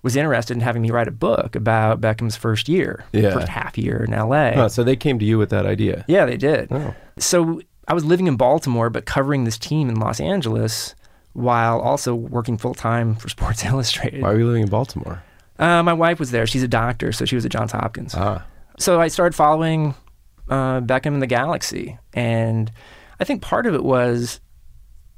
was 0.02 0.16
interested 0.16 0.54
in 0.56 0.60
having 0.60 0.82
me 0.82 0.90
write 0.90 1.08
a 1.08 1.12
book 1.12 1.54
about 1.54 2.00
Beckham's 2.00 2.36
first 2.36 2.68
year, 2.68 3.04
Yeah. 3.12 3.32
first 3.34 3.48
half 3.48 3.78
year 3.78 4.04
in 4.04 4.12
LA. 4.12 4.52
Huh, 4.52 4.68
so 4.68 4.82
they 4.82 4.96
came 4.96 5.18
to 5.20 5.24
you 5.24 5.38
with 5.38 5.50
that 5.50 5.64
idea. 5.66 6.04
Yeah, 6.08 6.24
they 6.26 6.36
did. 6.36 6.68
Oh. 6.72 6.94
So 7.18 7.60
I 7.88 7.94
was 7.94 8.04
living 8.04 8.26
in 8.26 8.36
Baltimore, 8.36 8.90
but 8.90 9.04
covering 9.06 9.44
this 9.44 9.58
team 9.58 9.88
in 9.88 9.96
Los 10.00 10.20
Angeles 10.20 10.94
while 11.34 11.80
also 11.80 12.14
working 12.14 12.58
full 12.58 12.74
time 12.74 13.14
for 13.14 13.28
Sports 13.36 13.64
Illustrated. 13.64 14.22
Why 14.22 14.30
are 14.32 14.38
you 14.38 14.46
living 14.46 14.62
in 14.64 14.68
Baltimore? 14.68 15.22
Uh, 15.58 15.82
my 15.82 15.92
wife 15.92 16.18
was 16.18 16.30
there. 16.32 16.46
She's 16.46 16.62
a 16.64 16.68
doctor, 16.68 17.12
so 17.12 17.24
she 17.24 17.36
was 17.36 17.44
at 17.44 17.52
Johns 17.52 17.72
Hopkins. 17.72 18.14
Ah. 18.16 18.44
So 18.78 19.00
I 19.00 19.08
started 19.08 19.34
following 19.36 19.94
uh, 20.48 20.80
Beckham 20.80 21.14
in 21.14 21.20
the 21.20 21.26
Galaxy, 21.28 21.98
and 22.14 22.72
I 23.20 23.24
think 23.24 23.42
part 23.42 23.66
of 23.66 23.74
it 23.74 23.84
was 23.84 24.40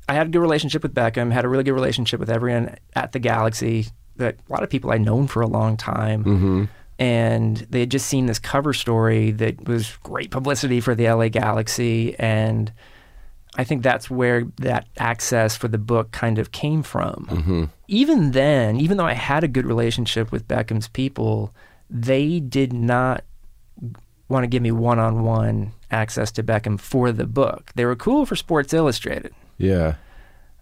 I 0.09 0.15
had 0.15 0.27
a 0.27 0.31
good 0.31 0.41
relationship 0.41 0.83
with 0.83 0.93
Beckham, 0.95 1.33
had 1.33 1.47
a 1.47 1.49
really 1.49 1.65
good 1.65 1.73
relationship 1.73 2.21
with 2.21 2.29
everyone 2.29 2.77
at 2.95 3.13
the 3.13 3.19
Galaxy. 3.19 3.87
That 4.17 4.37
a 4.49 4.53
lot 4.53 4.63
of 4.63 4.71
people 4.71 4.91
I'd 4.93 5.01
known 5.03 5.27
for 5.27 5.43
a 5.43 5.47
long 5.47 5.77
time, 5.77 6.25
Mm-hmm. 6.25 6.65
and 6.99 7.57
they 7.71 7.81
had 7.81 7.91
just 7.91 8.07
seen 8.07 8.27
this 8.27 8.39
cover 8.39 8.73
story 8.73 9.31
that 9.33 9.67
was 9.69 9.97
great 10.03 10.31
publicity 10.31 10.81
for 10.81 10.95
the 10.95 11.09
LA 11.11 11.29
Galaxy, 11.29 12.15
and 12.19 12.73
I 13.57 13.65
think 13.65 13.83
that's 13.83 14.09
where 14.11 14.45
that 14.59 14.87
access 14.99 15.57
for 15.57 15.69
the 15.69 15.79
book 15.79 16.11
kind 16.13 16.39
of 16.39 16.53
came 16.53 16.83
from. 16.83 17.27
Mm-hmm. 17.31 17.65
Even 17.89 18.31
then, 18.33 18.79
even 18.81 18.97
though 18.97 19.05
I 19.07 19.13
had 19.15 19.45
a 19.45 19.49
good 19.49 19.67
relationship 19.67 20.33
with 20.33 20.47
Beckham's 20.49 20.89
people, 20.89 21.55
they 21.91 22.41
did 22.41 22.73
not 22.73 23.23
want 24.29 24.43
to 24.43 24.49
give 24.49 24.63
me 24.63 24.71
one-on-one 24.73 25.73
access 25.91 26.33
to 26.33 26.43
Beckham 26.43 26.81
for 26.81 27.13
the 27.13 27.27
book. 27.27 27.71
They 27.75 27.85
were 27.85 27.95
cool 27.95 28.27
for 28.27 28.35
Sports 28.37 28.73
Illustrated. 28.73 29.33
Yeah. 29.59 29.95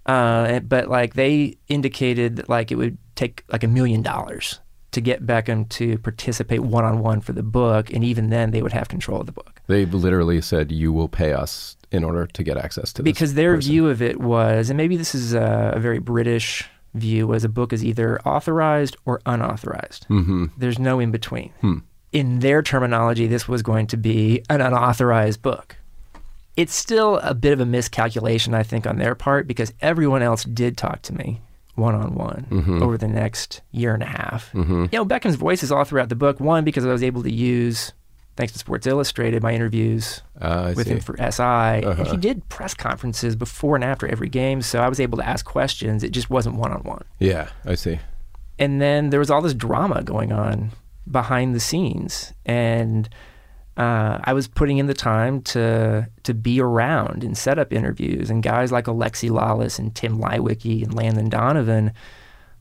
Uh, 0.05 0.59
but 0.61 0.89
like 0.89 1.15
they 1.15 1.57
indicated 1.69 2.37
that 2.37 2.49
like 2.49 2.73
it 2.73 2.75
would 2.75 2.99
take 3.15 3.45
like 3.51 3.65
a 3.65 3.69
million 3.69 4.03
dollars 4.03 4.61
to 4.93 5.01
get 5.01 5.27
Beckham 5.27 5.69
to 5.71 5.99
participate 5.99 6.61
one 6.61 6.85
on 6.85 7.01
one 7.01 7.21
for 7.21 7.33
the 7.33 7.43
book, 7.43 7.91
and 7.93 8.05
even 8.05 8.29
then 8.31 8.51
they 8.51 8.63
would 8.63 8.73
have 8.73 8.89
control 8.89 9.21
of 9.21 9.27
the 9.27 9.33
book 9.33 9.61
They 9.67 9.87
literally 9.87 10.41
said 10.41 10.71
you 10.71 10.93
will 10.93 11.09
pay 11.09 11.33
us 11.33 11.77
in 11.91 12.05
order 12.05 12.27
to 12.27 12.43
get 12.43 12.57
access 12.57 12.93
to 12.95 13.03
this 13.03 13.11
because 13.11 13.35
their 13.35 13.55
person." 13.55 13.71
view 13.71 13.89
of 13.89 14.03
it 14.03 14.21
was, 14.21 14.71
and 14.71 14.77
maybe 14.77 14.97
this 14.97 15.15
is 15.15 15.35
a, 15.35 15.73
a 15.75 15.81
very 15.81 15.99
British 15.99 16.69
view, 16.95 17.27
was 17.27 17.43
a 17.43 17.49
book 17.49 17.73
is 17.73 17.83
either 17.85 18.21
authorized 18.23 18.97
or 19.07 19.21
unauthorized. 19.25 20.07
Mhm. 20.09 20.51
There's 20.59 20.79
no 20.79 21.01
in 21.01 21.11
between. 21.11 21.51
Hmm. 21.61 21.79
In 22.13 22.41
their 22.41 22.61
terminology, 22.61 23.27
this 23.27 23.49
was 23.49 23.63
going 23.63 23.87
to 23.89 23.97
be 23.97 24.43
an 24.51 24.61
unauthorized 24.61 25.41
book. 25.41 25.77
It's 26.55 26.75
still 26.75 27.17
a 27.23 27.33
bit 27.33 27.55
of 27.55 27.61
a 27.61 27.65
miscalculation, 27.65 28.53
I 28.53 28.63
think, 28.63 28.87
on 28.87 28.99
their 28.99 29.15
part 29.15 29.47
because 29.47 29.73
everyone 29.81 30.21
else 30.21 30.45
did 30.45 30.77
talk 30.77 31.01
to 31.03 31.15
me 31.15 31.41
one 31.75 31.95
on 31.95 32.15
one 32.15 32.81
over 32.83 32.99
the 32.99 33.09
next 33.09 33.63
year 33.71 33.95
and 33.95 34.03
a 34.03 34.07
half. 34.07 34.53
Mm-hmm. 34.53 34.87
You 34.93 34.99
know, 34.99 35.05
Beckham's 35.05 35.37
voice 35.37 35.63
is 35.63 35.73
all 35.73 35.85
throughout 35.85 36.09
the 36.09 36.15
book. 36.15 36.39
One, 36.41 36.65
because 36.65 36.85
I 36.85 36.93
was 36.93 37.03
able 37.03 37.23
to 37.23 37.33
use, 37.33 37.93
thanks 38.37 38.53
to 38.53 38.59
Sports 38.59 38.87
Illustrated, 38.87 39.43
my 39.43 39.55
interviews 39.55 40.23
ah, 40.41 40.67
I 40.67 40.73
with 40.75 40.87
see. 40.87 40.95
him 40.95 41.01
for 41.01 41.17
SI. 41.17 41.43
And 41.43 41.85
he 41.85 42.03
uh-huh. 42.03 42.17
did 42.17 42.49
press 42.49 42.75
conferences 42.75 43.37
before 43.37 43.75
and 43.75 43.85
after 43.85 44.07
every 44.07 44.29
game, 44.29 44.61
so 44.61 44.81
I 44.81 44.89
was 44.89 45.01
able 45.01 45.19
to 45.19 45.27
ask 45.27 45.45
questions. 45.47 46.03
It 46.03 46.11
just 46.11 46.29
wasn't 46.29 46.57
one 46.57 46.73
on 46.73 46.83
one. 46.83 47.05
Yeah, 47.19 47.49
I 47.65 47.75
see. 47.75 48.01
And 48.59 48.81
then 48.81 49.11
there 49.11 49.21
was 49.21 49.31
all 49.31 49.41
this 49.41 49.55
drama 49.55 50.03
going 50.03 50.31
on 50.31 50.73
behind 51.11 51.55
the 51.55 51.61
scenes, 51.61 52.33
and 52.45 53.09
uh, 53.77 54.19
I 54.23 54.33
was 54.35 54.49
putting 54.49 54.79
in 54.79 54.87
the 54.87 54.95
time 54.95 55.43
to 55.43 56.09
to 56.25 56.35
be 56.35 56.61
around 56.61 57.25
and 57.25 57.37
set 57.37 57.59
up 57.59 57.73
interviews, 57.73 58.31
and 58.31 58.43
guys 58.43 58.71
like 58.71 58.85
Alexi 58.85 59.31
Lalas 59.31 59.79
and 59.79 59.95
Tim 59.95 60.19
Leiweke 60.19 60.83
and 60.83 60.95
Landon 60.95 61.29
Donovan 61.29 61.93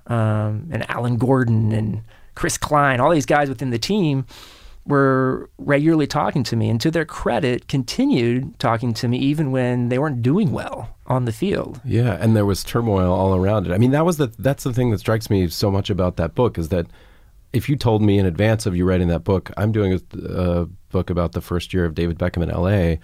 um, 0.08 0.70
and 0.72 0.90
Alan 0.90 1.18
Gordon 1.18 1.72
and 1.72 2.02
Chris 2.36 2.58
Klein, 2.58 3.00
all 3.00 3.12
these 3.12 3.26
guys 3.26 3.50
within 3.50 3.72
the 3.72 3.78
team 3.78 4.26
were 4.86 5.50
regularly 5.58 6.08
talking 6.08 6.44
to 6.44 6.56
me, 6.56 6.70
and 6.70 6.80
to 6.82 6.90
their 6.90 7.06
credit, 7.06 7.68
continued 7.68 8.58
talking 8.58 8.94
to 8.96 9.08
me 9.08 9.18
even 9.18 9.52
when 9.52 9.90
they 9.90 10.00
weren't 10.00 10.22
doing 10.22 10.52
well 10.52 10.96
on 11.08 11.26
the 11.26 11.32
field. 11.32 11.82
Yeah, 11.84 12.18
and 12.20 12.36
there 12.36 12.46
was 12.46 12.64
turmoil 12.64 13.12
all 13.14 13.36
around 13.36 13.68
it. 13.68 13.74
I 13.74 13.78
mean, 13.78 13.92
that 13.92 14.06
was 14.06 14.18
the 14.18 14.28
that's 14.40 14.64
the 14.64 14.74
thing 14.74 14.92
that 14.92 15.00
strikes 15.00 15.30
me 15.30 15.50
so 15.50 15.70
much 15.70 15.90
about 15.90 16.16
that 16.16 16.36
book 16.36 16.58
is 16.58 16.70
that 16.70 16.88
if 17.54 17.68
you 17.70 17.76
told 17.76 18.02
me 18.02 18.18
in 18.20 18.26
advance 18.26 18.66
of 18.66 18.76
you 18.76 18.86
writing 18.86 19.08
that 19.10 19.24
book, 19.24 19.52
I'm 19.58 19.72
doing 19.72 19.94
a, 19.94 20.18
a 20.62 20.66
book 20.90 21.10
about 21.10 21.34
the 21.34 21.42
first 21.42 21.74
year 21.74 21.86
of 21.86 21.96
David 21.96 22.18
Beckham 22.18 22.44
in 22.44 22.50
L.A. 22.52 23.00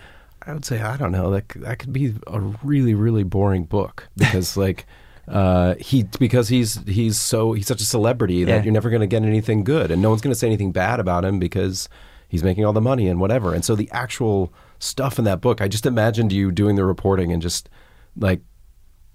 I 0.45 0.53
would 0.53 0.63
say 0.65 0.79
I 0.81 0.95
don't 0.97 1.11
know 1.11 1.31
that 1.31 1.49
that 1.57 1.79
could 1.79 1.91
be 1.91 2.13
a 2.27 2.39
really 2.63 2.93
really 2.93 3.23
boring 3.23 3.65
book 3.65 4.07
because 4.17 4.57
like. 4.57 4.85
Uh, 5.29 5.75
he 5.77 6.03
because 6.19 6.47
he's 6.47 6.79
he's 6.87 7.19
so 7.19 7.51
he's 7.51 7.67
such 7.67 7.81
a 7.81 7.85
celebrity 7.85 8.45
that 8.45 8.51
Yeah. 8.59 8.63
you're 8.63 8.71
never 8.71 8.89
going 8.89 9.01
to 9.01 9.07
get 9.07 9.23
anything 9.23 9.65
good, 9.65 9.91
and 9.91 10.01
no 10.01 10.07
one's 10.09 10.21
going 10.21 10.31
to 10.31 10.39
say 10.39 10.47
anything 10.47 10.71
bad 10.71 11.01
about 11.01 11.25
him 11.25 11.37
because 11.37 11.89
he's 12.29 12.45
making 12.45 12.63
all 12.63 12.71
the 12.71 12.79
money 12.79 13.09
and 13.09 13.19
whatever. 13.19 13.53
And 13.53 13.65
so 13.65 13.75
the 13.75 13.91
actual 13.91 14.53
stuff 14.79 15.19
in 15.19 15.25
that 15.25 15.41
book, 15.41 15.59
I 15.59 15.67
just 15.67 15.85
imagined 15.85 16.31
you 16.31 16.49
doing 16.49 16.77
the 16.77 16.85
reporting 16.85 17.33
and 17.33 17.41
just 17.41 17.67
like 18.15 18.39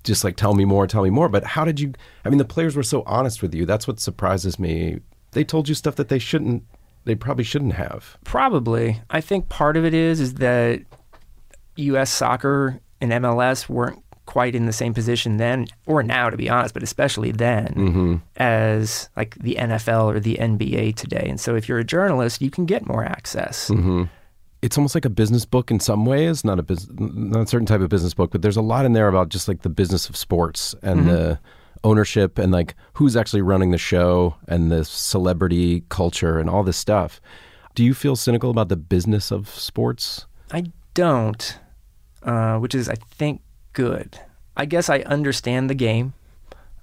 just 0.04 0.22
like 0.22 0.36
tell 0.36 0.52
me 0.52 0.66
more, 0.66 0.86
tell 0.86 1.02
me 1.02 1.08
more. 1.08 1.30
But 1.30 1.44
how 1.44 1.64
did 1.64 1.80
you? 1.80 1.94
I 2.26 2.28
mean, 2.28 2.36
the 2.36 2.44
players 2.44 2.76
were 2.76 2.82
so 2.82 3.02
honest 3.06 3.40
with 3.40 3.54
you. 3.54 3.64
That's 3.64 3.88
what 3.88 3.98
surprises 3.98 4.58
me. 4.58 4.98
They 5.32 5.44
told 5.44 5.68
you 5.68 5.74
stuff 5.74 5.96
that 5.96 6.08
they 6.08 6.18
shouldn't. 6.18 6.64
They 7.04 7.14
probably 7.14 7.44
shouldn't 7.44 7.74
have. 7.74 8.16
Probably. 8.24 9.00
I 9.10 9.20
think 9.20 9.48
part 9.48 9.76
of 9.76 9.84
it 9.84 9.94
is 9.94 10.20
is 10.20 10.34
that 10.34 10.82
U.S. 11.76 12.10
soccer 12.10 12.80
and 13.00 13.10
MLS 13.12 13.68
weren't 13.68 14.02
quite 14.26 14.54
in 14.54 14.66
the 14.66 14.72
same 14.72 14.94
position 14.94 15.36
then 15.36 15.66
or 15.86 16.02
now, 16.02 16.30
to 16.30 16.36
be 16.36 16.48
honest, 16.48 16.74
but 16.74 16.82
especially 16.82 17.32
then 17.32 17.66
mm-hmm. 17.74 18.16
as 18.36 19.10
like 19.16 19.34
the 19.36 19.56
NFL 19.56 20.14
or 20.14 20.20
the 20.20 20.36
NBA 20.36 20.94
today. 20.94 21.26
And 21.28 21.40
so 21.40 21.56
if 21.56 21.68
you're 21.68 21.78
a 21.78 21.84
journalist, 21.84 22.40
you 22.40 22.50
can 22.50 22.64
get 22.64 22.86
more 22.86 23.04
access. 23.04 23.68
Mm-hmm. 23.68 24.04
It's 24.62 24.78
almost 24.78 24.94
like 24.94 25.04
a 25.04 25.10
business 25.10 25.44
book 25.44 25.72
in 25.72 25.80
some 25.80 26.06
ways. 26.06 26.44
Not 26.44 26.60
a 26.60 26.62
bus- 26.62 26.88
not 26.92 27.42
a 27.42 27.46
certain 27.46 27.66
type 27.66 27.80
of 27.80 27.88
business 27.88 28.14
book, 28.14 28.30
but 28.30 28.42
there's 28.42 28.56
a 28.56 28.62
lot 28.62 28.84
in 28.84 28.92
there 28.92 29.08
about 29.08 29.28
just 29.28 29.48
like 29.48 29.62
the 29.62 29.68
business 29.68 30.08
of 30.08 30.16
sports 30.16 30.74
and 30.82 31.00
mm-hmm. 31.00 31.08
the 31.08 31.38
ownership 31.84 32.38
and 32.38 32.52
like 32.52 32.74
who's 32.94 33.16
actually 33.16 33.42
running 33.42 33.70
the 33.70 33.78
show 33.78 34.36
and 34.48 34.70
the 34.70 34.84
celebrity 34.84 35.84
culture 35.88 36.38
and 36.38 36.48
all 36.50 36.62
this 36.62 36.76
stuff. 36.76 37.20
Do 37.74 37.82
you 37.84 37.94
feel 37.94 38.16
cynical 38.16 38.50
about 38.50 38.68
the 38.68 38.76
business 38.76 39.30
of 39.30 39.48
sports? 39.48 40.26
I 40.50 40.64
don't, 40.94 41.58
uh, 42.22 42.58
which 42.58 42.74
is, 42.74 42.88
I 42.88 42.94
think, 42.96 43.40
good. 43.72 44.18
I 44.56 44.66
guess 44.66 44.90
I 44.90 45.00
understand 45.00 45.70
the 45.70 45.74
game. 45.74 46.12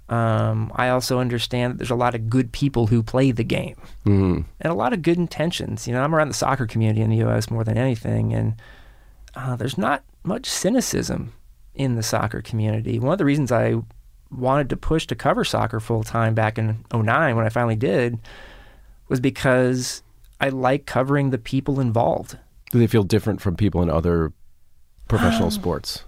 Um, 0.08 0.72
I 0.74 0.88
also 0.88 1.20
understand 1.20 1.72
that 1.72 1.78
there's 1.78 1.90
a 1.90 1.94
lot 1.94 2.16
of 2.16 2.28
good 2.28 2.50
people 2.50 2.88
who 2.88 3.00
play 3.00 3.30
the 3.30 3.44
game 3.44 3.76
Mm. 4.04 4.44
and 4.60 4.70
a 4.72 4.74
lot 4.74 4.92
of 4.92 5.02
good 5.02 5.18
intentions. 5.18 5.86
You 5.86 5.94
know, 5.94 6.02
I'm 6.02 6.12
around 6.12 6.28
the 6.28 6.34
soccer 6.34 6.66
community 6.66 7.00
in 7.00 7.10
the 7.10 7.18
U.S. 7.18 7.48
more 7.48 7.62
than 7.62 7.78
anything, 7.78 8.34
and 8.34 8.54
uh, 9.36 9.54
there's 9.54 9.78
not 9.78 10.02
much 10.24 10.46
cynicism 10.46 11.32
in 11.76 11.94
the 11.94 12.02
soccer 12.02 12.42
community. 12.42 12.98
One 12.98 13.12
of 13.12 13.18
the 13.18 13.24
reasons 13.24 13.52
I 13.52 13.76
wanted 14.30 14.68
to 14.70 14.76
push 14.76 15.06
to 15.08 15.14
cover 15.14 15.44
soccer 15.44 15.80
full 15.80 16.02
time 16.04 16.34
back 16.34 16.58
in 16.58 16.84
09 16.92 17.36
when 17.36 17.44
I 17.46 17.48
finally 17.48 17.76
did 17.76 18.18
was 19.08 19.20
because 19.20 20.02
I 20.40 20.48
like 20.50 20.86
covering 20.86 21.30
the 21.30 21.38
people 21.38 21.80
involved. 21.80 22.38
Do 22.70 22.78
they 22.78 22.86
feel 22.86 23.02
different 23.02 23.40
from 23.40 23.56
people 23.56 23.82
in 23.82 23.90
other 23.90 24.32
professional 25.08 25.46
um, 25.46 25.50
sports? 25.50 26.04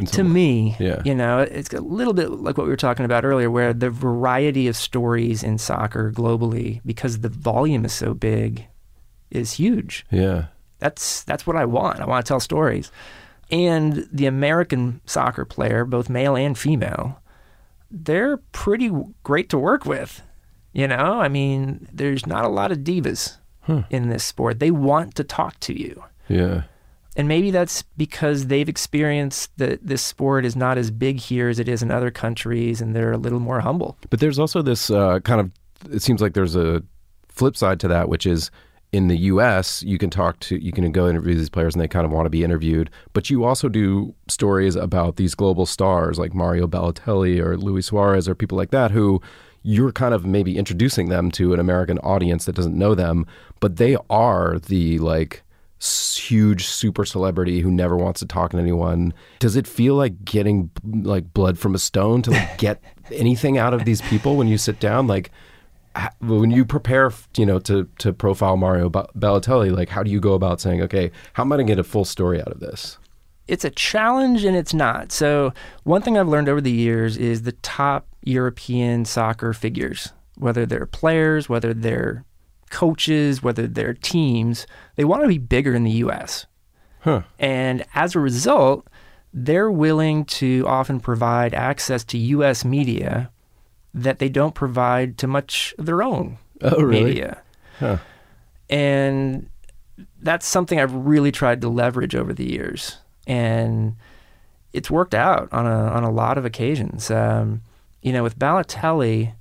To 0.00 0.06
some- 0.06 0.32
me, 0.32 0.76
Yeah. 0.78 1.00
you 1.04 1.14
know, 1.14 1.38
it's 1.38 1.72
a 1.72 1.80
little 1.80 2.12
bit 2.12 2.30
like 2.30 2.58
what 2.58 2.64
we 2.64 2.70
were 2.70 2.76
talking 2.76 3.04
about 3.04 3.24
earlier, 3.24 3.50
where 3.50 3.72
the 3.72 3.90
variety 3.90 4.66
of 4.68 4.76
stories 4.76 5.42
in 5.42 5.56
soccer 5.56 6.12
globally, 6.12 6.80
because 6.84 7.20
the 7.20 7.28
volume 7.28 7.84
is 7.84 7.92
so 7.92 8.12
big, 8.12 8.66
is 9.30 9.52
huge. 9.52 10.04
Yeah. 10.10 10.46
That's 10.80 11.22
that's 11.22 11.46
what 11.46 11.56
I 11.56 11.64
want. 11.64 12.00
I 12.00 12.06
want 12.06 12.26
to 12.26 12.28
tell 12.28 12.40
stories. 12.40 12.90
And 13.50 14.06
the 14.12 14.26
American 14.26 15.00
soccer 15.06 15.44
player, 15.44 15.84
both 15.84 16.08
male 16.10 16.36
and 16.36 16.58
female, 16.58 17.21
they're 17.92 18.38
pretty 18.52 18.90
great 19.22 19.48
to 19.50 19.58
work 19.58 19.84
with. 19.84 20.22
You 20.72 20.88
know, 20.88 21.20
I 21.20 21.28
mean, 21.28 21.86
there's 21.92 22.26
not 22.26 22.44
a 22.44 22.48
lot 22.48 22.72
of 22.72 22.78
divas 22.78 23.36
in 23.90 24.08
this 24.08 24.24
sport. 24.24 24.58
They 24.58 24.70
want 24.70 25.14
to 25.16 25.24
talk 25.24 25.60
to 25.60 25.78
you. 25.78 26.02
Yeah. 26.28 26.62
And 27.14 27.28
maybe 27.28 27.50
that's 27.50 27.82
because 27.96 28.46
they've 28.46 28.68
experienced 28.68 29.56
that 29.58 29.86
this 29.86 30.00
sport 30.00 30.46
is 30.46 30.56
not 30.56 30.78
as 30.78 30.90
big 30.90 31.20
here 31.20 31.50
as 31.50 31.58
it 31.58 31.68
is 31.68 31.82
in 31.82 31.90
other 31.90 32.10
countries 32.10 32.80
and 32.80 32.96
they're 32.96 33.12
a 33.12 33.18
little 33.18 33.38
more 33.38 33.60
humble. 33.60 33.98
But 34.08 34.20
there's 34.20 34.38
also 34.38 34.62
this 34.62 34.90
uh, 34.90 35.20
kind 35.20 35.40
of, 35.40 35.50
it 35.94 36.00
seems 36.00 36.22
like 36.22 36.32
there's 36.32 36.56
a 36.56 36.82
flip 37.28 37.56
side 37.56 37.80
to 37.80 37.88
that, 37.88 38.08
which 38.08 38.24
is 38.24 38.50
in 38.92 39.08
the 39.08 39.16
US, 39.16 39.82
you 39.82 39.96
can 39.96 40.10
talk 40.10 40.38
to, 40.40 40.62
you 40.62 40.70
can 40.70 40.90
go 40.92 41.08
interview 41.08 41.34
these 41.34 41.48
players 41.48 41.74
and 41.74 41.80
they 41.80 41.88
kind 41.88 42.04
of 42.04 42.12
want 42.12 42.26
to 42.26 42.30
be 42.30 42.44
interviewed. 42.44 42.90
But 43.14 43.30
you 43.30 43.44
also 43.44 43.68
do 43.68 44.14
stories 44.28 44.76
about 44.76 45.16
these 45.16 45.34
global 45.34 45.64
stars 45.64 46.18
like 46.18 46.34
Mario 46.34 46.66
Balotelli 46.66 47.40
or 47.40 47.56
Luis 47.56 47.86
Suarez 47.86 48.28
or 48.28 48.34
people 48.34 48.58
like 48.58 48.70
that 48.70 48.90
who 48.90 49.20
you're 49.62 49.92
kind 49.92 50.12
of 50.12 50.26
maybe 50.26 50.58
introducing 50.58 51.08
them 51.08 51.30
to 51.30 51.54
an 51.54 51.60
American 51.60 51.98
audience 52.00 52.44
that 52.44 52.54
doesn't 52.54 52.76
know 52.76 52.94
them, 52.94 53.26
but 53.60 53.76
they 53.76 53.96
are 54.10 54.58
the 54.58 54.98
like, 54.98 55.42
huge 56.14 56.66
super 56.66 57.04
celebrity 57.04 57.60
who 57.60 57.70
never 57.70 57.96
wants 57.96 58.20
to 58.20 58.26
talk 58.26 58.52
to 58.52 58.58
anyone. 58.58 59.12
Does 59.40 59.56
it 59.56 59.66
feel 59.66 59.96
like 59.96 60.24
getting 60.24 60.70
like 60.84 61.32
blood 61.32 61.58
from 61.58 61.74
a 61.74 61.78
stone 61.78 62.22
to 62.22 62.30
like, 62.30 62.58
get 62.58 62.80
anything 63.10 63.58
out 63.58 63.74
of 63.74 63.84
these 63.84 64.00
people 64.02 64.36
when 64.36 64.46
you 64.46 64.58
sit 64.58 64.78
down? 64.78 65.08
Like 65.08 65.32
when 66.20 66.50
you 66.50 66.64
prepare, 66.64 67.12
you 67.36 67.46
know, 67.46 67.58
to 67.60 67.88
to 67.98 68.12
profile 68.12 68.56
Mario 68.56 68.88
Ba- 68.88 69.08
Balotelli, 69.16 69.74
like 69.74 69.88
how 69.88 70.02
do 70.02 70.10
you 70.10 70.20
go 70.20 70.34
about 70.34 70.60
saying, 70.60 70.82
okay, 70.82 71.10
how 71.34 71.42
am 71.42 71.52
I 71.52 71.56
going 71.56 71.66
to 71.66 71.70
get 71.70 71.78
a 71.78 71.84
full 71.84 72.04
story 72.04 72.40
out 72.40 72.48
of 72.48 72.60
this? 72.60 72.98
It's 73.48 73.64
a 73.64 73.70
challenge 73.70 74.44
and 74.44 74.56
it's 74.56 74.72
not. 74.72 75.12
So, 75.12 75.52
one 75.84 76.00
thing 76.02 76.16
I've 76.16 76.28
learned 76.28 76.48
over 76.48 76.60
the 76.60 76.70
years 76.70 77.16
is 77.16 77.42
the 77.42 77.52
top 77.52 78.06
European 78.22 79.04
soccer 79.04 79.52
figures, 79.52 80.12
whether 80.36 80.64
they're 80.64 80.86
players, 80.86 81.48
whether 81.48 81.74
they're 81.74 82.24
coaches, 82.70 83.42
whether 83.42 83.66
they're 83.66 83.94
teams, 83.94 84.66
they 84.96 85.04
want 85.04 85.22
to 85.22 85.28
be 85.28 85.38
bigger 85.38 85.74
in 85.74 85.84
the 85.84 85.90
US. 85.90 86.46
Huh. 87.00 87.22
And 87.38 87.84
as 87.94 88.14
a 88.14 88.20
result, 88.20 88.86
they're 89.34 89.70
willing 89.70 90.24
to 90.24 90.64
often 90.66 91.00
provide 91.00 91.52
access 91.52 92.04
to 92.04 92.18
US 92.18 92.64
media 92.64 93.30
that 93.94 94.18
they 94.18 94.28
don't 94.28 94.54
provide 94.54 95.18
to 95.18 95.26
much 95.26 95.74
of 95.78 95.86
their 95.86 96.02
own 96.02 96.38
Oh, 96.62 96.80
really? 96.82 97.04
media. 97.04 97.42
Huh. 97.78 97.98
And 98.70 99.48
that's 100.20 100.46
something 100.46 100.80
I've 100.80 100.94
really 100.94 101.32
tried 101.32 101.60
to 101.62 101.68
leverage 101.68 102.14
over 102.14 102.32
the 102.32 102.50
years. 102.50 102.98
And 103.26 103.96
it's 104.72 104.90
worked 104.90 105.14
out 105.14 105.48
on 105.52 105.66
a 105.66 105.70
on 105.70 106.04
a 106.04 106.10
lot 106.10 106.38
of 106.38 106.44
occasions. 106.44 107.10
Um, 107.10 107.62
you 108.00 108.12
know, 108.12 108.22
with 108.22 108.38
Balotelli, 108.38 109.32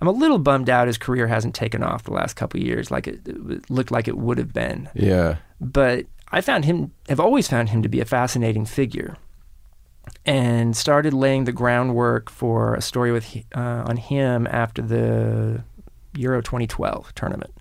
I'm 0.00 0.08
a 0.08 0.12
little 0.12 0.38
bummed 0.38 0.70
out 0.70 0.86
his 0.86 0.98
career 0.98 1.26
hasn't 1.26 1.54
taken 1.54 1.82
off 1.82 2.04
the 2.04 2.12
last 2.12 2.34
couple 2.34 2.60
of 2.60 2.66
years 2.66 2.90
like 2.90 3.06
it, 3.06 3.20
it 3.26 3.68
looked 3.70 3.90
like 3.90 4.08
it 4.08 4.16
would 4.16 4.38
have 4.38 4.52
been 4.52 4.88
Yeah. 4.94 5.36
but 5.60 6.06
I 6.30 6.40
found 6.40 6.64
him, 6.66 6.92
have 7.08 7.20
always 7.20 7.48
found 7.48 7.70
him 7.70 7.82
to 7.82 7.88
be 7.88 8.00
a 8.00 8.04
fascinating 8.04 8.64
figure, 8.64 9.16
and 10.26 10.76
started 10.76 11.12
laying 11.14 11.44
the 11.44 11.52
groundwork 11.52 12.30
for 12.30 12.74
a 12.74 12.82
story 12.82 13.12
with 13.12 13.36
uh, 13.54 13.84
on 13.86 13.96
him 13.96 14.46
after 14.50 14.82
the 14.82 15.62
Euro 16.16 16.40
2012 16.42 17.14
tournament, 17.14 17.52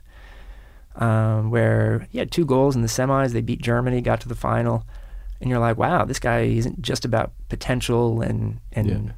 um, 0.95 1.51
where 1.51 2.07
he 2.11 2.17
had 2.17 2.31
two 2.31 2.45
goals 2.45 2.75
in 2.75 2.81
the 2.81 2.87
semis. 2.87 3.31
They 3.31 3.41
beat 3.41 3.61
Germany, 3.61 4.01
got 4.01 4.21
to 4.21 4.27
the 4.29 4.35
final, 4.35 4.85
and 5.39 5.49
you're 5.49 5.59
like, 5.59 5.77
wow, 5.77 6.05
this 6.05 6.19
guy 6.19 6.41
isn't 6.41 6.81
just 6.81 7.05
about 7.05 7.31
potential 7.49 8.21
and 8.21 8.59
and 8.73 8.87
Yeah. 8.87 9.11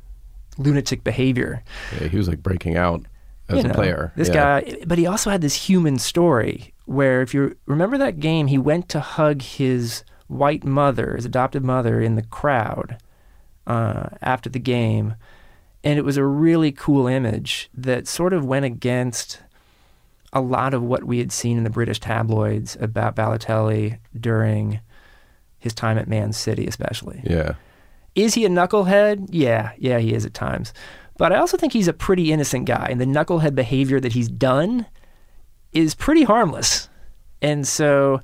lunatic 0.57 1.03
behavior 1.05 1.63
yeah. 2.01 2.07
He 2.09 2.17
was 2.17 2.27
like 2.27 2.43
breaking 2.43 2.75
out 2.75 3.05
as 3.47 3.59
you 3.59 3.65
a 3.65 3.67
know, 3.69 3.73
player. 3.73 4.11
This 4.15 4.27
Yeah. 4.27 4.33
guy, 4.61 4.75
but 4.85 4.97
he 4.97 5.07
also 5.07 5.29
had 5.29 5.41
this 5.41 5.55
human 5.69 5.97
story 5.97 6.73
where, 6.85 7.21
if 7.21 7.33
you 7.33 7.55
remember 7.65 7.97
that 7.97 8.19
game, 8.19 8.47
he 8.47 8.57
went 8.57 8.89
to 8.89 8.99
hug 8.99 9.41
his 9.41 10.03
white 10.27 10.63
mother, 10.63 11.15
his 11.15 11.25
adopted 11.25 11.63
mother, 11.63 12.01
in 12.01 12.15
the 12.15 12.21
crowd 12.23 12.97
uh, 13.69 14.09
after 14.21 14.49
the 14.49 14.59
game, 14.59 15.15
and 15.83 15.97
it 15.97 16.03
was 16.03 16.17
a 16.17 16.25
really 16.25 16.71
cool 16.71 17.07
image 17.07 17.69
that 17.73 18.07
sort 18.07 18.33
of 18.33 18.43
went 18.43 18.65
against 18.65 19.39
a 20.33 20.41
lot 20.41 20.73
of 20.73 20.83
what 20.83 21.05
we 21.05 21.19
had 21.19 21.31
seen 21.31 21.57
in 21.57 21.63
the 21.63 21.69
British 21.69 21.99
tabloids 21.99 22.75
about 22.81 23.15
Balotelli 23.15 23.99
during 24.19 24.79
his 25.59 25.73
time 25.73 25.97
at 25.97 26.07
Man 26.07 26.33
City, 26.33 26.67
especially. 26.67 27.21
Yeah. 27.23 27.53
Is 28.15 28.33
he 28.33 28.45
a 28.45 28.49
knucklehead? 28.49 29.27
Yeah, 29.29 29.71
yeah, 29.77 29.99
he 29.99 30.13
is 30.13 30.25
at 30.25 30.33
times. 30.33 30.73
But 31.17 31.31
I 31.31 31.37
also 31.37 31.57
think 31.57 31.73
he's 31.73 31.87
a 31.87 31.93
pretty 31.93 32.31
innocent 32.31 32.65
guy, 32.65 32.87
and 32.89 32.99
the 32.99 33.05
knucklehead 33.05 33.55
behavior 33.55 33.99
that 33.99 34.13
he's 34.13 34.29
done 34.29 34.85
is 35.73 35.93
pretty 35.93 36.23
harmless. 36.23 36.89
And 37.41 37.67
so 37.67 38.21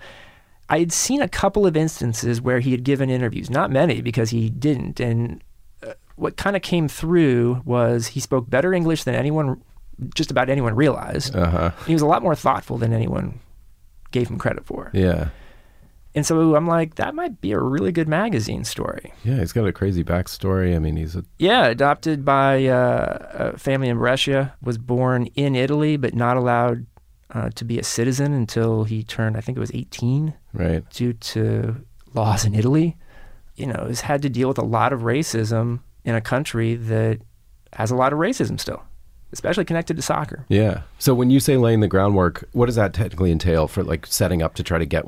I 0.70 0.80
had 0.80 0.92
seen 0.92 1.22
a 1.22 1.28
couple 1.28 1.68
of 1.68 1.78
instances 1.78 2.42
where 2.42 2.60
he 2.60 2.72
had 2.72 2.84
given 2.84 3.10
interviews, 3.10 3.50
not 3.50 3.72
many 3.72 4.02
because 4.02 4.32
he 4.32 4.50
didn't. 4.50 5.00
And 5.00 5.44
uh, 5.86 5.94
what 6.16 6.38
kind 6.38 6.56
of 6.56 6.62
came 6.62 6.88
through 6.88 7.62
was 7.66 8.08
he 8.08 8.20
spoke 8.20 8.50
better 8.50 8.74
English 8.74 9.04
than 9.04 9.14
anyone, 9.16 9.62
just 10.16 10.32
about 10.32 10.50
anyone 10.50 10.76
realized. 10.76 11.36
Uh 11.36 11.50
huh. 11.50 11.72
He 11.86 11.94
was 11.94 12.02
a 12.02 12.08
lot 12.08 12.24
more 12.24 12.36
thoughtful 12.36 12.78
than 12.78 12.94
anyone 12.94 13.40
gave 14.12 14.30
him 14.30 14.38
credit 14.38 14.66
for. 14.66 14.90
Yeah. 14.94 15.30
And 16.16 16.26
so 16.26 16.56
I'm 16.56 16.66
like, 16.66 16.96
that 16.96 17.14
might 17.14 17.42
be 17.42 17.52
a 17.52 17.60
really 17.60 17.92
good 17.92 18.08
magazine 18.08 18.64
story. 18.64 19.12
Yeah. 19.26 19.40
He's 19.40 19.52
got 19.52 19.68
a 19.68 19.74
crazy 19.74 20.04
backstory. 20.04 20.74
I 20.74 20.80
mean, 20.80 20.96
he's 20.96 21.16
a 21.16 21.26
Yeah, 21.38 21.66
adopted 21.66 22.24
by 22.24 22.66
uh, 22.68 23.52
a 23.54 23.58
family 23.60 23.90
in 23.90 23.98
Brescia, 23.98 24.56
was 24.62 24.78
born 24.78 25.26
in 25.36 25.56
Italy, 25.56 25.98
but 25.98 26.16
not 26.16 26.38
allowed 26.38 26.86
uh, 27.32 27.50
to 27.56 27.66
be 27.66 27.78
a 27.78 27.84
citizen 27.84 28.32
until 28.34 28.86
he 28.86 29.04
turned, 29.04 29.36
I 29.36 29.42
think 29.42 29.58
it 29.58 29.60
was 29.60 29.72
18, 29.74 30.34
right. 30.56 30.90
due 30.90 31.14
to 31.14 31.76
laws 32.14 32.46
in 32.46 32.56
Italy. 32.56 32.98
You 33.56 33.68
know, 33.68 33.86
has 33.88 34.02
had 34.02 34.22
to 34.24 34.30
deal 34.30 34.50
with 34.50 34.58
a 34.58 34.66
lot 34.66 34.92
of 34.92 35.02
racism 35.02 35.80
in 36.04 36.14
a 36.14 36.22
country 36.22 36.76
that 36.76 37.22
has 37.74 37.90
a 37.90 37.96
lot 37.96 38.12
of 38.12 38.20
racism 38.20 38.60
still, 38.60 38.84
especially 39.32 39.64
connected 39.64 39.96
to 39.96 40.02
soccer. 40.02 40.46
Yeah. 40.50 40.82
So 41.00 41.14
when 41.14 41.30
you 41.30 41.40
say 41.40 41.56
laying 41.56 41.80
the 41.80 41.88
groundwork, 41.88 42.50
what 42.52 42.66
does 42.66 42.76
that 42.76 42.94
technically 42.94 43.32
entail 43.32 43.68
for 43.68 43.82
like 43.84 44.06
setting 44.06 44.42
up 44.42 44.56
to 44.56 44.64
try 44.64 44.78
to 44.78 44.86
get 44.86 45.06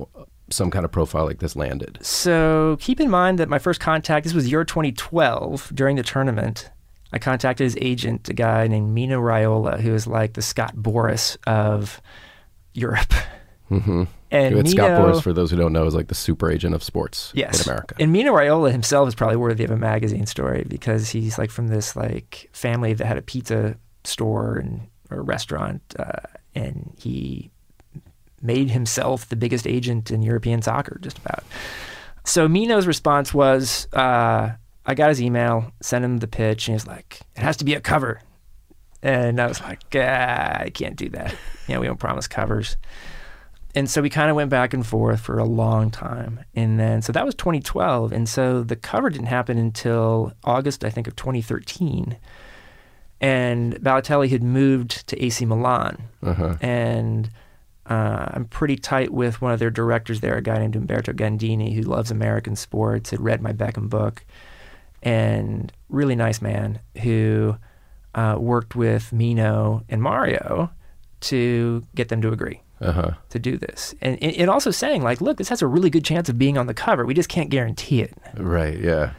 some 0.50 0.72
kind 0.72 0.86
of 0.86 0.92
profile 0.94 1.26
like 1.26 1.40
this 1.40 1.58
landed? 1.58 2.00
So 2.02 2.78
keep 2.80 3.02
in 3.02 3.10
mind 3.10 3.38
that 3.40 3.50
my 3.50 3.60
first 3.60 3.82
contact, 3.82 4.24
this 4.24 4.34
was 4.34 4.50
Euro 4.50 4.66
2012 4.66 5.72
during 5.76 5.98
the 5.98 6.04
tournament. 6.04 6.72
I 7.12 7.20
contacted 7.20 7.66
his 7.66 7.78
agent, 7.82 8.30
a 8.30 8.34
guy 8.34 8.68
named 8.68 8.94
Mino 8.94 9.22
Raiola, 9.22 9.80
who 9.80 9.94
is 9.94 10.08
like 10.08 10.34
the 10.34 10.42
Scott 10.42 10.76
Boras 10.76 11.38
of 11.46 12.02
Europe. 12.74 13.14
Mm-hmm. 13.70 14.04
And 14.30 14.70
Scott 14.70 14.92
Mino- 14.92 15.14
Boras, 15.14 15.24
for 15.24 15.34
those 15.34 15.52
who 15.52 15.58
don't 15.58 15.74
know, 15.74 15.86
is 15.86 15.96
like 15.96 16.08
the 16.08 16.16
super 16.16 16.52
agent 16.52 16.76
of 16.76 16.84
sports 16.84 17.32
yes. 17.34 17.66
in 17.66 17.72
America. 17.72 17.96
And 18.00 18.12
Mino 18.12 18.34
Raiola 18.34 18.72
himself 18.72 19.08
is 19.08 19.16
probably 19.16 19.38
worthy 19.38 19.64
of 19.64 19.72
a 19.72 19.78
magazine 19.78 20.26
story 20.26 20.66
because 20.68 21.10
he's 21.10 21.38
like 21.38 21.50
from 21.50 21.68
this 21.68 21.96
like 21.96 22.50
family 22.52 22.94
that 22.94 23.06
had 23.06 23.18
a 23.18 23.22
pizza 23.22 23.78
store 24.04 24.58
and 24.58 24.88
or 25.10 25.22
restaurant, 25.24 25.82
uh, 25.98 26.20
and 26.54 26.94
he 27.00 27.50
made 28.42 28.70
himself 28.70 29.30
the 29.30 29.36
biggest 29.36 29.66
agent 29.66 30.12
in 30.12 30.22
European 30.22 30.62
soccer, 30.62 31.00
just 31.02 31.18
about. 31.18 31.44
So 32.26 32.48
Mino's 32.48 32.86
response 32.86 33.34
was, 33.34 33.88
uh, 33.94 34.52
I 34.86 34.94
got 34.96 35.10
his 35.10 35.22
email, 35.22 35.72
sent 35.82 36.04
him 36.04 36.18
the 36.18 36.28
pitch, 36.28 36.68
and 36.68 36.76
he's 36.76 36.86
like, 36.86 37.22
"It 37.36 37.42
has 37.42 37.58
to 37.58 37.66
be 37.66 37.74
a 37.74 37.82
cover." 37.82 38.22
And 39.02 39.40
I 39.40 39.48
was 39.48 39.62
like, 39.62 39.84
ah, 39.96 40.62
"I 40.62 40.70
can't 40.74 40.96
do 40.96 41.10
that. 41.10 41.34
You 41.68 41.76
know, 41.76 41.82
we 41.82 41.88
don't 41.88 42.00
promise 42.00 42.28
covers." 42.28 42.78
And 43.78 43.88
so 43.88 44.02
we 44.02 44.10
kind 44.10 44.32
of 44.32 44.36
went 44.36 44.50
back 44.50 44.74
and 44.74 44.84
forth 44.84 45.20
for 45.20 45.38
a 45.38 45.46
long 45.46 45.92
time. 45.92 46.40
And 46.56 46.80
then, 46.80 47.04
so 47.04 47.12
that 47.12 47.24
was 47.24 47.36
2012. 47.36 48.12
And 48.12 48.28
so 48.28 48.64
the 48.64 48.76
cover 48.76 49.12
didn't 49.12 49.28
happen 49.28 49.60
until 49.60 50.34
August, 50.44 50.84
I 50.84 50.90
think, 50.90 51.08
of 51.08 51.16
2013. 51.16 52.18
And 53.22 53.76
Balotelli 53.76 54.30
had 54.32 54.42
moved 54.42 55.06
to 55.10 55.24
AC 55.24 55.46
Milan. 55.46 56.02
And 56.60 57.30
uh, 57.86 58.30
I'm 58.32 58.46
pretty 58.46 58.78
tight 58.78 59.12
with 59.12 59.44
one 59.44 59.52
of 59.52 59.60
their 59.60 59.70
directors 59.70 60.22
there, 60.22 60.38
a 60.38 60.42
guy 60.42 60.58
named 60.58 60.76
Umberto 60.76 61.14
Gandini, 61.14 61.76
who 61.76 61.84
loves 61.84 62.10
American 62.10 62.56
sports, 62.56 63.12
had 63.12 63.22
read 63.22 63.44
my 63.44 63.54
Beckham 63.54 63.92
book, 63.92 64.26
and 65.04 65.72
really 65.88 66.16
nice 66.16 66.42
man 66.42 66.80
who 67.04 67.56
uh, 68.16 68.38
worked 68.40 68.76
with 68.76 69.14
Mino 69.14 69.84
and 69.88 70.02
Mario 70.02 70.72
to 71.20 71.86
get 71.94 72.10
them 72.10 72.24
to 72.24 72.32
agree 72.32 72.62
Uh 72.80 72.92
huh. 72.92 73.12
to 73.30 73.40
do 73.40 73.58
this. 73.58 73.96
And, 74.02 74.22
and 74.22 74.50
also 74.50 74.70
saying, 74.70 75.02
like, 75.02 75.20
look, 75.20 75.38
this 75.38 75.50
has 75.50 75.62
a 75.62 75.68
really 75.68 75.90
good 75.90 76.06
chance 76.06 76.30
of 76.30 76.38
being 76.38 76.58
on 76.58 76.68
the 76.68 76.74
cover. 76.74 77.06
We 77.06 77.14
just 77.14 77.30
can't 77.30 77.50
guarantee 77.50 78.02
it. 78.02 78.14
Right. 78.36 78.80
Yeah. 78.80 79.14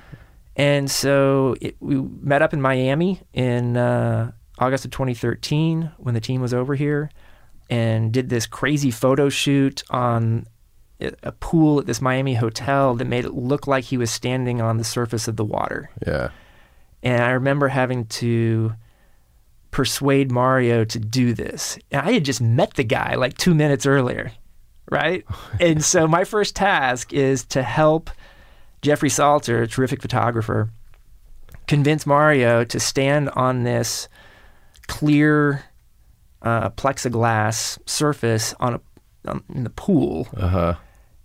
And 0.54 0.90
so 0.90 1.56
it, 1.60 1.76
we 1.80 1.96
met 1.96 2.42
up 2.42 2.52
in 2.52 2.60
Miami 2.60 3.20
in 3.32 3.76
uh, 3.76 4.32
August 4.58 4.84
of 4.84 4.90
2013 4.90 5.90
when 5.98 6.14
the 6.14 6.20
team 6.20 6.40
was 6.40 6.52
over 6.52 6.74
here 6.74 7.10
and 7.70 8.12
did 8.12 8.28
this 8.28 8.46
crazy 8.46 8.90
photo 8.90 9.28
shoot 9.28 9.82
on 9.90 10.46
a 11.00 11.32
pool 11.32 11.78
at 11.78 11.86
this 11.86 12.00
Miami 12.00 12.34
hotel 12.34 12.94
that 12.96 13.04
made 13.04 13.24
it 13.24 13.34
look 13.34 13.66
like 13.66 13.84
he 13.84 13.96
was 13.96 14.10
standing 14.10 14.60
on 14.60 14.78
the 14.78 14.84
surface 14.84 15.28
of 15.28 15.36
the 15.36 15.44
water. 15.44 15.90
Yeah. 16.04 16.30
And 17.02 17.22
I 17.22 17.30
remember 17.30 17.68
having 17.68 18.06
to 18.06 18.72
persuade 19.70 20.30
Mario 20.30 20.84
to 20.84 20.98
do 20.98 21.32
this. 21.32 21.78
And 21.90 22.06
I 22.06 22.12
had 22.12 22.24
just 22.24 22.40
met 22.40 22.74
the 22.74 22.84
guy 22.84 23.14
like 23.14 23.36
two 23.36 23.54
minutes 23.54 23.86
earlier, 23.86 24.32
right? 24.90 25.24
and 25.60 25.84
so 25.84 26.06
my 26.06 26.24
first 26.24 26.56
task 26.56 27.12
is 27.12 27.44
to 27.46 27.62
help 27.62 28.10
Jeffrey 28.82 29.10
Salter, 29.10 29.62
a 29.62 29.68
terrific 29.68 30.00
photographer, 30.00 30.70
convince 31.66 32.06
Mario 32.06 32.64
to 32.64 32.80
stand 32.80 33.28
on 33.30 33.64
this 33.64 34.08
clear 34.86 35.64
uh, 36.42 36.70
plexiglass 36.70 37.78
surface 37.86 38.54
on 38.60 38.74
a 38.74 38.80
on, 39.26 39.42
in 39.52 39.64
the 39.64 39.70
pool 39.70 40.28
Uh 40.36 40.48
huh. 40.48 40.74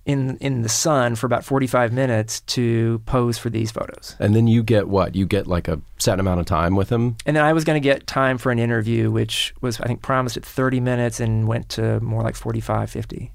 In 0.06 0.38
in 0.38 0.62
the 0.62 0.70
sun 0.70 1.16
for 1.16 1.26
about 1.26 1.45
45 1.45 1.93
minutes 1.93 2.41
to 2.41 2.99
pose 3.06 3.38
for 3.38 3.49
these 3.49 3.72
photos. 3.72 4.16
And 4.20 4.36
then 4.36 4.47
you 4.47 4.64
get 4.64 4.88
what? 4.89 5.16
You 5.16 5.26
get 5.26 5.47
like 5.47 5.68
a 5.68 5.80
set 5.97 6.20
amount 6.20 6.39
of 6.41 6.45
time 6.45 6.76
with 6.76 6.89
him. 6.89 7.16
And 7.26 7.36
then 7.38 7.43
I 7.43 7.54
was 7.54 7.64
going 7.64 7.82
to 7.82 7.84
get 7.84 8.06
time 8.06 8.38
for 8.38 8.51
an 8.51 8.60
interview, 8.60 9.12
which 9.12 9.54
was, 9.62 9.80
I 9.80 9.86
think, 9.86 10.01
promised 10.01 10.36
at 10.36 10.45
30 10.45 10.80
minutes 10.80 11.20
and 11.20 11.47
went 11.47 11.70
to 11.70 11.99
more 12.01 12.22
like 12.22 12.36
45, 12.36 12.89
50. 12.89 13.32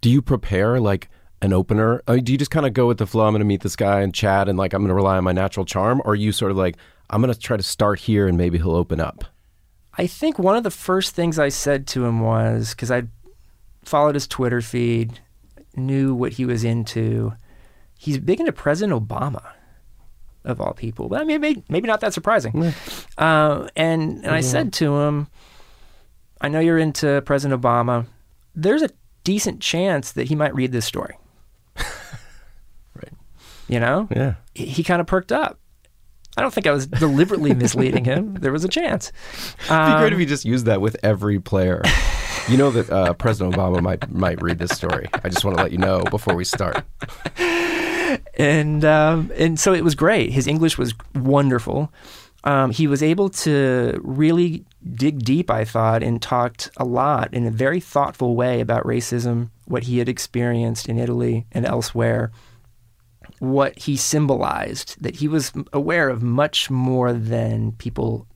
Do 0.00 0.10
you 0.10 0.20
prepare 0.20 0.80
like 0.80 1.08
an 1.40 1.52
opener? 1.52 2.02
Uh, 2.06 2.16
do 2.16 2.32
you 2.32 2.38
just 2.38 2.50
kind 2.50 2.66
of 2.66 2.72
go 2.72 2.88
with 2.88 2.98
the 2.98 3.06
flow? 3.06 3.26
I'm 3.26 3.32
going 3.32 3.40
to 3.40 3.44
meet 3.46 3.60
this 3.60 3.76
guy 3.76 4.00
and 4.00 4.12
chat, 4.12 4.48
and 4.48 4.58
like 4.58 4.72
I'm 4.72 4.82
going 4.82 4.88
to 4.88 4.94
rely 4.94 5.16
on 5.16 5.24
my 5.24 5.32
natural 5.32 5.64
charm, 5.64 6.00
or 6.04 6.12
are 6.12 6.16
you 6.16 6.32
sort 6.32 6.50
of 6.50 6.56
like 6.56 6.76
I'm 7.10 7.20
going 7.20 7.32
to 7.32 7.38
try 7.38 7.56
to 7.56 7.62
start 7.62 8.00
here 8.00 8.26
and 8.26 8.36
maybe 8.36 8.58
he'll 8.58 8.74
open 8.74 8.98
up? 8.98 9.24
I 9.98 10.06
think 10.06 10.38
one 10.38 10.56
of 10.56 10.62
the 10.64 10.70
first 10.70 11.14
things 11.14 11.38
I 11.38 11.50
said 11.50 11.86
to 11.88 12.06
him 12.06 12.20
was 12.20 12.70
because 12.70 12.90
I 12.90 13.04
followed 13.84 14.14
his 14.14 14.26
Twitter 14.26 14.62
feed, 14.62 15.20
knew 15.76 16.14
what 16.14 16.32
he 16.32 16.44
was 16.44 16.64
into. 16.64 17.34
He's 17.98 18.18
big 18.18 18.40
into 18.40 18.52
President 18.52 19.08
Obama, 19.08 19.52
of 20.44 20.60
all 20.60 20.72
people. 20.72 21.08
But 21.08 21.20
I 21.20 21.24
mean, 21.24 21.40
maybe, 21.40 21.62
maybe 21.68 21.86
not 21.86 22.00
that 22.00 22.12
surprising. 22.12 22.72
Uh, 23.16 23.68
and 23.76 24.24
and 24.24 24.34
I 24.34 24.40
said 24.40 24.72
to 24.74 24.96
him, 24.98 25.28
I 26.40 26.48
know 26.48 26.60
you're 26.60 26.78
into 26.78 27.22
President 27.22 27.60
Obama. 27.60 28.06
There's 28.54 28.82
a 28.82 28.90
decent 29.24 29.60
chance 29.60 30.12
that 30.12 30.28
he 30.28 30.34
might 30.34 30.54
read 30.54 30.72
this 30.72 30.84
story. 30.86 31.16
Right. 32.94 33.12
You 33.68 33.80
know? 33.80 34.08
Yeah. 34.14 34.34
he, 34.54 34.66
he 34.66 34.82
kind 34.82 35.00
of 35.00 35.06
perked 35.06 35.32
up. 35.32 35.58
I 36.36 36.42
don't 36.42 36.52
think 36.52 36.66
I 36.66 36.72
was 36.72 36.86
deliberately 36.86 37.54
misleading 37.54 38.04
him. 38.04 38.34
There 38.40 38.52
was 38.52 38.64
a 38.64 38.68
chance. 38.68 39.12
It'd 39.64 39.68
be 39.68 40.00
great 40.00 40.12
if 40.12 40.18
you 40.18 40.26
just 40.26 40.44
used 40.44 40.66
that 40.66 40.80
with 40.80 40.96
every 41.02 41.38
player. 41.40 41.82
You 42.48 42.56
know 42.56 42.70
that 42.70 42.90
uh, 42.90 43.12
President 43.14 43.54
Obama 43.54 43.80
might 43.80 44.10
might 44.10 44.42
read 44.42 44.58
this 44.58 44.72
story. 44.72 45.08
I 45.24 45.28
just 45.28 45.44
want 45.44 45.56
to 45.56 45.62
let 45.62 45.72
you 45.72 45.78
know 45.78 46.02
before 46.10 46.34
we 46.34 46.44
start. 46.44 46.84
and 48.34 48.84
um, 48.84 49.30
and 49.36 49.58
so 49.58 49.72
it 49.72 49.84
was 49.84 49.94
great. 49.94 50.32
His 50.32 50.46
English 50.46 50.76
was 50.76 50.92
wonderful. 51.14 51.92
Um, 52.44 52.72
he 52.72 52.88
was 52.88 53.02
able 53.02 53.30
to 53.30 54.00
really 54.02 54.64
dig 54.94 55.20
deep, 55.20 55.50
I 55.50 55.64
thought, 55.64 56.02
and 56.02 56.20
talked 56.20 56.70
a 56.76 56.84
lot 56.84 57.32
in 57.32 57.46
a 57.46 57.50
very 57.50 57.78
thoughtful 57.78 58.34
way 58.34 58.60
about 58.60 58.84
racism, 58.84 59.50
what 59.66 59.84
he 59.84 59.98
had 59.98 60.08
experienced 60.08 60.88
in 60.88 60.98
Italy 60.98 61.46
and 61.52 61.64
elsewhere, 61.64 62.32
what 63.38 63.78
he 63.78 63.96
symbolized, 63.96 64.96
that 65.00 65.16
he 65.16 65.28
was 65.28 65.52
aware 65.72 66.08
of 66.08 66.22
much 66.22 66.68
more 66.68 67.12
than 67.12 67.72
people 67.72 68.26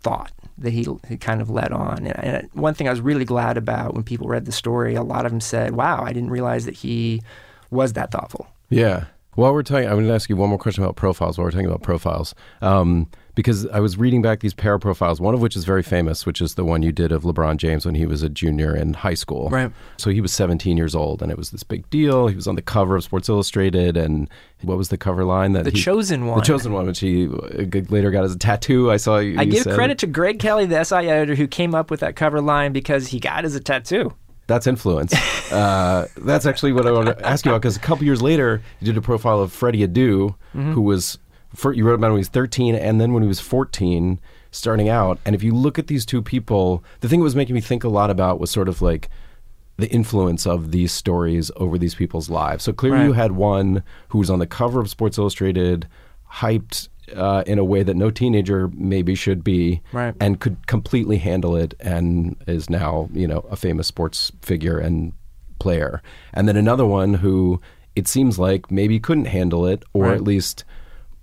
thought 0.00 0.32
that 0.58 0.70
he, 0.70 0.86
he 1.08 1.16
kind 1.16 1.40
of 1.40 1.50
led 1.50 1.72
on. 1.72 2.06
And, 2.06 2.24
and 2.24 2.50
one 2.52 2.74
thing 2.74 2.88
I 2.88 2.90
was 2.90 3.00
really 3.00 3.24
glad 3.24 3.56
about 3.56 3.94
when 3.94 4.02
people 4.02 4.28
read 4.28 4.44
the 4.44 4.52
story, 4.52 4.94
a 4.94 5.02
lot 5.02 5.26
of 5.26 5.32
them 5.32 5.40
said, 5.40 5.74
wow, 5.74 6.02
I 6.02 6.12
didn't 6.12 6.30
realize 6.30 6.64
that 6.64 6.74
he 6.74 7.22
was 7.70 7.92
that 7.94 8.10
thoughtful. 8.10 8.48
Yeah. 8.70 9.06
While 9.34 9.52
we're 9.52 9.62
talking, 9.62 9.86
I'm 9.86 9.94
going 9.94 10.08
to 10.08 10.14
ask 10.14 10.28
you 10.28 10.36
one 10.36 10.48
more 10.48 10.58
question 10.58 10.82
about 10.82 10.96
profiles. 10.96 11.38
While 11.38 11.44
we're 11.44 11.52
talking 11.52 11.66
about 11.66 11.82
profiles, 11.82 12.34
um, 12.60 13.08
because 13.38 13.68
I 13.68 13.78
was 13.78 13.96
reading 13.96 14.20
back 14.20 14.40
these 14.40 14.52
pair 14.52 14.80
profiles, 14.80 15.20
one 15.20 15.32
of 15.32 15.40
which 15.40 15.54
is 15.54 15.64
very 15.64 15.84
famous, 15.84 16.26
which 16.26 16.40
is 16.40 16.56
the 16.56 16.64
one 16.64 16.82
you 16.82 16.90
did 16.90 17.12
of 17.12 17.22
LeBron 17.22 17.56
James 17.56 17.86
when 17.86 17.94
he 17.94 18.04
was 18.04 18.20
a 18.24 18.28
junior 18.28 18.74
in 18.74 18.94
high 18.94 19.14
school. 19.14 19.48
Right. 19.48 19.70
So 19.96 20.10
he 20.10 20.20
was 20.20 20.32
17 20.32 20.76
years 20.76 20.92
old, 20.92 21.22
and 21.22 21.30
it 21.30 21.38
was 21.38 21.50
this 21.50 21.62
big 21.62 21.88
deal. 21.88 22.26
He 22.26 22.34
was 22.34 22.48
on 22.48 22.56
the 22.56 22.62
cover 22.62 22.96
of 22.96 23.04
Sports 23.04 23.28
Illustrated, 23.28 23.96
and 23.96 24.28
what 24.62 24.76
was 24.76 24.88
the 24.88 24.96
cover 24.96 25.22
line 25.24 25.52
that 25.52 25.62
The 25.62 25.70
he, 25.70 25.80
chosen 25.80 26.26
one. 26.26 26.40
The 26.40 26.46
chosen 26.46 26.72
one, 26.72 26.86
which 26.86 26.98
he 26.98 27.28
uh, 27.28 27.80
later 27.90 28.10
got 28.10 28.24
as 28.24 28.34
a 28.34 28.38
tattoo. 28.38 28.90
I 28.90 28.96
saw. 28.96 29.18
You, 29.18 29.38
I 29.38 29.42
you 29.42 29.52
give 29.52 29.62
said. 29.62 29.74
credit 29.76 29.98
to 29.98 30.08
Greg 30.08 30.40
Kelly, 30.40 30.66
the 30.66 30.82
SI 30.82 31.08
editor, 31.08 31.36
who 31.36 31.46
came 31.46 31.76
up 31.76 31.92
with 31.92 32.00
that 32.00 32.16
cover 32.16 32.40
line 32.40 32.72
because 32.72 33.06
he 33.06 33.20
got 33.20 33.44
as 33.44 33.54
a 33.54 33.60
tattoo. 33.60 34.16
That's 34.48 34.66
influence. 34.66 35.14
uh, 35.52 36.08
that's 36.16 36.44
actually 36.44 36.72
what 36.72 36.88
I 36.88 36.90
want 36.90 37.06
to 37.06 37.24
ask 37.24 37.44
you 37.44 37.52
about 37.52 37.62
because 37.62 37.76
a 37.76 37.80
couple 37.80 38.04
years 38.04 38.20
later, 38.20 38.62
you 38.80 38.86
did 38.86 38.96
a 38.96 39.00
profile 39.00 39.38
of 39.38 39.52
Freddie 39.52 39.86
Adu, 39.86 40.34
who 40.54 40.80
was 40.80 41.18
for, 41.54 41.72
you 41.72 41.84
wrote 41.84 41.94
about 41.94 42.08
him 42.08 42.12
when 42.12 42.18
he 42.18 42.22
was 42.22 42.28
13 42.28 42.74
and 42.74 43.00
then 43.00 43.12
when 43.12 43.22
he 43.22 43.28
was 43.28 43.40
14, 43.40 44.20
starting 44.50 44.88
out. 44.88 45.18
And 45.24 45.34
if 45.34 45.42
you 45.42 45.54
look 45.54 45.78
at 45.78 45.86
these 45.86 46.04
two 46.06 46.22
people, 46.22 46.84
the 47.00 47.08
thing 47.08 47.20
that 47.20 47.24
was 47.24 47.36
making 47.36 47.54
me 47.54 47.60
think 47.60 47.84
a 47.84 47.88
lot 47.88 48.10
about 48.10 48.38
was 48.40 48.50
sort 48.50 48.68
of 48.68 48.80
like 48.82 49.08
the 49.76 49.88
influence 49.90 50.46
of 50.46 50.72
these 50.72 50.90
stories 50.92 51.50
over 51.56 51.78
these 51.78 51.94
people's 51.94 52.28
lives. 52.28 52.64
So 52.64 52.72
clearly, 52.72 52.98
Right. 52.98 53.04
you 53.06 53.12
had 53.12 53.32
one 53.32 53.82
who 54.08 54.18
was 54.18 54.28
on 54.30 54.40
the 54.40 54.46
cover 54.46 54.80
of 54.80 54.90
Sports 54.90 55.18
Illustrated, 55.18 55.86
hyped. 56.34 56.88
Uh, 57.16 57.42
in 57.46 57.58
a 57.58 57.64
way 57.64 57.82
that 57.82 57.96
no 57.96 58.10
teenager 58.10 58.68
maybe 58.74 59.14
should 59.14 59.42
be, 59.42 59.80
Right. 59.92 60.14
and 60.20 60.38
could 60.40 60.66
completely 60.66 61.16
handle 61.16 61.56
it, 61.56 61.72
and 61.80 62.36
is 62.46 62.68
now 62.68 63.08
you 63.14 63.26
know 63.26 63.46
a 63.50 63.56
famous 63.56 63.86
sports 63.86 64.30
figure 64.42 64.78
and 64.78 65.14
player. 65.58 66.02
And 66.34 66.46
then 66.46 66.58
another 66.58 66.84
one 66.84 67.14
who 67.14 67.62
it 67.96 68.06
seems 68.08 68.38
like 68.38 68.70
maybe 68.70 69.00
couldn't 69.00 69.24
handle 69.24 69.64
it, 69.64 69.84
or 69.94 70.04
Right. 70.04 70.16
at 70.16 70.22
least 70.22 70.64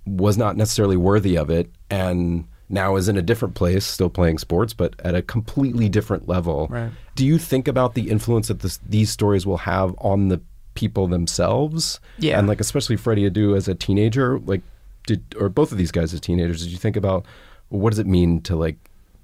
was 0.06 0.38
not 0.38 0.56
necessarily 0.56 0.96
worthy 0.96 1.36
of 1.36 1.50
it, 1.50 1.70
and 1.90 2.46
now 2.68 2.96
is 2.96 3.08
in 3.08 3.16
a 3.16 3.22
different 3.22 3.54
place, 3.54 3.84
still 3.84 4.10
playing 4.10 4.38
sports, 4.38 4.72
but 4.72 4.94
at 5.04 5.14
a 5.14 5.22
completely 5.22 5.88
different 5.88 6.28
level. 6.28 6.68
Right. 6.70 6.90
Do 7.14 7.24
you 7.24 7.38
think 7.38 7.68
about 7.68 7.94
the 7.94 8.10
influence 8.10 8.48
that 8.48 8.60
this, 8.60 8.78
these 8.78 9.10
stories 9.10 9.46
will 9.46 9.58
have 9.58 9.94
on 9.98 10.28
the 10.28 10.40
people 10.74 11.06
themselves? 11.06 12.00
Yeah. 12.18 12.38
and 12.38 12.48
like 12.48 12.60
especially 12.60 12.96
Freddie 12.96 13.28
Adu 13.30 13.56
as 13.56 13.68
a 13.68 13.74
teenager, 13.74 14.38
like 14.40 14.62
did 15.06 15.22
or 15.38 15.48
both 15.48 15.72
of 15.72 15.78
these 15.78 15.92
guys 15.92 16.12
as 16.12 16.20
teenagers? 16.20 16.62
Did 16.62 16.72
you 16.72 16.78
think 16.78 16.96
about 16.96 17.24
what 17.68 17.90
does 17.90 17.98
it 17.98 18.06
mean 18.06 18.40
to 18.42 18.56
like 18.56 18.76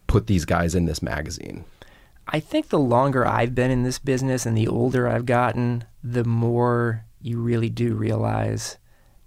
put 0.06 0.26
these 0.26 0.44
guys 0.44 0.74
in 0.74 0.84
this 0.86 1.02
magazine? 1.02 1.64
I 2.28 2.40
think 2.40 2.68
the 2.68 2.78
longer 2.78 3.26
I've 3.26 3.54
been 3.54 3.70
in 3.70 3.82
this 3.82 3.98
business 3.98 4.46
and 4.46 4.56
the 4.56 4.68
older 4.68 5.08
I've 5.08 5.26
gotten, 5.26 5.84
the 6.02 6.24
more 6.24 7.04
you 7.20 7.40
really 7.40 7.68
do 7.68 7.94
realize 7.94 8.78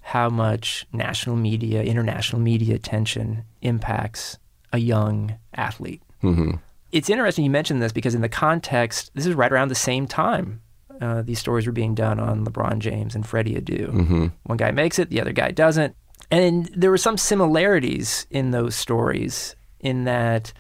how 0.06 0.30
much 0.30 0.86
national 0.94 1.36
media, 1.36 1.82
international 1.84 2.42
media 2.42 2.76
attention 2.76 3.44
impacts 3.62 4.38
a 4.72 4.78
young 4.78 5.36
athlete. 5.56 6.02
hmm 6.22 6.52
It's 6.92 7.10
interesting 7.10 7.44
you 7.44 7.52
mentioned 7.52 7.82
this 7.82 7.92
because 7.92 8.14
in 8.14 8.22
the 8.22 8.30
context, 8.30 9.12
this 9.16 9.26
is 9.26 9.34
right 9.34 9.52
around 9.52 9.70
the 9.70 9.76
same 9.76 10.06
time 10.08 10.62
uh, 11.02 11.22
these 11.22 11.40
stories 11.40 11.66
were 11.66 11.72
being 11.72 11.96
done 11.96 12.20
on 12.20 12.46
LeBron 12.46 12.80
James 12.80 13.16
and 13.16 13.26
Freddie 13.26 13.56
Adu. 13.56 13.90
hmm 13.90 14.28
One 14.44 14.58
guy 14.58 14.72
makes 14.72 15.00
it, 15.00 15.10
the 15.10 15.22
other 15.22 15.34
guy 15.34 15.52
doesn't. 15.52 15.96
And 16.32 16.70
there 16.76 16.90
were 16.90 16.98
some 16.98 17.18
similarities 17.18 18.26
in 18.30 18.52
those 18.52 18.76
stories 18.76 19.56
in 19.80 20.06
that 20.06 20.54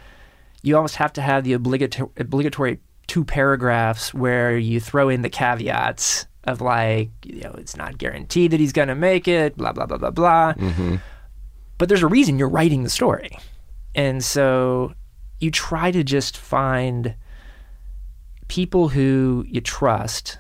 you 0.61 0.75
almost 0.75 0.97
have 0.97 1.13
to 1.13 1.21
have 1.21 1.43
the 1.43 1.53
obligatory, 1.53 2.09
obligatory 2.17 2.79
two 3.07 3.23
paragraphs 3.23 4.13
where 4.13 4.57
you 4.57 4.79
throw 4.79 5.09
in 5.09 5.21
the 5.21 5.29
caveats 5.29 6.27
of 6.45 6.61
like, 6.61 7.09
you 7.23 7.41
know, 7.41 7.55
it's 7.57 7.75
not 7.75 7.97
guaranteed 7.97 8.51
that 8.51 8.59
he's 8.59 8.73
going 8.73 8.87
to 8.87 8.95
make 8.95 9.27
it, 9.27 9.57
blah, 9.57 9.71
blah, 9.73 9.85
blah, 9.85 9.97
blah, 9.97 10.11
blah. 10.11 10.53
But 11.77 11.89
there's 11.89 12.03
a 12.03 12.07
reason 12.07 12.37
you're 12.39 12.49
writing 12.49 12.83
the 12.83 12.89
story. 12.89 13.37
And 13.95 14.23
so 14.23 14.93
you 15.39 15.51
try 15.51 15.91
to 15.91 16.03
just 16.03 16.37
find 16.37 17.15
people 18.47 18.89
who 18.89 19.43
you 19.47 19.61
trust, 19.61 20.37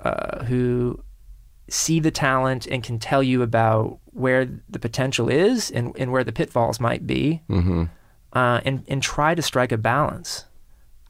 uh, 0.00 0.44
who 0.44 1.02
see 1.68 2.00
the 2.00 2.10
talent 2.10 2.66
and 2.66 2.82
can 2.82 2.98
tell 2.98 3.22
you 3.22 3.42
about 3.42 3.98
where 4.06 4.46
the 4.68 4.78
potential 4.78 5.28
is 5.28 5.70
and, 5.70 5.92
and 5.98 6.12
where 6.12 6.24
the 6.24 6.32
pitfalls 6.32 6.78
might 6.80 7.06
be, 7.06 7.42
Mm-hmm. 7.48 7.84
uh, 8.34 8.60
and 8.64 8.84
and 8.88 9.02
try 9.02 9.34
to 9.34 9.42
strike 9.42 9.72
a 9.72 9.78
balance. 9.78 10.44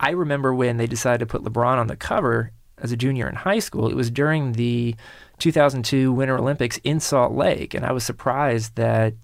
I 0.01 0.11
remember 0.11 0.55
when 0.55 0.77
they 0.79 0.87
decided 0.87 1.19
to 1.21 1.27
put 1.27 1.43
LeBron 1.43 1.79
on 1.79 1.87
the 1.89 1.97
cover 1.97 2.53
as 2.83 2.93
a 2.93 2.97
junior 2.97 3.29
in 3.29 3.35
high 3.35 3.61
school. 3.61 3.89
It 3.89 3.97
was 3.97 4.11
during 4.11 4.53
the 4.53 4.95
2002 5.39 6.13
Winter 6.13 6.37
Olympics 6.37 6.79
in 6.85 7.01
Salt 7.01 7.33
Lake, 7.33 7.73
and 7.73 7.87
I 7.87 7.93
was 7.93 8.05
surprised 8.05 8.75
that 8.77 9.15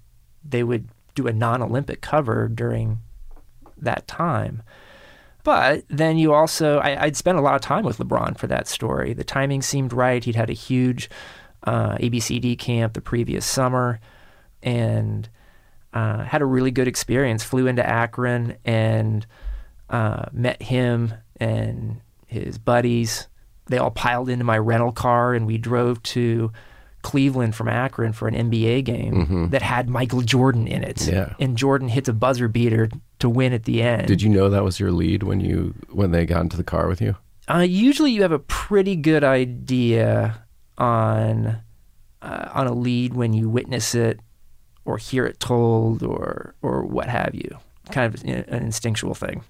they 0.43 0.63
would 0.63 0.87
do 1.13 1.27
a 1.27 1.33
non-Olympic 1.33 2.01
cover 2.01 2.47
during 2.47 2.99
that 3.77 4.07
time. 4.07 4.63
But 5.43 5.83
then 5.89 6.17
you 6.17 6.33
also, 6.33 6.79
I, 6.79 7.03
I'd 7.03 7.15
spent 7.15 7.37
a 7.37 7.41
lot 7.41 7.55
of 7.55 7.61
time 7.61 7.83
with 7.83 7.97
LeBron 7.97 8.37
for 8.37 8.47
that 8.47 8.67
story. 8.67 9.13
The 9.13 9.23
timing 9.23 9.61
seemed 9.61 9.93
right. 9.93 10.23
He'd 10.23 10.35
had 10.35 10.49
a 10.49 10.53
huge 10.53 11.09
uh, 11.63 11.97
ABCD 11.97 12.57
camp 12.57 12.93
the 12.93 13.01
previous 13.01 13.45
summer 13.45 13.99
and 14.61 15.29
uh, 15.93 16.23
had 16.23 16.41
a 16.41 16.45
really 16.45 16.71
good 16.71 16.87
experience. 16.87 17.43
Flew 17.43 17.67
into 17.67 17.87
Akron 17.87 18.57
and 18.65 19.25
uh, 19.89 20.25
met 20.31 20.61
him 20.61 21.13
and 21.39 22.01
his 22.27 22.57
buddies. 22.57 23.27
They 23.69 23.77
all 23.77 23.91
piled 23.91 24.29
into 24.29 24.43
my 24.43 24.57
rental 24.57 24.91
car 24.91 25.33
and 25.33 25.45
we 25.45 25.57
drove 25.57 26.01
to 26.03 26.51
Cleveland 27.01 27.55
from 27.55 27.69
Akron 27.69 28.11
for 28.13 28.27
an 28.27 28.35
NBA 28.35 28.83
game 28.83 29.49
that 29.51 29.61
had 29.61 29.89
Michael 29.89 30.21
Jordan 30.21 30.67
in 30.67 30.83
it. 30.83 31.07
Yeah. 31.07 31.33
And 31.39 31.57
Jordan 31.57 31.87
hits 31.87 32.09
a 32.09 32.13
buzzer 32.13 32.47
beater 32.47 32.89
to 33.19 33.29
win 33.29 33.53
at 33.53 33.63
the 33.63 33.81
end. 33.81 34.07
Did 34.07 34.21
you 34.21 34.29
know 34.29 34.49
that 34.49 34.63
was 34.63 34.79
your 34.79 34.91
lead 34.91 35.23
when 35.23 35.39
you 35.39 35.73
when 35.91 36.11
they 36.11 36.25
got 36.25 36.41
into 36.41 36.57
the 36.57 36.63
car 36.63 36.87
with 36.87 37.01
you? 37.01 37.15
Uh, 37.49 37.59
usually, 37.59 38.11
you 38.11 38.21
have 38.21 38.31
a 38.31 38.39
pretty 38.39 38.95
good 38.95 39.23
idea 39.23 40.43
on 40.77 41.61
uh, 42.21 42.49
on 42.53 42.67
a 42.67 42.73
lead 42.73 43.13
when 43.13 43.33
you 43.33 43.49
witness 43.49 43.95
it 43.95 44.19
or 44.85 44.97
hear 44.97 45.25
it 45.25 45.39
told 45.39 46.03
or 46.03 46.55
or 46.61 46.85
what 46.85 47.07
have 47.07 47.33
you. 47.33 47.57
Kind 47.91 48.13
of 48.13 48.23
an 48.23 48.63
instinctual 48.63 49.15
thing. 49.15 49.43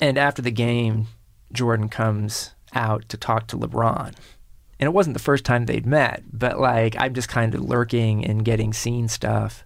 And 0.00 0.16
after 0.16 0.40
the 0.40 0.50
game, 0.50 1.08
Jordan 1.52 1.88
comes 1.88 2.54
out 2.74 3.08
to 3.08 3.16
talk 3.16 3.46
to 3.48 3.56
LeBron. 3.56 4.14
And 4.80 4.86
it 4.86 4.92
wasn't 4.92 5.14
the 5.14 5.22
first 5.22 5.44
time 5.44 5.66
they'd 5.66 5.86
met, 5.86 6.22
but 6.32 6.58
like 6.58 6.96
I'm 6.98 7.14
just 7.14 7.28
kind 7.28 7.54
of 7.54 7.62
lurking 7.62 8.24
and 8.24 8.44
getting 8.44 8.72
seen 8.72 9.08
stuff. 9.08 9.64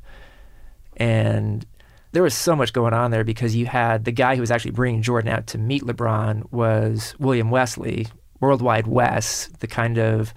And 0.97 1.67
there 2.13 2.23
was 2.23 2.35
so 2.35 2.57
much 2.57 2.73
going 2.73 2.95
on 2.95 3.11
there 3.11 3.25
because 3.25 3.55
you 3.55 3.67
had 3.67 4.05
the 4.05 4.13
guy 4.13 4.35
who 4.35 4.41
was 4.41 4.51
actually 4.51 4.73
bringing 4.73 5.03
Jordan 5.03 5.33
out 5.33 5.47
to 5.49 5.59
meet 5.59 5.83
LeBron 5.83 6.51
was 6.53 7.15
William 7.19 7.51
Wesley, 7.51 8.07
Worldwide 8.41 8.87
Wes, 8.87 9.49
the 9.61 9.67
kind 9.67 9.99
of 9.99 10.33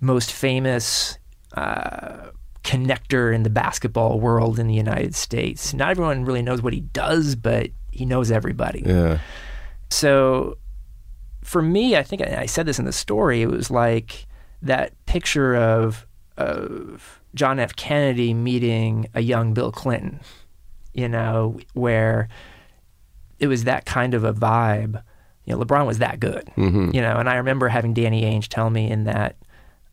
most 0.00 0.32
famous 0.32 1.18
uh, 1.54 2.30
connector 2.62 3.34
in 3.34 3.42
the 3.42 3.50
basketball 3.50 4.20
world 4.20 4.58
in 4.58 4.66
the 4.66 4.74
United 4.74 5.14
States. 5.14 5.72
Not 5.72 5.90
everyone 5.90 6.24
really 6.24 6.42
knows 6.42 6.62
what 6.62 6.72
he 6.72 6.80
does, 6.80 7.34
but 7.34 7.70
he 7.90 8.04
knows 8.04 8.30
everybody. 8.30 8.82
Yeah. 8.84 9.18
So 9.90 10.58
for 11.46 11.62
me, 11.62 11.96
I 11.96 12.02
think 12.02 12.22
I 12.22 12.46
said 12.46 12.66
this 12.66 12.78
in 12.78 12.84
the 12.84 12.92
story. 12.92 13.40
It 13.40 13.48
was 13.50 13.70
like 13.70 14.26
that 14.62 14.92
picture 15.06 15.54
of 15.54 16.06
of 16.36 17.20
John 17.34 17.58
F. 17.58 17.74
Kennedy 17.76 18.34
meeting 18.34 19.06
a 19.14 19.20
young 19.20 19.54
Bill 19.54 19.70
Clinton, 19.72 20.20
you 20.92 21.08
know, 21.08 21.58
where 21.74 22.28
it 23.38 23.46
was 23.46 23.64
that 23.64 23.86
kind 23.86 24.12
of 24.14 24.24
a 24.24 24.34
vibe. 24.34 25.02
You 25.44 25.54
know, 25.54 25.64
LeBron 25.64 25.86
was 25.86 25.98
that 25.98 26.18
good, 26.18 26.50
Mm-hmm. 26.56 26.90
you 26.92 27.00
know, 27.00 27.16
and 27.16 27.28
I 27.28 27.36
remember 27.36 27.68
having 27.68 27.94
Danny 27.94 28.22
Ainge 28.22 28.48
tell 28.48 28.68
me 28.68 28.90
in 28.90 29.04
that 29.04 29.36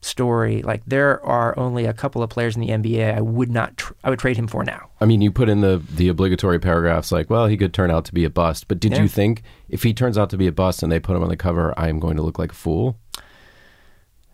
story, 0.04 0.62
like 0.62 0.82
there 0.86 1.24
are 1.24 1.58
only 1.58 1.86
a 1.86 1.92
couple 1.94 2.22
of 2.22 2.28
players 2.30 2.54
in 2.56 2.60
the 2.60 2.68
NBA 2.68 3.16
I 3.16 3.20
would 3.20 3.50
not, 3.50 3.76
tr- 3.78 3.94
I 4.04 4.10
would 4.10 4.18
trade 4.18 4.36
him 4.36 4.46
for 4.46 4.62
now. 4.62 4.90
I 5.00 5.06
mean, 5.06 5.20
you 5.22 5.30
put 5.32 5.48
in 5.48 5.60
the 5.62 5.82
the 5.90 6.08
obligatory 6.08 6.58
paragraphs 6.58 7.10
like, 7.10 7.30
well, 7.30 7.46
he 7.46 7.56
could 7.56 7.72
turn 7.72 7.90
out 7.90 8.04
to 8.06 8.12
be 8.14 8.24
a 8.24 8.30
bust. 8.30 8.68
But 8.68 8.80
did 8.80 8.92
Yeah. 8.92 9.02
you 9.02 9.08
think 9.08 9.42
if 9.68 9.82
he 9.82 9.94
turns 9.94 10.18
out 10.18 10.30
to 10.30 10.36
be 10.36 10.46
a 10.46 10.52
bust 10.52 10.82
and 10.82 10.92
they 10.92 11.00
put 11.00 11.16
him 11.16 11.22
on 11.22 11.28
the 11.30 11.36
cover, 11.36 11.72
I 11.78 11.88
am 11.88 11.98
going 12.00 12.16
to 12.16 12.22
look 12.22 12.38
like 12.38 12.52
a 12.52 12.54
fool? 12.54 12.98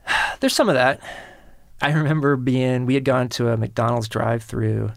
There's 0.41 0.55
some 0.55 0.69
of 0.69 0.75
that. 0.75 1.01
I 1.81 1.93
remember 1.93 2.37
being, 2.37 2.85
we 2.85 2.95
had 2.95 3.05
gone 3.05 3.29
to 3.31 3.49
a 3.49 3.57
McDonald's 3.57 4.09
drive 4.09 4.43
through 4.43 4.93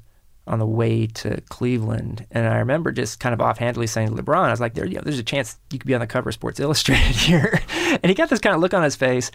on 0.46 0.60
the 0.60 0.66
way 0.66 1.08
to 1.08 1.40
Cleveland. 1.50 2.26
And 2.32 2.46
I 2.46 2.58
remember 2.58 2.92
just 2.92 3.22
kind 3.22 3.32
of 3.34 3.40
offhandedly 3.40 3.88
saying 3.88 4.14
to 4.14 4.22
LeBron, 4.22 4.44
I 4.44 4.52
was 4.52 4.60
like, 4.60 4.74
there, 4.74 4.86
you 4.86 4.96
know, 4.96 5.02
there's 5.02 5.20
a 5.20 5.24
chance 5.24 5.58
you 5.72 5.80
could 5.80 5.88
be 5.88 5.94
on 5.94 6.02
the 6.02 6.08
cover 6.08 6.30
of 6.30 6.34
Sports 6.34 6.60
Illustrated 6.60 7.16
here. 7.16 7.62
and 7.80 8.06
he 8.06 8.14
got 8.14 8.30
this 8.30 8.40
kind 8.42 8.54
of 8.56 8.62
look 8.62 8.74
on 8.74 8.84
his 8.84 8.98
face. 8.98 9.32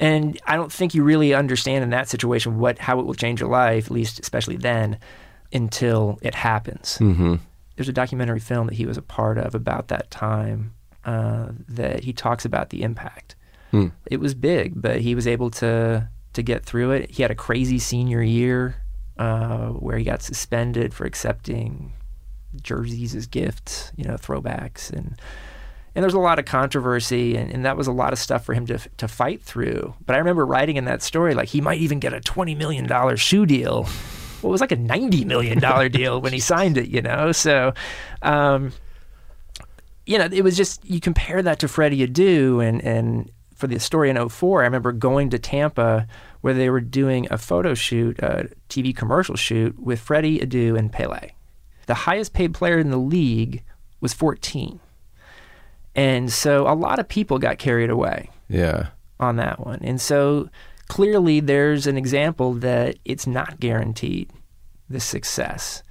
And 0.00 0.40
I 0.46 0.56
don't 0.56 0.72
think 0.72 0.94
you 0.94 1.04
really 1.04 1.34
understand 1.34 1.84
in 1.84 1.90
that 1.90 2.08
situation 2.08 2.58
what 2.58 2.78
how 2.78 2.98
it 2.98 3.06
will 3.06 3.14
change 3.14 3.40
your 3.40 3.50
life, 3.50 3.86
at 3.86 3.90
least 3.90 4.18
especially 4.18 4.56
then, 4.56 4.98
until 5.52 6.18
it 6.22 6.34
happens. 6.34 6.98
Mm-hmm. 6.98 7.36
There's 7.76 7.88
a 7.88 7.92
documentary 7.92 8.40
film 8.40 8.66
that 8.66 8.76
he 8.76 8.86
was 8.86 8.96
a 8.96 9.02
part 9.02 9.38
of 9.38 9.54
about 9.54 9.88
that 9.88 10.10
time 10.10 10.74
uh, 11.04 11.48
that 11.68 12.04
he 12.04 12.12
talks 12.12 12.44
about 12.44 12.70
the 12.70 12.82
impact. 12.82 13.36
Hmm. 13.70 13.88
It 14.06 14.20
was 14.20 14.34
big, 14.34 14.80
but 14.80 15.00
he 15.00 15.14
was 15.14 15.26
able 15.26 15.50
to 15.52 16.08
to 16.32 16.42
get 16.42 16.64
through 16.64 16.92
it. 16.92 17.10
He 17.10 17.22
had 17.22 17.30
a 17.30 17.36
crazy 17.36 17.78
senior 17.78 18.22
year 18.22 18.76
uh, 19.18 19.68
where 19.68 19.98
he 19.98 20.04
got 20.04 20.22
suspended 20.22 20.94
for 20.94 21.04
accepting 21.04 21.92
jerseys 22.62 23.14
as 23.14 23.26
gifts, 23.26 23.92
you 23.96 24.04
know, 24.04 24.14
throwbacks, 24.14 24.90
and 24.90 25.20
and 25.94 26.02
there's 26.02 26.14
a 26.14 26.20
lot 26.20 26.38
of 26.38 26.44
controversy, 26.44 27.36
and, 27.36 27.50
and 27.50 27.64
that 27.64 27.76
was 27.76 27.86
a 27.86 27.92
lot 27.92 28.12
of 28.12 28.18
stuff 28.18 28.44
for 28.44 28.54
him 28.54 28.66
to 28.66 28.78
to 28.96 29.08
fight 29.08 29.42
through. 29.42 29.94
But 30.04 30.16
I 30.16 30.18
remember 30.18 30.46
writing 30.46 30.76
in 30.76 30.84
that 30.84 31.02
story 31.02 31.34
like 31.34 31.48
he 31.48 31.60
might 31.60 31.80
even 31.80 32.00
get 32.00 32.12
a 32.12 32.20
twenty 32.20 32.54
million 32.54 32.86
dollar 32.86 33.16
shoe 33.16 33.46
deal. 33.46 33.88
Well, 34.42 34.50
it 34.50 34.52
was 34.52 34.60
like 34.60 34.72
a 34.72 34.76
ninety 34.76 35.24
million 35.24 35.58
dollar 35.58 35.88
deal 36.00 36.20
when 36.20 36.32
he 36.32 36.40
signed 36.40 36.76
it, 36.76 36.88
you 36.88 37.02
know. 37.02 37.32
So, 37.32 37.74
um, 38.22 38.72
you 40.06 40.18
know, 40.18 40.28
it 40.30 40.42
was 40.42 40.56
just 40.56 40.84
you 40.84 41.00
compare 41.00 41.42
that 41.42 41.58
to 41.60 41.68
Freddie 41.68 42.06
Adu, 42.06 42.66
and 42.66 42.82
and 42.84 43.30
for 43.60 43.66
the 43.66 43.78
story 43.78 44.08
in 44.08 44.28
04, 44.28 44.62
I 44.62 44.64
remember 44.64 44.90
going 44.90 45.28
to 45.30 45.38
Tampa 45.38 46.06
where 46.40 46.54
they 46.54 46.70
were 46.70 46.80
doing 46.80 47.28
a 47.30 47.36
photo 47.36 47.74
shoot, 47.74 48.18
a 48.20 48.48
TV 48.70 48.96
commercial 48.96 49.36
shoot 49.36 49.78
with 49.78 50.00
Freddie 50.00 50.38
Adu 50.38 50.78
and 50.78 50.90
Pele. 50.90 51.32
The 51.86 51.94
highest 51.94 52.32
paid 52.32 52.54
player 52.54 52.78
in 52.78 52.90
the 52.90 52.96
league 52.96 53.62
was 54.00 54.14
14. 54.14 54.80
And 56.00 56.32
so 56.32 56.66
a 56.66 56.72
lot 56.74 56.98
of 56.98 57.08
people 57.08 57.38
got 57.38 57.58
carried 57.58 57.90
away 57.90 58.30
Yeah. 58.48 58.88
on 59.18 59.36
that 59.36 59.60
one. 59.60 59.80
And 59.82 60.00
so 60.00 60.48
clearly 60.88 61.40
there's 61.40 61.86
an 61.86 61.96
example 61.98 62.54
that 62.54 62.96
it's 63.04 63.26
not 63.26 63.60
guaranteed 63.60 64.30
the 64.88 65.00
success. 65.00 65.82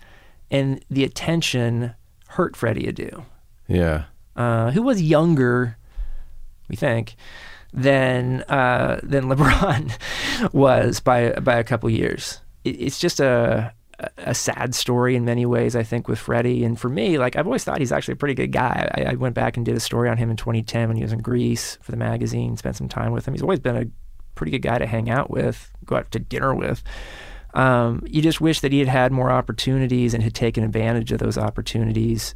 And 0.49 0.83
the 0.89 1.03
attention 1.03 1.93
hurt 2.29 2.55
Freddie 2.55 2.87
Adu, 2.91 3.23
Yeah. 3.67 4.05
uh, 4.35 4.71
who 4.71 4.81
was 4.81 5.01
younger, 5.01 5.77
we 6.69 6.75
think, 6.75 7.15
than 7.71 8.41
uh, 8.49 8.99
than 9.03 9.25
LeBron 9.31 9.91
was 10.53 10.99
by 10.99 11.33
by 11.33 11.55
a 11.59 11.63
couple 11.63 11.87
years. 11.89 12.41
It, 12.63 12.81
it's 12.81 12.99
just 12.99 13.19
a 13.19 13.71
a 14.17 14.33
sad 14.33 14.73
story 14.73 15.15
in 15.15 15.25
many 15.25 15.45
ways, 15.45 15.75
I 15.75 15.83
think, 15.83 16.07
with 16.07 16.19
Freddie. 16.19 16.63
And 16.63 16.79
for 16.79 16.89
me, 16.89 17.17
like 17.17 17.35
I've 17.35 17.45
always 17.45 17.63
thought 17.63 17.79
he's 17.79 17.91
actually 17.91 18.13
a 18.13 18.17
pretty 18.17 18.33
good 18.33 18.51
guy. 18.51 18.89
I, 18.95 19.11
I 19.11 19.13
went 19.15 19.35
back 19.35 19.57
and 19.57 19.65
did 19.65 19.75
a 19.75 19.79
story 19.79 20.09
on 20.09 20.17
him 20.17 20.29
in 20.29 20.37
2010 20.37 20.87
when 20.87 20.97
he 20.97 21.03
was 21.03 21.11
in 21.11 21.19
Greece 21.19 21.77
for 21.81 21.91
the 21.91 21.97
magazine. 21.97 22.55
Spent 22.57 22.75
some 22.75 22.87
time 22.87 23.11
with 23.11 23.27
him. 23.27 23.33
He's 23.33 23.41
always 23.41 23.59
been 23.59 23.75
a 23.75 23.85
pretty 24.35 24.51
good 24.51 24.61
guy 24.61 24.77
to 24.77 24.85
hang 24.85 25.09
out 25.09 25.29
with, 25.29 25.71
go 25.85 25.97
out 25.97 26.11
to 26.11 26.19
dinner 26.19 26.55
with. 26.55 26.81
Um, 27.53 28.03
you 28.05 28.21
just 28.21 28.39
wish 28.39 28.61
that 28.61 28.71
he 28.71 28.79
had 28.79 28.87
had 28.87 29.11
more 29.11 29.31
opportunities 29.31 30.13
and 30.13 30.23
had 30.23 30.33
taken 30.33 30.63
advantage 30.63 31.11
of 31.11 31.19
those 31.19 31.37
opportunities 31.37 32.35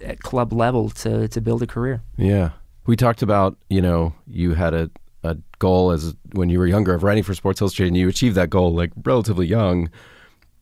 at 0.00 0.20
club 0.20 0.52
level 0.52 0.90
to 0.90 1.28
to 1.28 1.40
build 1.40 1.62
a 1.62 1.66
career. 1.66 2.02
Yeah. 2.16 2.50
We 2.86 2.96
talked 2.96 3.22
about, 3.22 3.56
you 3.68 3.80
know, 3.80 4.14
you 4.28 4.54
had 4.54 4.72
a, 4.72 4.90
a 5.24 5.36
goal 5.58 5.90
as 5.90 6.14
when 6.32 6.48
you 6.48 6.58
were 6.58 6.66
younger 6.66 6.94
of 6.94 7.02
writing 7.02 7.24
for 7.24 7.34
Sports 7.34 7.60
Illustrated 7.60 7.88
and 7.88 7.96
you 7.96 8.08
achieved 8.08 8.36
that 8.36 8.48
goal 8.48 8.72
like 8.72 8.92
relatively 9.04 9.46
young. 9.46 9.90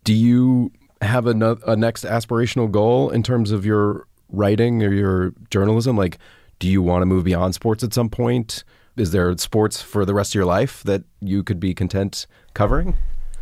Do 0.05 0.15
you 0.15 0.71
have 1.01 1.27
a, 1.27 1.59
a 1.67 1.77
next 1.77 2.05
aspirational 2.05 2.71
goal 2.71 3.11
in 3.11 3.23
terms 3.23 3.51
of 3.51 3.67
your 3.67 4.07
writing 4.31 4.83
or 4.83 4.93
your 4.93 5.35
journalism? 5.51 5.97
Like, 5.97 6.19
do 6.59 6.69
you 6.69 6.83
want 6.83 7.03
to 7.03 7.07
move 7.07 7.25
beyond 7.25 7.55
sports 7.55 7.83
at 7.83 7.93
some 7.93 8.09
point? 8.09 8.65
Is 8.97 9.11
there 9.11 9.37
sports 9.39 9.83
for 9.83 10.05
the 10.05 10.15
rest 10.15 10.31
of 10.31 10.35
your 10.37 10.45
life 10.45 10.83
that 10.85 11.03
you 11.21 11.43
could 11.43 11.59
be 11.59 11.75
content 11.75 12.27
covering? 12.55 12.95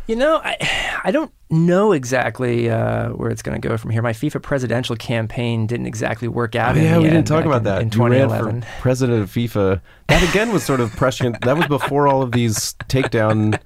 You 0.07 0.15
know, 0.15 0.41
I 0.43 0.57
I 1.03 1.11
don't 1.11 1.31
know 1.53 1.91
exactly 1.93 2.69
uh, 2.69 3.09
where 3.09 3.29
it's 3.29 3.41
going 3.41 3.59
to 3.59 3.65
go 3.67 3.77
from 3.77 3.91
here. 3.91 4.01
My 4.01 4.11
FIFA 4.13 4.41
presidential 4.41 4.95
campaign 4.95 5.67
didn't 5.67 5.85
exactly 5.85 6.27
work 6.27 6.55
out. 6.55 6.75
Oh, 6.75 6.79
in 6.79 6.83
yeah, 6.85 6.95
the 6.95 7.01
we 7.01 7.09
didn't 7.09 7.27
talk 7.27 7.45
about 7.45 7.57
in, 7.59 7.63
that. 7.63 7.81
in 7.83 7.91
You 7.91 7.99
ran 8.07 8.27
2011. 8.27 8.61
for 8.63 8.67
president 8.81 9.21
of 9.23 9.29
FIFA. 9.29 9.81
That 10.09 10.29
again 10.29 10.51
was 10.51 10.63
sort 10.63 10.79
of 10.81 10.91
prescient. 10.91 11.39
that 11.41 11.55
was 11.55 11.67
before 11.67 12.07
all 12.07 12.21
of 12.21 12.31
these 12.33 12.73
takedown 12.89 13.57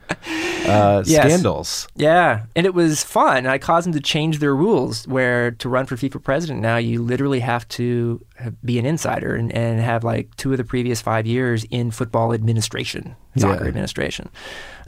uh, 0.68 1.04
Yes. 1.06 1.26
scandals. 1.26 1.88
Yeah, 1.96 2.44
and 2.56 2.66
it 2.66 2.74
was 2.74 3.04
fun. 3.04 3.48
I 3.48 3.58
caused 3.58 3.86
them 3.88 3.94
to 3.94 4.00
change 4.02 4.40
their 4.40 4.56
rules 4.56 5.08
where 5.08 5.52
to 5.52 5.70
run 5.70 5.86
for 5.86 5.96
FIFA 5.96 6.24
president 6.24 6.62
now, 6.62 6.78
you 6.78 7.02
literally 7.02 7.40
have 7.40 7.68
to 7.70 8.24
be 8.64 8.78
an 8.78 8.86
insider 8.86 9.36
and, 9.36 9.52
and 9.52 9.80
have 9.82 10.04
like 10.04 10.36
two 10.38 10.52
of 10.52 10.58
the 10.58 10.64
previous 10.64 11.02
five 11.02 11.26
years 11.26 11.64
in 11.72 11.92
football 11.92 12.34
administration, 12.34 13.16
soccer 13.38 13.64
Yeah. 13.64 13.68
administration, 13.70 14.30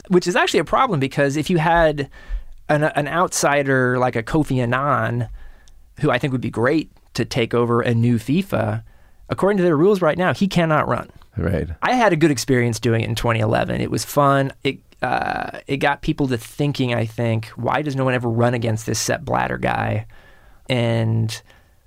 which 0.08 0.26
is 0.26 0.36
actually 0.36 0.60
a 0.60 0.64
problem 0.64 1.00
because 1.00 1.36
if 1.36 1.50
you 1.50 1.58
had 1.58 2.08
an, 2.70 2.84
an 2.84 3.08
outsider 3.08 3.98
like 3.98 4.16
a 4.16 4.22
Kofi 4.22 4.62
Annan, 4.62 5.28
who 6.00 6.10
I 6.10 6.18
think 6.18 6.32
would 6.32 6.40
be 6.40 6.50
great 6.50 6.90
to 7.14 7.24
take 7.24 7.52
over 7.52 7.82
a 7.82 7.94
new 7.94 8.16
FIFA, 8.16 8.82
according 9.28 9.58
to 9.58 9.62
their 9.62 9.76
rules 9.76 10.00
right 10.00 10.16
now, 10.16 10.32
he 10.32 10.48
cannot 10.48 10.88
run. 10.88 11.10
Right. 11.36 11.68
I 11.82 11.94
had 11.94 12.12
a 12.12 12.16
good 12.16 12.30
experience 12.30 12.80
doing 12.80 13.02
it 13.02 13.08
in 13.08 13.14
2011. 13.14 13.80
It 13.80 13.90
was 13.90 14.04
fun. 14.04 14.52
It 14.64 14.78
uh, 15.02 15.60
it 15.66 15.78
got 15.78 16.02
people 16.02 16.28
to 16.28 16.36
thinking. 16.36 16.94
I 16.94 17.06
think 17.06 17.46
why 17.48 17.82
does 17.82 17.96
no 17.96 18.04
one 18.04 18.14
ever 18.14 18.28
run 18.28 18.52
against 18.52 18.84
this 18.86 18.98
Sepp 18.98 19.22
Blatter 19.22 19.56
guy, 19.56 20.06
and 20.68 21.40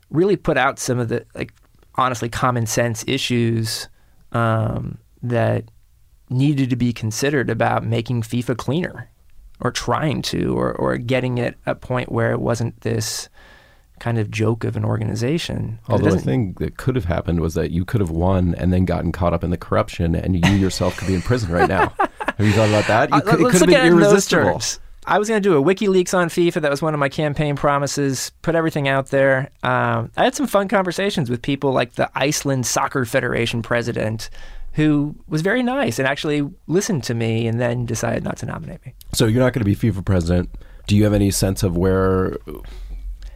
really 0.10 0.36
put 0.36 0.58
out 0.58 0.80
some 0.80 0.98
of 0.98 1.10
the 1.10 1.26
like 1.36 1.54
honestly 1.96 2.30
common 2.30 2.66
sense 2.66 3.04
issues 3.08 3.88
um, 4.32 4.98
that 5.22 5.66
needed 6.30 6.72
to 6.72 6.76
be 6.76 6.92
considered 6.92 7.52
about 7.52 7.86
making 7.86 8.24
FIFA 8.24 8.58
cleaner, 8.58 9.10
or 9.64 9.72
trying 9.72 10.22
to, 10.24 10.58
or 10.58 10.74
or 10.74 10.98
getting 10.98 11.38
it 11.38 11.58
a 11.66 11.76
point 11.76 12.12
where 12.12 12.32
it 12.32 12.40
wasn't 12.40 12.80
this 12.82 13.30
kind 14.00 14.20
of 14.20 14.30
joke 14.30 14.64
of 14.66 14.76
an 14.76 14.84
organization. 14.84 15.80
Although 15.88 16.12
the 16.12 16.20
thing 16.20 16.54
that 16.60 16.78
could 16.78 16.96
have 16.96 17.06
happened 17.06 17.40
was 17.40 17.54
that 17.54 17.72
you 17.72 17.86
could 17.86 18.02
have 18.02 18.10
won 18.10 18.54
and 18.56 18.74
then 18.74 18.84
gotten 18.86 19.12
caught 19.12 19.34
up 19.34 19.44
in 19.44 19.50
the 19.50 19.58
corruption, 19.58 20.14
and 20.16 20.46
you 20.46 20.54
yourself 20.54 20.98
could 20.98 21.08
be 21.08 21.14
in 21.14 21.22
prison 21.22 21.52
right 21.52 21.70
now. 21.70 21.94
Have 22.38 22.48
you 22.48 22.52
thought 22.54 22.70
about 22.70 22.88
that? 22.88 23.10
You 23.12 23.18
Uh, 23.18 23.22
could, 23.22 23.42
it 23.42 23.44
could 23.44 23.54
have 23.54 23.68
been 23.68 23.76
it 23.76 23.86
in 23.86 24.00
those 24.00 24.12
irresistible. 24.12 24.60
I 25.06 25.20
was 25.20 25.28
going 25.28 25.42
to 25.42 25.48
do 25.50 25.58
a 25.58 25.62
WikiLeaks 25.62 26.18
on 26.18 26.30
FIFA. 26.30 26.62
That 26.62 26.72
was 26.72 26.82
one 26.82 26.94
of 26.94 27.00
my 27.00 27.10
campaign 27.10 27.56
promises. 27.56 28.32
Put 28.42 28.56
everything 28.56 28.88
out 28.88 29.08
there. 29.08 29.52
Um, 29.62 30.10
I 30.18 30.24
had 30.24 30.34
some 30.34 30.48
fun 30.48 30.68
conversations 30.68 31.30
with 31.30 31.42
people 31.42 31.72
like 31.74 31.94
the 31.94 32.10
Iceland 32.16 32.66
Soccer 32.66 33.06
Federation 33.06 33.62
president, 33.62 34.30
who 34.74 35.16
was 35.28 35.42
very 35.42 35.64
nice 35.64 36.00
and 36.00 36.08
actually 36.08 36.50
listened 36.68 37.04
to 37.06 37.14
me, 37.14 37.48
and 37.48 37.60
then 37.60 37.86
decided 37.86 38.24
not 38.24 38.38
to 38.38 38.46
nominate 38.46 38.86
me. 38.86 38.94
So 39.14 39.26
you're 39.26 39.44
not 39.44 39.54
going 39.54 39.66
to 39.66 39.66
be 39.66 39.76
FIFA 39.76 40.04
president. 40.06 40.50
Do 40.88 40.96
you 40.98 41.04
have 41.06 41.14
any 41.14 41.32
sense 41.32 41.64
of 41.64 41.78
where 41.78 42.38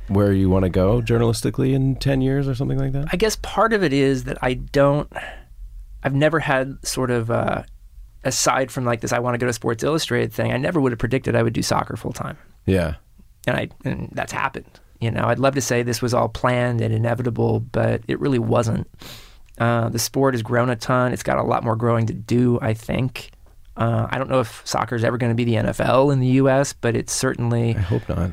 where 0.08 0.32
you 0.32 0.50
want 0.50 0.64
to 0.64 0.70
go 0.70 1.02
journalistically 1.02 1.74
in 1.74 1.96
ten 1.96 2.22
years 2.22 2.48
or 2.48 2.56
something 2.56 2.78
like 2.80 2.92
that? 2.94 3.08
I 3.12 3.18
guess 3.18 3.36
part 3.42 3.74
of 3.74 3.84
it 3.84 3.94
is 3.94 4.24
that 4.26 4.38
I 4.42 4.56
don't. 4.56 5.12
I've 6.04 6.14
never 6.16 6.40
had 6.40 6.78
sort 6.86 7.12
of. 7.12 7.32
Uh, 7.32 7.64
Aside 8.24 8.72
from 8.72 8.84
like 8.84 9.00
this, 9.00 9.14
I 9.14 9.20
want 9.20 9.36
to 9.36 9.38
go 9.38 9.46
to 9.46 9.54
Sports 9.54 9.84
Illustrated 9.84 10.34
thing. 10.34 10.52
I 10.52 10.58
never 10.58 10.82
would 10.82 10.92
have 10.92 11.00
predicted 11.00 11.34
I 11.34 11.44
would 11.44 11.54
do 11.54 11.62
soccer 11.62 11.96
full 11.96 12.12
time. 12.12 12.36
Yeah. 12.66 12.96
and 13.46 13.56
I 13.56 13.70
and 13.86 14.10
that's 14.12 14.34
happened. 14.34 14.66
You 15.00 15.12
know, 15.12 15.26
I'd 15.26 15.40
love 15.40 15.54
to 15.56 15.62
say 15.62 15.82
this 15.82 16.02
was 16.02 16.14
all 16.14 16.28
planned 16.28 16.82
and 16.82 16.94
inevitable, 16.94 17.62
but 17.62 18.02
it 18.08 18.20
really 18.20 18.40
wasn't. 18.40 18.86
Uh, 19.58 19.90
the 19.90 20.00
sport 20.00 20.34
has 20.34 20.42
grown 20.44 20.70
a 20.70 20.76
ton. 20.76 21.14
It's 21.14 21.24
got 21.24 21.38
a 21.38 21.44
lot 21.44 21.64
more 21.64 21.76
growing 21.76 22.06
to 22.08 22.14
do. 22.14 22.60
I 22.62 22.74
think. 22.74 23.32
Uh, 23.76 24.08
I 24.10 24.18
don't 24.18 24.30
know 24.30 24.40
if 24.40 24.62
soccer 24.66 24.96
is 24.96 25.04
ever 25.04 25.18
going 25.18 25.32
to 25.32 25.36
be 25.36 25.44
the 25.44 25.54
NFL 25.56 26.12
in 26.12 26.20
the 26.20 26.28
U.S., 26.28 26.74
but 26.74 26.96
it's 26.96 27.14
certainly 27.14 27.76
I 27.76 27.80
hope 27.80 28.10
not. 28.10 28.32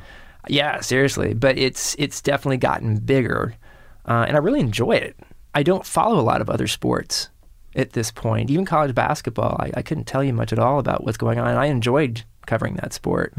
yeah, 0.48 0.80
seriously. 0.80 1.34
But 1.34 1.58
it's 1.58 1.94
it's 1.98 2.22
definitely 2.22 2.56
gotten 2.56 2.96
bigger, 2.98 3.54
uh, 4.06 4.24
and 4.26 4.36
I 4.36 4.40
really 4.40 4.60
enjoy 4.60 4.92
it. 4.92 5.16
I 5.54 5.62
don't 5.62 5.84
follow 5.86 6.18
a 6.18 6.22
lot 6.22 6.40
of 6.40 6.48
other 6.50 6.66
sports 6.66 7.28
at 7.76 7.92
this 7.92 8.10
point. 8.10 8.50
Even 8.50 8.64
college 8.64 8.94
basketball, 8.94 9.56
I, 9.60 9.70
I 9.78 9.82
couldn't 9.82 10.04
tell 10.04 10.24
you 10.24 10.32
much 10.32 10.52
at 10.52 10.58
all 10.58 10.78
about 10.78 11.04
what's 11.04 11.16
going 11.18 11.38
on. 11.38 11.56
I 11.56 11.66
enjoyed 11.66 12.22
covering 12.46 12.74
that 12.76 12.92
sport. 12.92 13.34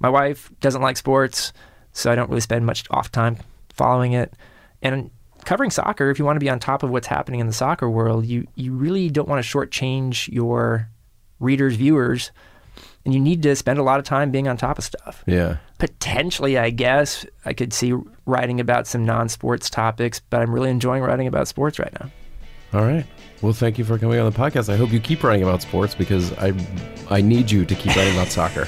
My 0.00 0.08
wife 0.08 0.50
doesn't 0.60 0.82
like 0.82 0.96
sports, 0.96 1.52
so 1.92 2.10
I 2.10 2.14
don't 2.16 2.28
really 2.28 2.40
spend 2.40 2.66
much 2.66 2.84
off 2.90 3.10
time 3.12 3.38
following 3.72 4.12
it. 4.12 4.34
And 4.82 5.10
covering 5.44 5.70
soccer, 5.70 6.10
if 6.10 6.18
you 6.18 6.24
want 6.24 6.36
to 6.36 6.40
be 6.40 6.50
on 6.50 6.58
top 6.58 6.82
of 6.82 6.90
what's 6.90 7.06
happening 7.06 7.40
in 7.40 7.46
the 7.46 7.52
soccer 7.52 7.88
world, 7.88 8.26
you 8.26 8.46
you 8.54 8.72
really 8.72 9.08
don't 9.10 9.28
want 9.28 9.44
to 9.44 9.48
shortchange 9.48 10.28
your 10.32 10.88
readers, 11.40 11.76
viewers, 11.76 12.30
and 13.04 13.12
you 13.14 13.20
need 13.20 13.42
to 13.42 13.54
spend 13.56 13.78
a 13.78 13.82
lot 13.82 13.98
of 13.98 14.04
time 14.04 14.30
being 14.30 14.48
on 14.48 14.56
top 14.56 14.78
of 14.78 14.84
stuff 14.84 15.22
Yeah. 15.26 15.56
potentially, 15.78 16.56
I 16.58 16.70
guess, 16.70 17.26
I 17.44 17.52
could 17.52 17.72
see 17.72 17.94
writing 18.26 18.60
about 18.60 18.86
some 18.86 19.04
non 19.04 19.28
sports 19.28 19.68
topics, 19.68 20.20
but 20.30 20.40
I'm 20.40 20.52
really 20.54 20.70
enjoying 20.70 21.02
writing 21.02 21.26
about 21.26 21.48
sports 21.48 21.78
right 21.78 21.92
now. 22.00 22.10
All 22.72 22.84
right. 22.86 23.04
Well, 23.42 23.52
thank 23.52 23.78
you 23.78 23.84
for 23.84 23.98
coming 23.98 24.18
on 24.18 24.30
the 24.32 24.36
podcast. 24.36 24.72
I 24.72 24.76
hope 24.76 24.90
you 24.90 24.98
keep 25.00 25.22
writing 25.22 25.42
about 25.42 25.60
sports 25.62 25.94
because 25.94 26.32
I 26.38 26.52
I 27.10 27.20
need 27.20 27.50
you 27.50 27.64
to 27.66 27.74
keep 27.74 27.94
writing 27.94 28.14
about 28.14 28.28
soccer. 28.38 28.64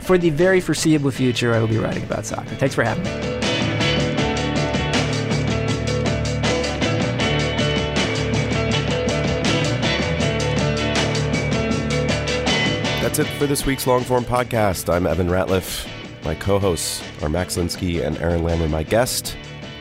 For 0.00 0.18
the 0.18 0.30
very 0.30 0.60
foreseeable 0.60 1.10
future, 1.12 1.54
I 1.54 1.60
will 1.60 1.68
be 1.68 1.78
writing 1.78 2.02
about 2.04 2.26
soccer. 2.26 2.54
Thanks 2.56 2.74
for 2.74 2.82
having 2.82 3.04
me. 3.04 3.41
That's 13.12 13.28
it 13.28 13.38
for 13.38 13.46
this 13.46 13.66
week's 13.66 13.86
long 13.86 14.04
form 14.04 14.24
podcast. 14.24 14.90
I'm 14.90 15.06
Evan 15.06 15.28
Ratliff. 15.28 15.86
My 16.24 16.34
co 16.34 16.58
hosts 16.58 17.02
are 17.22 17.28
Max 17.28 17.58
Linsky 17.58 18.02
and 18.02 18.16
Aaron 18.16 18.40
Lammer. 18.40 18.70
My 18.70 18.84
guest 18.84 19.36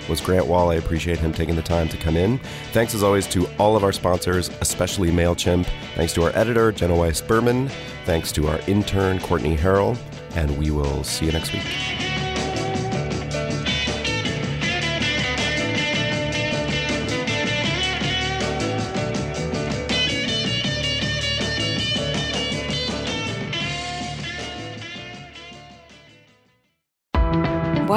was 0.09 0.19
Grant 0.19 0.47
Wahl. 0.47 0.69
I 0.69 0.75
appreciate 0.75 1.17
him 1.17 1.31
taking 1.31 1.55
the 1.55 1.61
time 1.61 1.87
to 1.87 1.97
come 1.97 2.17
in. 2.17 2.39
Thanks 2.73 2.93
as 2.93 3.03
always 3.03 3.27
to 3.27 3.47
all 3.57 3.77
of 3.77 3.85
our 3.85 3.93
sponsors, 3.93 4.49
especially 4.59 5.11
MailChimp. 5.11 5.65
Thanks 5.95 6.11
to 6.15 6.23
our 6.23 6.35
editor, 6.35 6.73
Jenna 6.73 6.97
Weiss 6.97 7.21
Berman. 7.21 7.69
Thanks 8.03 8.33
to 8.33 8.49
our 8.49 8.59
intern, 8.67 9.17
Courtney 9.21 9.55
Harrell. 9.55 9.97
And 10.35 10.57
we 10.57 10.69
will 10.69 11.05
see 11.05 11.27
you 11.27 11.31
next 11.31 11.53
week. 11.53 12.10